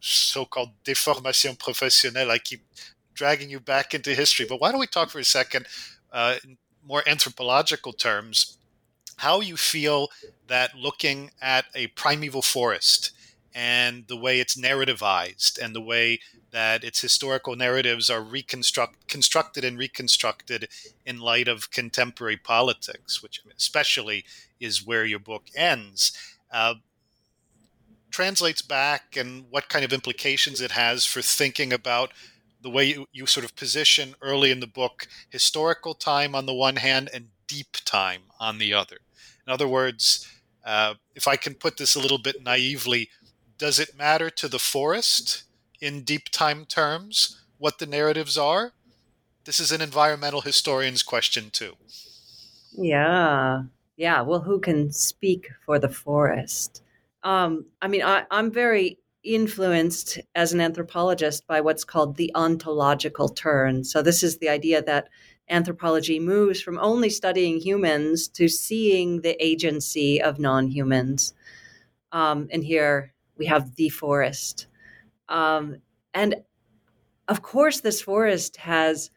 so 0.00 0.44
called 0.44 0.70
déformation 0.84 1.56
professionnelle. 1.56 2.30
I 2.30 2.38
keep 2.38 2.62
dragging 3.14 3.50
you 3.50 3.60
back 3.60 3.94
into 3.94 4.14
history. 4.14 4.46
But 4.48 4.60
why 4.60 4.70
don't 4.70 4.80
we 4.80 4.86
talk 4.86 5.10
for 5.10 5.18
a 5.18 5.24
second 5.24 5.66
uh, 6.12 6.36
in 6.44 6.58
more 6.84 7.02
anthropological 7.06 7.92
terms? 7.92 8.58
How 9.16 9.40
you 9.40 9.56
feel 9.56 10.08
that 10.48 10.74
looking 10.74 11.30
at 11.40 11.66
a 11.74 11.86
primeval 11.88 12.42
forest 12.42 13.12
and 13.54 14.06
the 14.08 14.16
way 14.16 14.40
it's 14.40 14.56
narrativized 14.56 15.58
and 15.58 15.74
the 15.74 15.80
way 15.80 16.20
that 16.50 16.84
its 16.84 17.00
historical 17.00 17.56
narratives 17.56 18.10
are 18.10 18.22
reconstruct 18.22 19.08
constructed 19.08 19.64
and 19.64 19.78
reconstructed 19.78 20.68
in 21.04 21.20
light 21.20 21.48
of 21.48 21.70
contemporary 21.70 22.36
politics, 22.36 23.22
which 23.22 23.40
especially 23.56 24.24
is 24.60 24.86
where 24.86 25.04
your 25.04 25.18
book 25.18 25.44
ends. 25.54 26.12
Uh, 26.50 26.74
translates 28.10 28.62
back 28.62 29.16
and 29.16 29.46
what 29.50 29.68
kind 29.68 29.84
of 29.84 29.92
implications 29.92 30.60
it 30.60 30.72
has 30.72 31.04
for 31.04 31.22
thinking 31.22 31.72
about 31.72 32.12
the 32.60 32.70
way 32.70 32.84
you, 32.84 33.06
you 33.12 33.26
sort 33.26 33.44
of 33.44 33.56
position 33.56 34.14
early 34.22 34.50
in 34.50 34.60
the 34.60 34.66
book 34.66 35.08
historical 35.30 35.94
time 35.94 36.34
on 36.34 36.46
the 36.46 36.54
one 36.54 36.76
hand 36.76 37.10
and 37.12 37.28
deep 37.48 37.76
time 37.84 38.22
on 38.38 38.58
the 38.58 38.72
other. 38.72 38.98
In 39.46 39.52
other 39.52 39.66
words, 39.66 40.28
uh, 40.64 40.94
if 41.14 41.26
I 41.26 41.36
can 41.36 41.54
put 41.54 41.76
this 41.76 41.94
a 41.94 42.00
little 42.00 42.18
bit 42.18 42.44
naively, 42.44 43.08
does 43.62 43.78
it 43.78 43.96
matter 43.96 44.28
to 44.28 44.48
the 44.48 44.58
forest 44.58 45.44
in 45.80 46.02
deep 46.02 46.28
time 46.30 46.64
terms 46.64 47.44
what 47.58 47.78
the 47.78 47.86
narratives 47.86 48.36
are? 48.36 48.72
This 49.44 49.60
is 49.60 49.70
an 49.70 49.80
environmental 49.80 50.40
historian's 50.40 51.04
question, 51.04 51.48
too. 51.52 51.74
Yeah. 52.72 53.62
Yeah. 53.96 54.22
Well, 54.22 54.40
who 54.40 54.58
can 54.58 54.90
speak 54.90 55.48
for 55.64 55.78
the 55.78 55.88
forest? 55.88 56.82
Um, 57.22 57.66
I 57.80 57.86
mean, 57.86 58.02
I, 58.02 58.24
I'm 58.32 58.50
very 58.50 58.98
influenced 59.22 60.18
as 60.34 60.52
an 60.52 60.60
anthropologist 60.60 61.46
by 61.46 61.60
what's 61.60 61.84
called 61.84 62.16
the 62.16 62.32
ontological 62.34 63.28
turn. 63.28 63.84
So, 63.84 64.02
this 64.02 64.24
is 64.24 64.38
the 64.38 64.48
idea 64.48 64.82
that 64.82 65.08
anthropology 65.48 66.18
moves 66.18 66.60
from 66.60 66.80
only 66.80 67.10
studying 67.10 67.60
humans 67.60 68.26
to 68.30 68.48
seeing 68.48 69.20
the 69.20 69.40
agency 69.40 70.20
of 70.20 70.40
non 70.40 70.66
humans. 70.66 71.32
Um, 72.10 72.48
and 72.50 72.64
here 72.64 73.11
we 73.36 73.46
have 73.46 73.74
the 73.76 73.88
forest. 73.88 74.66
Um, 75.28 75.78
and 76.14 76.36
of 77.28 77.42
course, 77.42 77.80
this 77.80 78.02
forest 78.02 78.56
has 78.58 79.10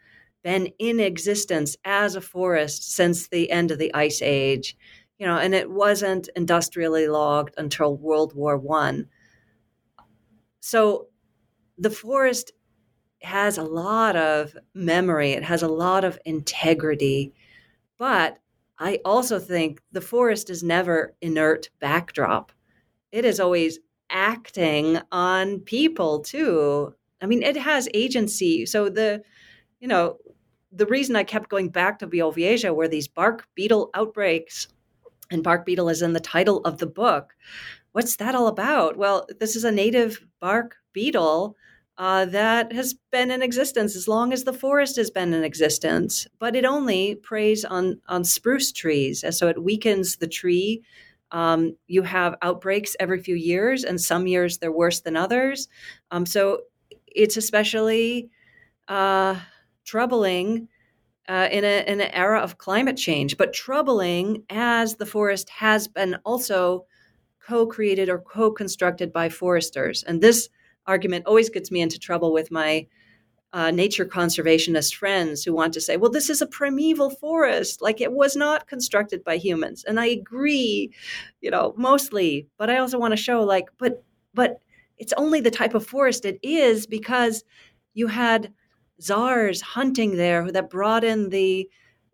been 0.44 0.72
in 0.78 1.00
existence 1.00 1.76
as 1.84 2.16
a 2.16 2.22
forest 2.22 2.92
since 2.92 3.28
the 3.28 3.50
end 3.50 3.72
of 3.72 3.80
the 3.80 3.94
Ice 3.94 4.22
Age, 4.22 4.78
you 5.18 5.26
know, 5.26 5.38
and 5.38 5.56
it 5.56 5.70
wasn't 5.70 6.30
industrially 6.36 7.08
logged 7.08 7.56
until 7.58 7.98
World 7.98 8.36
War 8.36 8.58
One. 8.58 9.08
So 10.60 11.08
the 11.78 11.90
forest 11.90 12.52
has 13.22 13.58
a 13.58 13.64
lot 13.64 14.16
of 14.16 14.56
memory, 14.74 15.32
it 15.32 15.44
has 15.44 15.64
a 15.64 15.68
lot 15.68 16.04
of 16.04 16.20
integrity, 16.26 17.34
but 17.98 18.38
I 18.78 19.00
also 19.06 19.40
think 19.40 19.82
the 19.92 20.02
forest 20.02 20.50
is 20.50 20.62
never 20.62 21.16
inert 21.22 21.70
backdrop. 21.80 22.52
It 23.12 23.26
is 23.26 23.40
always 23.40 23.80
acting 24.10 25.00
on 25.12 25.60
people 25.60 26.20
too. 26.22 26.94
I 27.22 27.26
mean, 27.26 27.44
it 27.44 27.58
has 27.58 27.90
agency. 27.94 28.66
So 28.66 28.90
the, 28.90 29.24
you 29.80 29.88
know, 29.88 30.18
the 30.72 30.86
reason 30.86 31.16
I 31.16 31.24
kept 31.24 31.50
going 31.50 31.70
back 31.70 32.00
to 32.00 32.08
Białowieża 32.08 32.76
were 32.76 32.88
these 32.88 33.08
bark 33.08 33.48
beetle 33.56 33.90
outbreaks, 33.94 34.68
and 35.32 35.44
bark 35.44 35.66
beetle 35.66 35.90
is 35.90 36.02
in 36.02 36.14
the 36.14 36.20
title 36.20 36.60
of 36.66 36.78
the 36.78 36.88
book. 36.88 37.34
What's 37.94 38.18
that 38.18 38.36
all 38.36 38.48
about? 38.48 38.98
Well, 38.98 39.26
this 39.40 39.56
is 39.56 39.64
a 39.64 39.72
native 39.72 40.20
bark 40.40 40.76
beetle 40.92 41.56
uh, 41.98 42.26
that 42.26 42.74
has 42.74 42.94
been 43.12 43.32
in 43.32 43.42
existence 43.42 43.96
as 43.96 44.08
long 44.08 44.34
as 44.34 44.44
the 44.44 44.54
forest 44.54 44.98
has 44.98 45.10
been 45.10 45.34
in 45.34 45.44
existence, 45.46 46.28
but 46.40 46.56
it 46.56 46.66
only 46.66 47.16
preys 47.16 47.64
on 47.64 48.02
on 48.08 48.26
spruce 48.26 48.72
trees, 48.74 49.24
and 49.24 49.34
so 49.34 49.48
it 49.48 49.64
weakens 49.64 50.18
the 50.18 50.28
tree 50.28 50.84
um, 51.32 51.76
you 51.88 52.04
have 52.04 52.36
outbreaks 52.42 52.96
every 53.00 53.20
few 53.20 53.36
years, 53.36 53.84
and 53.84 54.00
some 54.00 54.28
years 54.28 54.58
they're 54.58 54.72
worse 54.72 55.02
than 55.02 55.16
others. 55.16 55.68
Um, 56.12 56.26
so 56.26 56.62
it's 57.08 57.38
especially 57.38 58.30
uh, 58.88 59.36
troubling 59.84 60.68
uh, 61.28 61.48
in, 61.52 61.64
a, 61.64 61.84
in 61.88 62.02
an 62.02 62.12
era 62.12 62.40
of 62.40 62.58
climate 62.58 62.98
change, 62.98 63.38
but 63.38 63.54
troubling 63.54 64.44
as 64.50 64.96
the 64.96 65.06
forest 65.06 65.50
has 65.50 65.88
been 65.88 66.18
also 66.24 66.86
co 67.46 67.66
created 67.66 68.10
or 68.10 68.20
co 68.20 68.52
constructed 68.52 69.12
by 69.12 69.30
foresters. 69.30 70.04
And 70.04 70.22
this 70.22 70.50
argument 70.86 71.26
always 71.26 71.50
gets 71.50 71.72
me 71.72 71.82
into 71.82 72.00
trouble 72.00 72.32
with 72.32 72.52
my 72.52 72.88
uh, 73.56 73.72
nature 73.72 74.06
conservationist 74.06 74.94
friends 74.94 75.42
who 75.42 75.54
want 75.54 75.74
to 75.74 75.80
say, 75.80 75.96
well, 75.96 76.12
this 76.12 76.30
is 76.30 76.42
a 76.42 76.46
primeval 76.46 77.10
forest, 77.10 77.82
like 77.82 78.02
it 78.02 78.12
was 78.12 78.36
not 78.36 78.68
constructed 78.68 79.24
by 79.24 79.38
humans. 79.38 79.86
And 79.86 79.98
I 79.98 80.08
agree, 80.08 80.92
you 81.40 81.50
know, 81.50 81.74
mostly, 81.78 82.48
but 82.58 82.70
I 82.70 82.80
also 82.80 83.00
want 83.00 83.14
to 83.14 83.18
show, 83.18 83.44
like, 83.44 83.70
but, 83.78 84.04
but 84.34 84.60
it's 84.98 85.14
only 85.14 85.40
the 85.40 85.52
type 85.52 85.74
of 85.74 85.88
forest 85.88 86.26
it 86.26 86.38
is 86.44 86.86
because 86.86 87.46
you 87.94 88.08
had 88.08 88.52
czars 89.02 89.62
hunting 89.62 90.18
there 90.18 90.52
that 90.52 90.70
brought 90.70 91.06
in 91.06 91.30
the, 91.30 91.70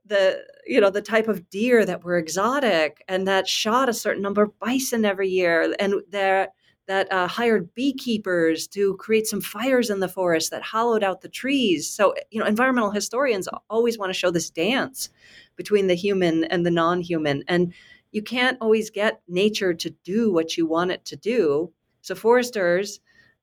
the 0.06 0.44
you 0.68 0.80
know 0.80 0.90
the 0.90 1.02
type 1.02 1.28
of 1.28 1.50
deer 1.50 1.86
that 1.86 2.04
were 2.04 2.18
exotic 2.18 3.04
and 3.08 3.28
that 3.28 3.48
shot 3.48 3.88
a 3.88 3.94
certain 3.94 4.22
number 4.22 4.44
of 4.44 4.60
bison 4.60 5.06
every 5.06 5.30
year 5.30 5.74
and 5.80 5.94
there 6.10 6.50
that 6.88 7.12
uh, 7.12 7.28
hired 7.28 7.74
beekeepers 7.76 8.68
to 8.68 8.96
create 8.98 9.28
some 9.28 9.42
fires 9.42 9.90
in 9.90 10.00
the 10.00 10.08
forest 10.08 10.52
that 10.52 10.64
hollowed 10.64 11.04
out 11.04 11.22
the 11.22 11.30
trees. 11.30 11.90
So, 11.90 12.14
you 12.32 12.40
know, 12.40 12.46
environmental 12.46 12.92
historians 12.92 13.48
always 13.70 13.98
want 13.98 14.10
to 14.10 14.18
show 14.18 14.32
this 14.32 14.50
dance 14.50 15.10
between 15.56 15.88
the 15.88 15.96
human 15.96 16.44
and 16.46 16.66
the 16.66 16.72
non 16.72 17.02
human. 17.02 17.44
And 17.48 17.74
you 18.12 18.22
can't 18.22 18.58
always 18.60 18.90
get 18.90 19.22
nature 19.28 19.74
to 19.74 19.90
do 20.04 20.34
what 20.34 20.58
you 20.58 20.66
want 20.66 20.92
it 20.92 21.06
to 21.06 21.16
do. 21.16 21.72
So, 22.02 22.16
foresters 22.16 23.00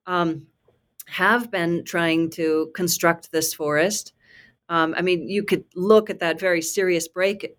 um, 0.07 0.47
have 1.07 1.51
been 1.51 1.85
trying 1.85 2.31
to 2.31 2.71
construct 2.75 3.33
this 3.33 3.55
forest. 3.55 4.13
Um, 4.69 4.95
I 4.97 5.03
mean, 5.03 5.29
you 5.29 5.43
could 5.43 5.65
look 5.75 6.11
at 6.11 6.21
that 6.21 6.39
very 6.39 6.61
serious 6.61 7.09
break 7.09 7.57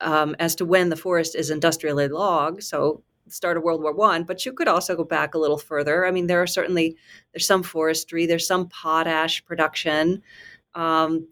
um, 0.00 0.36
as 0.38 0.54
to 0.56 0.64
when 0.64 0.88
the 0.88 0.96
forest 0.96 1.34
is 1.34 1.50
industrially 1.50 2.08
logged. 2.08 2.62
So 2.62 3.02
start 3.28 3.56
of 3.56 3.62
World 3.62 3.82
War 3.82 3.94
One, 3.94 4.24
but 4.24 4.44
you 4.44 4.52
could 4.52 4.68
also 4.68 4.96
go 4.96 5.04
back 5.04 5.34
a 5.34 5.38
little 5.38 5.58
further. 5.58 6.06
I 6.06 6.10
mean, 6.10 6.26
there 6.26 6.42
are 6.42 6.46
certainly 6.46 6.96
there's 7.32 7.46
some 7.46 7.62
forestry, 7.62 8.26
there's 8.26 8.46
some 8.46 8.68
potash 8.68 9.44
production. 9.44 10.22
Um, 10.74 11.28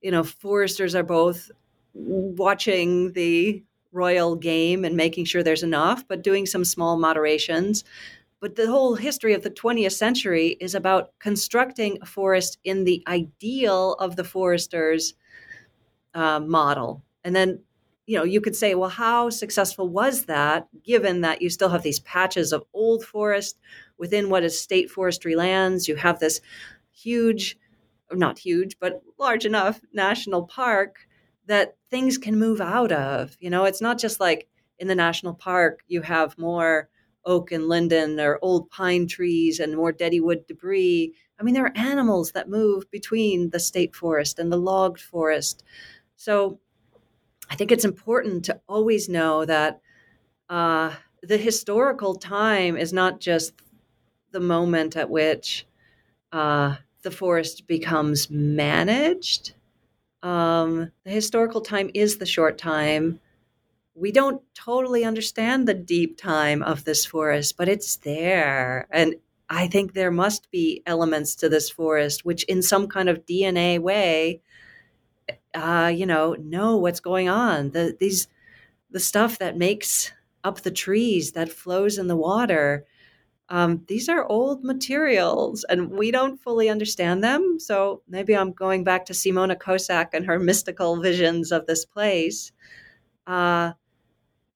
you 0.00 0.10
know, 0.10 0.22
foresters 0.22 0.94
are 0.94 1.02
both 1.02 1.50
watching 1.94 3.12
the 3.12 3.62
royal 3.92 4.36
game 4.36 4.84
and 4.84 4.96
making 4.96 5.24
sure 5.24 5.42
there's 5.42 5.62
enough, 5.62 6.06
but 6.06 6.22
doing 6.22 6.46
some 6.46 6.64
small 6.64 6.96
moderations. 6.96 7.84
But 8.40 8.56
the 8.56 8.68
whole 8.68 8.94
history 8.94 9.34
of 9.34 9.42
the 9.42 9.50
20th 9.50 9.92
century 9.92 10.56
is 10.60 10.74
about 10.74 11.12
constructing 11.18 11.98
a 12.00 12.06
forest 12.06 12.58
in 12.64 12.84
the 12.84 13.02
ideal 13.06 13.94
of 13.94 14.16
the 14.16 14.24
forester's 14.24 15.14
uh, 16.14 16.40
model. 16.40 17.02
And 17.22 17.36
then 17.36 17.60
you 18.10 18.16
know, 18.16 18.24
you 18.24 18.40
could 18.40 18.56
say, 18.56 18.74
well, 18.74 18.90
how 18.90 19.30
successful 19.30 19.88
was 19.88 20.24
that 20.24 20.66
given 20.82 21.20
that 21.20 21.40
you 21.40 21.48
still 21.48 21.68
have 21.68 21.84
these 21.84 22.00
patches 22.00 22.52
of 22.52 22.64
old 22.74 23.04
forest 23.04 23.60
within 23.98 24.28
what 24.28 24.42
is 24.42 24.60
state 24.60 24.90
forestry 24.90 25.36
lands? 25.36 25.86
You 25.86 25.94
have 25.94 26.18
this 26.18 26.40
huge, 26.90 27.56
not 28.10 28.36
huge, 28.36 28.80
but 28.80 29.00
large 29.16 29.46
enough 29.46 29.80
national 29.92 30.42
park 30.48 31.06
that 31.46 31.76
things 31.88 32.18
can 32.18 32.36
move 32.36 32.60
out 32.60 32.90
of. 32.90 33.36
You 33.38 33.48
know, 33.48 33.64
it's 33.64 33.80
not 33.80 33.96
just 33.96 34.18
like 34.18 34.48
in 34.80 34.88
the 34.88 34.96
national 34.96 35.34
park, 35.34 35.84
you 35.86 36.02
have 36.02 36.36
more 36.36 36.88
oak 37.24 37.52
and 37.52 37.68
linden 37.68 38.18
or 38.18 38.40
old 38.42 38.68
pine 38.70 39.06
trees 39.06 39.60
and 39.60 39.76
more 39.76 39.92
deady 39.92 40.18
wood 40.18 40.48
debris. 40.48 41.14
I 41.38 41.44
mean, 41.44 41.54
there 41.54 41.66
are 41.66 41.78
animals 41.78 42.32
that 42.32 42.48
move 42.48 42.90
between 42.90 43.50
the 43.50 43.60
state 43.60 43.94
forest 43.94 44.40
and 44.40 44.50
the 44.50 44.56
logged 44.56 45.00
forest. 45.00 45.62
So 46.16 46.58
I 47.50 47.56
think 47.56 47.72
it's 47.72 47.84
important 47.84 48.44
to 48.46 48.60
always 48.68 49.08
know 49.08 49.44
that 49.44 49.80
uh, 50.48 50.94
the 51.22 51.38
historical 51.38 52.14
time 52.16 52.76
is 52.76 52.92
not 52.92 53.20
just 53.20 53.54
the 54.32 54.40
moment 54.40 54.96
at 54.96 55.10
which 55.10 55.66
uh, 56.32 56.76
the 57.02 57.10
forest 57.10 57.66
becomes 57.66 58.30
managed. 58.30 59.54
Um, 60.22 60.92
the 61.04 61.10
historical 61.10 61.60
time 61.60 61.90
is 61.94 62.18
the 62.18 62.26
short 62.26 62.58
time. 62.58 63.20
We 63.94 64.12
don't 64.12 64.42
totally 64.54 65.04
understand 65.04 65.66
the 65.68 65.74
deep 65.74 66.18
time 66.18 66.62
of 66.62 66.84
this 66.84 67.06
forest, 67.06 67.56
but 67.56 67.68
it's 67.68 67.96
there. 67.96 68.86
And 68.90 69.16
I 69.48 69.66
think 69.68 69.94
there 69.94 70.12
must 70.12 70.50
be 70.50 70.82
elements 70.86 71.34
to 71.36 71.48
this 71.48 71.70
forest 71.70 72.24
which, 72.24 72.44
in 72.44 72.62
some 72.62 72.88
kind 72.88 73.08
of 73.08 73.26
DNA 73.26 73.78
way, 73.78 74.40
uh, 75.54 75.92
you 75.94 76.06
know, 76.06 76.34
know 76.34 76.76
what's 76.76 77.00
going 77.00 77.28
on. 77.28 77.70
The 77.70 77.96
these 77.98 78.28
the 78.90 79.00
stuff 79.00 79.38
that 79.38 79.56
makes 79.56 80.12
up 80.44 80.62
the 80.62 80.70
trees 80.70 81.32
that 81.32 81.52
flows 81.52 81.98
in 81.98 82.08
the 82.08 82.16
water. 82.16 82.86
Um, 83.48 83.84
these 83.88 84.08
are 84.08 84.26
old 84.28 84.64
materials 84.64 85.64
and 85.68 85.90
we 85.90 86.10
don't 86.12 86.40
fully 86.40 86.68
understand 86.68 87.24
them. 87.24 87.58
So 87.58 88.02
maybe 88.08 88.36
I'm 88.36 88.52
going 88.52 88.84
back 88.84 89.04
to 89.06 89.12
Simona 89.12 89.56
Kossak 89.56 90.08
and 90.14 90.26
her 90.26 90.38
mystical 90.38 91.00
visions 91.00 91.52
of 91.52 91.66
this 91.66 91.84
place. 91.84 92.52
Uh, 93.26 93.72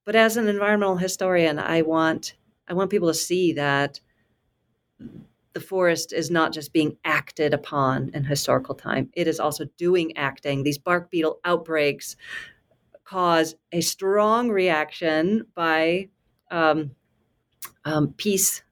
but 0.04 0.16
as 0.16 0.36
an 0.36 0.48
environmental 0.48 0.96
historian, 0.96 1.58
I 1.58 1.82
want 1.82 2.34
I 2.68 2.74
want 2.74 2.90
people 2.90 3.08
to 3.08 3.14
see 3.14 3.52
that 3.54 4.00
the 5.54 5.60
forest 5.60 6.12
is 6.12 6.30
not 6.30 6.52
just 6.52 6.72
being 6.72 6.96
acted 7.04 7.54
upon 7.54 8.10
in 8.14 8.24
historical 8.24 8.74
time; 8.74 9.10
it 9.14 9.26
is 9.26 9.40
also 9.40 9.66
doing 9.76 10.16
acting. 10.16 10.62
These 10.62 10.78
bark 10.78 11.10
beetle 11.10 11.40
outbreaks 11.44 12.16
cause 13.04 13.54
a 13.72 13.80
strong 13.80 14.50
reaction 14.50 15.46
by 15.54 16.08
um, 16.50 16.90
um, 17.84 18.14
peace 18.16 18.62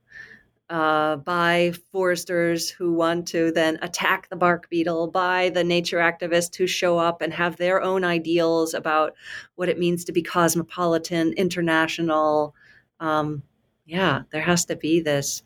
uh, 0.72 1.16
by 1.16 1.70
foresters 1.92 2.70
who 2.70 2.94
want 2.94 3.28
to 3.28 3.52
then 3.52 3.78
attack 3.82 4.30
the 4.30 4.36
bark 4.36 4.70
beetle, 4.70 5.06
by 5.06 5.50
the 5.50 5.62
nature 5.62 5.98
activists 5.98 6.56
who 6.56 6.66
show 6.66 6.98
up 6.98 7.20
and 7.20 7.30
have 7.34 7.58
their 7.58 7.82
own 7.82 8.04
ideals 8.04 8.72
about 8.72 9.14
what 9.56 9.68
it 9.68 9.78
means 9.78 10.02
to 10.02 10.12
be 10.12 10.22
cosmopolitan, 10.22 11.34
international. 11.34 12.54
Um, 13.00 13.42
yeah, 13.84 14.22
there 14.30 14.40
has 14.40 14.64
to 14.64 14.76
be 14.76 15.00
this 15.00 15.42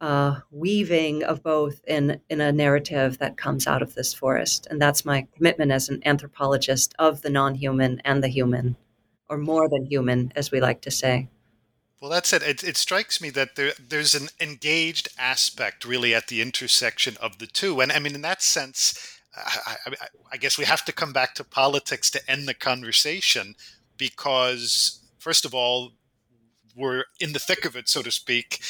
uh, 0.00 0.40
weaving 0.50 1.22
of 1.24 1.42
both 1.42 1.80
in 1.86 2.20
in 2.30 2.40
a 2.40 2.52
narrative 2.52 3.18
that 3.18 3.36
comes 3.36 3.66
out 3.66 3.82
of 3.82 3.94
this 3.94 4.14
forest, 4.14 4.66
and 4.70 4.80
that's 4.80 5.04
my 5.04 5.26
commitment 5.36 5.72
as 5.72 5.88
an 5.88 6.00
anthropologist 6.06 6.94
of 6.98 7.22
the 7.22 7.30
non-human 7.30 8.00
and 8.04 8.22
the 8.22 8.28
human, 8.28 8.76
or 9.28 9.36
more 9.36 9.68
than 9.68 9.84
human, 9.86 10.32
as 10.34 10.50
we 10.50 10.60
like 10.60 10.80
to 10.82 10.90
say. 10.90 11.28
Well, 12.00 12.10
that's 12.10 12.32
it. 12.32 12.42
It, 12.42 12.64
it 12.64 12.76
strikes 12.78 13.20
me 13.20 13.28
that 13.30 13.56
there, 13.56 13.72
there's 13.78 14.14
an 14.14 14.28
engaged 14.40 15.08
aspect 15.18 15.84
really 15.84 16.14
at 16.14 16.28
the 16.28 16.40
intersection 16.40 17.16
of 17.20 17.38
the 17.38 17.46
two, 17.46 17.80
and 17.80 17.92
I 17.92 17.98
mean, 17.98 18.14
in 18.14 18.22
that 18.22 18.42
sense, 18.42 19.18
I, 19.36 19.76
I, 19.86 19.94
I 20.32 20.36
guess 20.38 20.56
we 20.56 20.64
have 20.64 20.84
to 20.86 20.92
come 20.92 21.12
back 21.12 21.34
to 21.34 21.44
politics 21.44 22.10
to 22.12 22.30
end 22.30 22.48
the 22.48 22.54
conversation, 22.54 23.54
because 23.98 25.00
first 25.18 25.44
of 25.44 25.54
all, 25.54 25.92
we're 26.76 27.04
in 27.20 27.32
the 27.32 27.38
thick 27.38 27.64
of 27.64 27.76
it, 27.76 27.88
so 27.88 28.02
to 28.02 28.10
speak. 28.10 28.60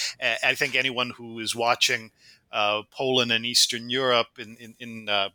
I 0.45 0.55
think 0.55 0.75
anyone 0.75 1.11
who 1.11 1.39
is 1.39 1.55
watching 1.55 2.11
uh, 2.53 2.83
Poland 2.91 3.33
and 3.33 3.47
Eastern 3.47 3.91
Europe 3.91 4.39
in 4.39 4.57
in, 4.57 4.75
in 4.79 5.09
uh, 5.09 5.31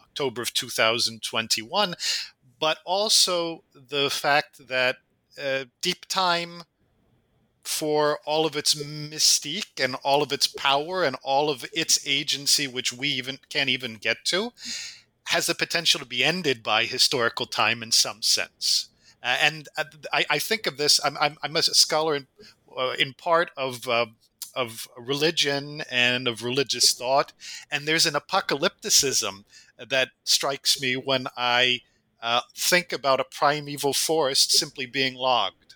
October 0.00 0.42
of 0.42 0.52
2021, 0.54 1.94
but 2.58 2.78
also 2.84 3.64
the 3.74 4.10
fact 4.10 4.66
that 4.68 4.96
uh, 5.42 5.64
deep 5.82 6.06
time 6.08 6.62
for 7.62 8.20
all 8.24 8.46
of 8.46 8.56
its 8.56 8.74
mystique 8.74 9.82
and 9.82 9.96
all 9.96 10.22
of 10.22 10.32
its 10.32 10.46
power 10.46 11.04
and 11.04 11.16
all 11.22 11.50
of 11.50 11.64
its 11.72 12.06
agency, 12.06 12.66
which 12.66 12.92
we 12.92 13.08
even 13.08 13.38
can't 13.48 13.68
even 13.68 13.94
get 13.94 14.18
to, 14.24 14.52
has 15.24 15.46
the 15.46 15.54
potential 15.54 15.98
to 15.98 16.06
be 16.06 16.22
ended 16.22 16.62
by 16.62 16.84
historical 16.84 17.44
time 17.44 17.82
in 17.82 17.90
some 17.90 18.22
sense. 18.22 18.88
Uh, 19.26 19.36
and 19.42 19.68
uh, 19.76 19.82
I, 20.12 20.24
I, 20.30 20.38
think 20.38 20.68
of 20.68 20.76
this. 20.76 21.00
I'm, 21.04 21.18
I'm, 21.20 21.36
I'm 21.42 21.56
a 21.56 21.62
scholar 21.64 22.14
in, 22.14 22.28
uh, 22.78 22.94
in 22.96 23.12
part 23.12 23.50
of 23.56 23.88
uh, 23.88 24.06
of 24.54 24.86
religion 24.96 25.82
and 25.90 26.28
of 26.28 26.44
religious 26.44 26.94
thought, 26.94 27.32
and 27.68 27.88
there's 27.88 28.06
an 28.06 28.14
apocalypticism 28.14 29.44
that 29.84 30.10
strikes 30.22 30.80
me 30.80 30.94
when 30.94 31.26
I 31.36 31.80
uh, 32.22 32.42
think 32.54 32.92
about 32.92 33.18
a 33.18 33.24
primeval 33.24 33.92
forest 33.92 34.52
simply 34.52 34.86
being 34.86 35.14
logged, 35.14 35.74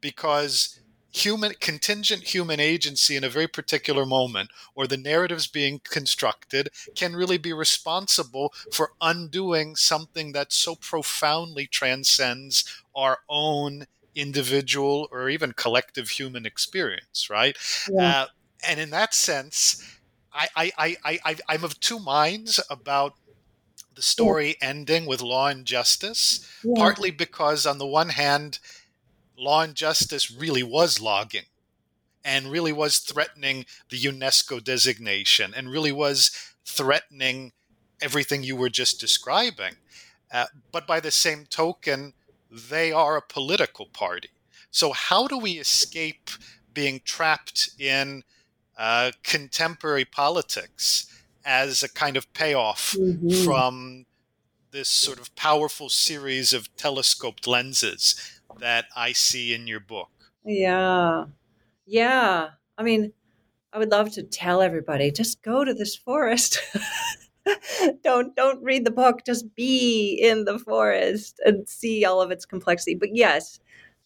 because 0.00 0.78
human 1.12 1.52
contingent 1.60 2.22
human 2.22 2.58
agency 2.58 3.16
in 3.16 3.24
a 3.24 3.28
very 3.28 3.46
particular 3.46 4.06
moment 4.06 4.50
or 4.74 4.86
the 4.86 4.96
narratives 4.96 5.46
being 5.46 5.80
constructed 5.84 6.70
can 6.94 7.14
really 7.14 7.36
be 7.36 7.52
responsible 7.52 8.52
for 8.72 8.92
undoing 9.00 9.76
something 9.76 10.32
that 10.32 10.52
so 10.52 10.74
profoundly 10.74 11.66
transcends 11.66 12.64
our 12.96 13.18
own 13.28 13.86
individual 14.14 15.08
or 15.12 15.28
even 15.28 15.52
collective 15.52 16.08
human 16.10 16.46
experience 16.46 17.28
right 17.28 17.56
yeah. 17.90 18.22
uh, 18.22 18.26
and 18.66 18.80
in 18.80 18.90
that 18.90 19.14
sense 19.14 19.98
I, 20.32 20.48
I, 20.56 20.96
I, 21.04 21.18
I, 21.24 21.36
i'm 21.48 21.64
of 21.64 21.78
two 21.80 21.98
minds 21.98 22.58
about 22.70 23.14
the 23.94 24.02
story 24.02 24.56
yeah. 24.60 24.68
ending 24.68 25.04
with 25.04 25.20
law 25.20 25.48
and 25.48 25.66
justice 25.66 26.48
yeah. 26.64 26.72
partly 26.76 27.10
because 27.10 27.66
on 27.66 27.76
the 27.76 27.86
one 27.86 28.10
hand 28.10 28.58
Law 29.36 29.62
and 29.62 29.74
Justice 29.74 30.30
really 30.30 30.62
was 30.62 31.00
logging 31.00 31.46
and 32.24 32.50
really 32.50 32.72
was 32.72 32.98
threatening 32.98 33.64
the 33.90 34.00
UNESCO 34.00 34.62
designation 34.62 35.52
and 35.56 35.70
really 35.70 35.92
was 35.92 36.30
threatening 36.64 37.52
everything 38.00 38.42
you 38.42 38.56
were 38.56 38.68
just 38.68 39.00
describing. 39.00 39.74
Uh, 40.32 40.46
but 40.70 40.86
by 40.86 41.00
the 41.00 41.10
same 41.10 41.44
token, 41.46 42.14
they 42.50 42.92
are 42.92 43.16
a 43.16 43.22
political 43.22 43.86
party. 43.86 44.30
So, 44.70 44.92
how 44.92 45.26
do 45.26 45.38
we 45.38 45.52
escape 45.52 46.30
being 46.72 47.00
trapped 47.04 47.70
in 47.78 48.24
uh, 48.78 49.12
contemporary 49.22 50.04
politics 50.04 51.06
as 51.44 51.82
a 51.82 51.92
kind 51.92 52.16
of 52.16 52.32
payoff 52.32 52.96
mm-hmm. 52.98 53.44
from 53.44 54.06
this 54.70 54.88
sort 54.88 55.20
of 55.20 55.34
powerful 55.36 55.90
series 55.90 56.54
of 56.54 56.74
telescoped 56.76 57.46
lenses 57.46 58.40
that 58.60 58.86
I 58.96 59.12
see 59.12 59.54
in 59.54 59.66
your 59.66 59.80
book. 59.80 60.10
Yeah. 60.44 61.26
Yeah. 61.86 62.50
I 62.76 62.82
mean, 62.82 63.12
I 63.72 63.78
would 63.78 63.90
love 63.90 64.12
to 64.12 64.22
tell 64.22 64.60
everybody 64.60 65.10
just 65.10 65.42
go 65.42 65.64
to 65.64 65.72
this 65.72 65.96
forest. 65.96 66.60
don't 68.04 68.36
don't 68.36 68.62
read 68.62 68.84
the 68.84 68.90
book, 68.90 69.24
just 69.24 69.54
be 69.54 70.14
in 70.14 70.44
the 70.44 70.58
forest 70.58 71.40
and 71.44 71.68
see 71.68 72.04
all 72.04 72.20
of 72.20 72.30
its 72.30 72.44
complexity. 72.44 72.94
But 72.94 73.14
yes, 73.14 73.60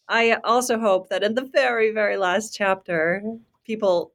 I 0.08 0.34
also 0.44 0.78
hope 0.78 1.08
that 1.08 1.24
in 1.24 1.34
the 1.34 1.48
very 1.52 1.90
very 1.90 2.16
last 2.16 2.54
chapter 2.54 3.22
people 3.64 4.12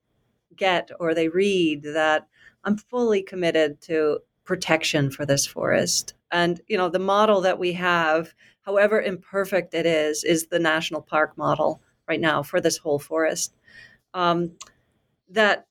get 0.55 0.89
or 0.99 1.13
they 1.13 1.27
read 1.27 1.83
that 1.83 2.27
I'm 2.63 2.77
fully 2.77 3.21
committed 3.21 3.81
to 3.81 4.19
protection 4.45 5.11
for 5.11 5.25
this 5.25 5.45
forest. 5.45 6.13
And 6.31 6.61
you 6.67 6.77
know, 6.77 6.89
the 6.89 6.99
model 6.99 7.41
that 7.41 7.59
we 7.59 7.73
have 7.73 8.33
however 8.61 9.01
imperfect 9.01 9.73
it 9.73 9.85
is, 9.85 10.23
is 10.23 10.47
the 10.47 10.59
national 10.59 11.01
park 11.01 11.37
model 11.37 11.81
right 12.07 12.19
now 12.21 12.43
for 12.43 12.61
this 12.61 12.77
whole 12.77 12.99
forest. 12.99 13.53
Um, 14.13 14.53
that, 15.29 15.67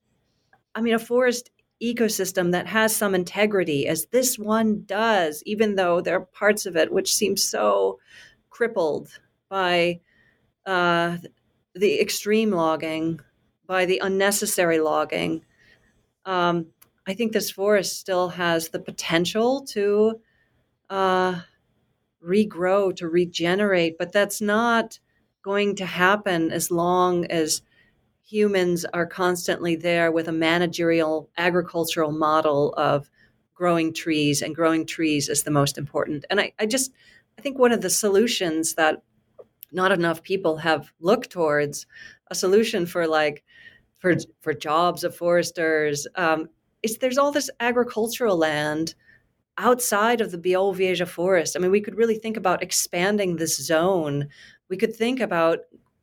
I 0.73 0.81
mean, 0.81 0.93
a 0.93 0.99
forest 0.99 1.51
ecosystem 1.81 2.51
that 2.51 2.67
has 2.67 2.95
some 2.95 3.15
integrity, 3.15 3.87
as 3.87 4.05
this 4.07 4.37
one 4.37 4.83
does, 4.85 5.41
even 5.45 5.75
though 5.75 6.01
there 6.01 6.17
are 6.17 6.25
parts 6.25 6.65
of 6.65 6.75
it 6.75 6.91
which 6.91 7.15
seem 7.15 7.35
so 7.35 7.99
crippled 8.49 9.19
by 9.49 9.99
uh, 10.65 11.17
the 11.73 11.99
extreme 11.99 12.51
logging, 12.51 13.19
by 13.65 13.85
the 13.85 13.99
unnecessary 14.03 14.79
logging. 14.79 15.43
Um, 16.25 16.67
I 17.07 17.13
think 17.13 17.31
this 17.31 17.49
forest 17.49 17.99
still 17.99 18.29
has 18.29 18.69
the 18.69 18.79
potential 18.79 19.61
to 19.67 20.19
uh, 20.89 21.39
regrow, 22.25 22.95
to 22.95 23.07
regenerate, 23.07 23.97
but 23.97 24.11
that's 24.11 24.41
not 24.41 24.99
going 25.41 25.75
to 25.75 25.85
happen 25.85 26.51
as 26.51 26.71
long 26.71 27.25
as 27.25 27.61
humans 28.23 28.85
are 28.93 29.05
constantly 29.05 29.75
there 29.75 30.11
with 30.11 30.27
a 30.27 30.31
managerial 30.31 31.29
agricultural 31.37 32.11
model 32.11 32.73
of 32.77 33.09
growing 33.53 33.93
trees 33.93 34.41
and 34.41 34.55
growing 34.55 34.85
trees 34.85 35.29
is 35.29 35.43
the 35.43 35.51
most 35.51 35.77
important. 35.77 36.25
And 36.29 36.39
I, 36.39 36.53
I 36.59 36.65
just 36.65 36.91
I 37.37 37.41
think 37.41 37.57
one 37.57 37.71
of 37.71 37.81
the 37.81 37.89
solutions 37.89 38.75
that 38.75 39.03
not 39.71 39.91
enough 39.91 40.21
people 40.23 40.57
have 40.57 40.91
looked 40.99 41.29
towards 41.29 41.85
a 42.27 42.35
solution 42.35 42.85
for 42.85 43.07
like 43.07 43.43
for 43.99 44.15
for 44.39 44.53
jobs 44.53 45.03
of 45.03 45.15
foresters 45.15 46.07
um, 46.15 46.49
is 46.83 46.97
there's 46.97 47.17
all 47.17 47.31
this 47.31 47.49
agricultural 47.59 48.37
land 48.37 48.95
outside 49.61 50.21
of 50.21 50.31
the 50.31 50.37
Białowieża 50.37 51.07
forest. 51.07 51.55
I 51.55 51.59
mean, 51.59 51.71
we 51.71 51.81
could 51.81 51.95
really 51.95 52.17
think 52.17 52.35
about 52.35 52.63
expanding 52.63 53.35
this 53.35 53.55
zone. 53.57 54.27
We 54.69 54.77
could 54.77 54.95
think 54.95 55.19
about 55.19 55.59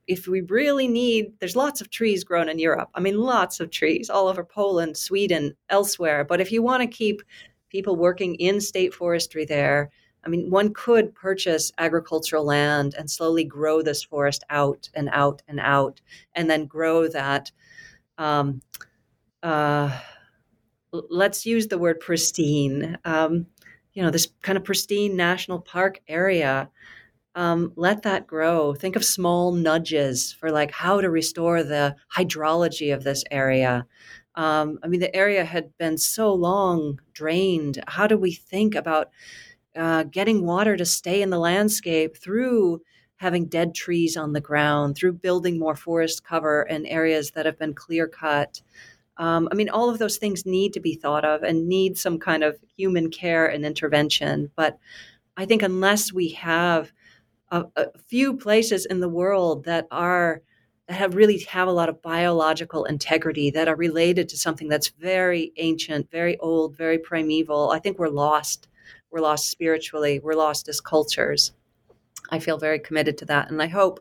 if 0.07 0.27
we 0.27 0.41
really 0.43 0.89
need, 0.89 1.33
there's 1.39 1.57
lots 1.57 1.81
of 1.81 1.91
trees 1.91 2.25
grown 2.25 2.49
in 2.49 2.59
Europe. 2.59 2.89
I 2.95 3.01
mean, 3.01 3.19
lots 3.19 3.61
of 3.61 3.71
trees 3.71 4.09
all 4.09 4.29
over 4.29 4.45
Poland, 4.45 4.97
Sweden, 4.97 5.55
elsewhere. 5.69 6.25
But 6.25 6.41
if 6.41 6.51
you 6.51 6.63
want 6.63 6.83
to 6.83 6.87
keep 6.87 7.21
people 7.69 7.97
working 7.97 8.37
in 8.37 8.61
state 8.61 8.95
forestry 8.95 9.45
there, 9.45 9.91
I 10.25 10.29
mean, 10.29 10.51
one 10.51 10.73
could 10.73 11.15
purchase 11.15 11.73
agricultural 11.79 12.45
land 12.45 12.95
and 12.99 13.11
slowly 13.11 13.45
grow 13.45 13.83
this 13.83 14.03
forest 14.03 14.45
out 14.51 14.89
and 14.95 15.09
out 15.13 15.43
and 15.49 15.61
out, 15.61 16.01
and 16.35 16.49
then 16.49 16.67
grow 16.67 17.09
that. 17.09 17.53
Um, 18.17 18.63
uh, 19.43 19.99
let's 20.93 21.47
use 21.47 21.69
the 21.69 21.79
word 21.79 22.01
pristine. 22.01 22.99
Um, 23.05 23.47
you 23.95 24.03
know, 24.03 24.11
this 24.11 24.29
kind 24.43 24.57
of 24.57 24.65
pristine 24.65 25.17
national 25.17 25.61
park 25.61 26.01
area. 26.09 26.71
Um, 27.35 27.73
let 27.77 28.03
that 28.03 28.27
grow. 28.27 28.75
Think 28.75 28.97
of 28.97 29.05
small 29.05 29.53
nudges 29.53 30.33
for 30.33 30.51
like 30.51 30.71
how 30.71 31.01
to 31.01 31.11
restore 31.11 31.63
the 31.63 31.95
hydrology 32.17 32.93
of 32.93 33.05
this 33.05 33.23
area. 33.31 33.87
Um, 34.35 34.79
I 34.83 34.89
mean, 34.89 35.01
the 35.01 35.15
area 35.15 35.45
had 35.45 35.77
been 35.79 35.99
so 35.99 36.33
long 36.33 37.01
drained. 37.13 37.83
How 37.87 38.07
do 38.07 38.17
we 38.17 38.33
think 38.33 38.75
about 38.75 39.11
uh, 39.77 40.05
getting 40.05 40.45
water 40.45 40.77
to 40.77 40.85
stay 40.85 41.23
in 41.23 41.31
the 41.31 41.39
landscape 41.39 42.17
through 42.17 42.81
having 43.17 43.47
dead 43.47 43.75
trees 43.75 44.17
on 44.17 44.33
the 44.33 44.41
ground, 44.41 44.97
through 44.97 45.13
building 45.13 45.59
more 45.59 45.75
forest 45.75 46.25
cover 46.25 46.63
in 46.63 46.87
areas 46.87 47.33
that 47.33 47.47
have 47.47 47.59
been 47.59 47.75
clear 47.75 48.07
cut. 48.07 48.63
Um, 49.19 49.49
I 49.51 49.55
mean, 49.55 49.69
all 49.69 49.91
of 49.91 49.99
those 49.99 50.17
things 50.17 50.47
need 50.47 50.73
to 50.75 50.81
be 50.81 50.95
thought 50.95 51.25
of 51.25 51.43
and 51.43 51.69
need 51.69 51.99
some 51.99 52.19
kind 52.19 52.45
of 52.45 52.59
human 52.77 53.11
care 53.11 53.47
and 53.47 53.67
intervention. 53.67 54.51
But 54.55 54.79
I 55.37 55.45
think 55.45 55.63
unless 55.63 56.13
we 56.13 56.31
have 56.31 56.93
a, 57.51 57.65
a 57.77 57.87
few 58.07 58.37
places 58.37 58.87
in 58.87 59.01
the 59.01 59.09
world 59.09 59.65
that 59.65 59.87
are 59.91 60.43
that 60.89 60.95
have 60.95 61.15
really 61.15 61.39
have 61.41 61.69
a 61.69 61.73
lot 61.73 61.91
of 61.91 62.01
biological 62.01 62.85
integrity 62.87 63.51
that 63.51 63.69
are 63.69 63.77
related 63.77 64.29
to 64.31 64.39
something 64.39 64.69
that's 64.69 64.89
very 64.89 65.53
ancient, 65.59 66.11
very 66.11 66.39
old, 66.39 66.77
very 66.77 66.99
primeval, 66.99 67.71
I 67.71 67.79
think 67.79 67.99
we're 67.99 68.09
lost. 68.09 68.69
We're 69.11 69.21
lost 69.21 69.51
spiritually. 69.51 70.19
We're 70.19 70.35
lost 70.35 70.69
as 70.69 70.81
cultures. 70.81 71.53
I 72.31 72.39
feel 72.39 72.59
very 72.59 72.79
committed 72.79 73.19
to 73.19 73.25
that, 73.27 73.51
and 73.51 73.63
I 73.63 73.67
hope 73.67 74.01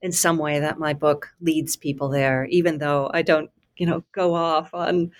in 0.00 0.12
some 0.12 0.38
way 0.38 0.60
that 0.60 0.78
my 0.78 0.92
book 0.92 1.28
leads 1.40 1.76
people 1.76 2.08
there, 2.08 2.46
even 2.46 2.78
though 2.78 3.10
I 3.12 3.22
don't 3.22 3.50
you 3.78 3.86
know, 3.86 4.04
go 4.12 4.34
off 4.34 4.74
on 4.74 5.12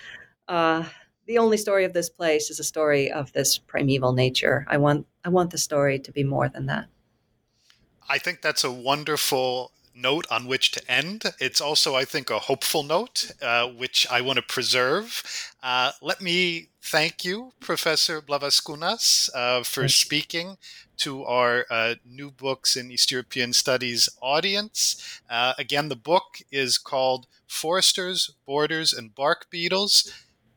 uh, 0.48 0.84
the 1.26 1.38
only 1.38 1.56
story 1.56 1.84
of 1.84 1.92
this 1.92 2.11
place 2.11 2.50
is 2.50 2.59
a 2.59 2.64
story 2.64 3.11
of 3.11 3.32
this 3.32 3.59
primeval 3.59 4.12
nature. 4.12 4.66
I 4.68 4.78
want 4.78 5.06
I 5.24 5.28
want 5.28 5.50
the 5.50 5.59
story 5.59 5.98
to 6.00 6.12
be 6.12 6.24
more 6.24 6.48
than 6.48 6.66
that. 6.66 6.86
I 8.09 8.18
think 8.18 8.40
that's 8.40 8.64
a 8.64 8.72
wonderful 8.72 9.72
note 10.01 10.26
on 10.30 10.46
which 10.46 10.70
to 10.72 10.90
end. 10.90 11.24
It's 11.40 11.61
also, 11.61 11.94
I 11.94 12.05
think, 12.05 12.30
a 12.30 12.38
hopeful 12.38 12.82
note, 12.82 13.32
uh, 13.42 13.68
which 13.68 14.07
I 14.11 14.20
want 14.20 14.36
to 14.36 14.42
preserve. 14.42 15.22
Uh, 15.62 15.92
let 16.01 16.20
me 16.20 16.68
thank 16.82 17.24
you, 17.24 17.53
Professor 17.61 18.22
Blavascunas, 18.22 19.28
uh, 19.34 19.62
for 19.62 19.88
speaking 19.88 20.57
to 20.99 21.24
our 21.24 21.66
uh, 21.70 21.94
new 22.05 22.30
books 22.30 22.76
in 22.76 22.90
East 22.90 23.11
European 23.11 23.53
Studies 23.53 24.09
audience. 24.20 25.20
Uh, 25.30 25.55
again, 25.59 25.88
the 25.88 25.96
book 25.96 26.38
is 26.51 26.78
called 26.78 27.26
Foresters, 27.46 28.32
Borders, 28.46 28.92
and 28.92 29.14
Bark 29.14 29.49
Beetles 29.51 30.12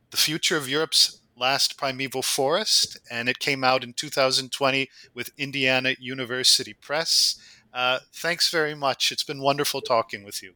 The 0.09 0.17
Future 0.17 0.57
of 0.57 0.67
Europe's 0.67 1.19
Last 1.37 1.77
Primeval 1.77 2.21
Forest, 2.21 2.99
and 3.09 3.27
it 3.27 3.39
came 3.39 3.63
out 3.63 3.83
in 3.83 3.93
2020 3.93 4.89
with 5.13 5.31
Indiana 5.37 5.95
University 5.99 6.73
Press. 6.73 7.35
Uh, 7.73 7.99
thanks 8.13 8.49
very 8.49 8.75
much. 8.75 9.11
It's 9.11 9.23
been 9.23 9.41
wonderful 9.41 9.81
talking 9.81 10.23
with 10.23 10.43
you. 10.43 10.53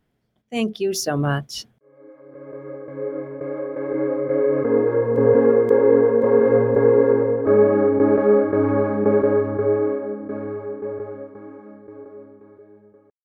Thank 0.50 0.80
you 0.80 0.94
so 0.94 1.16
much. 1.18 1.66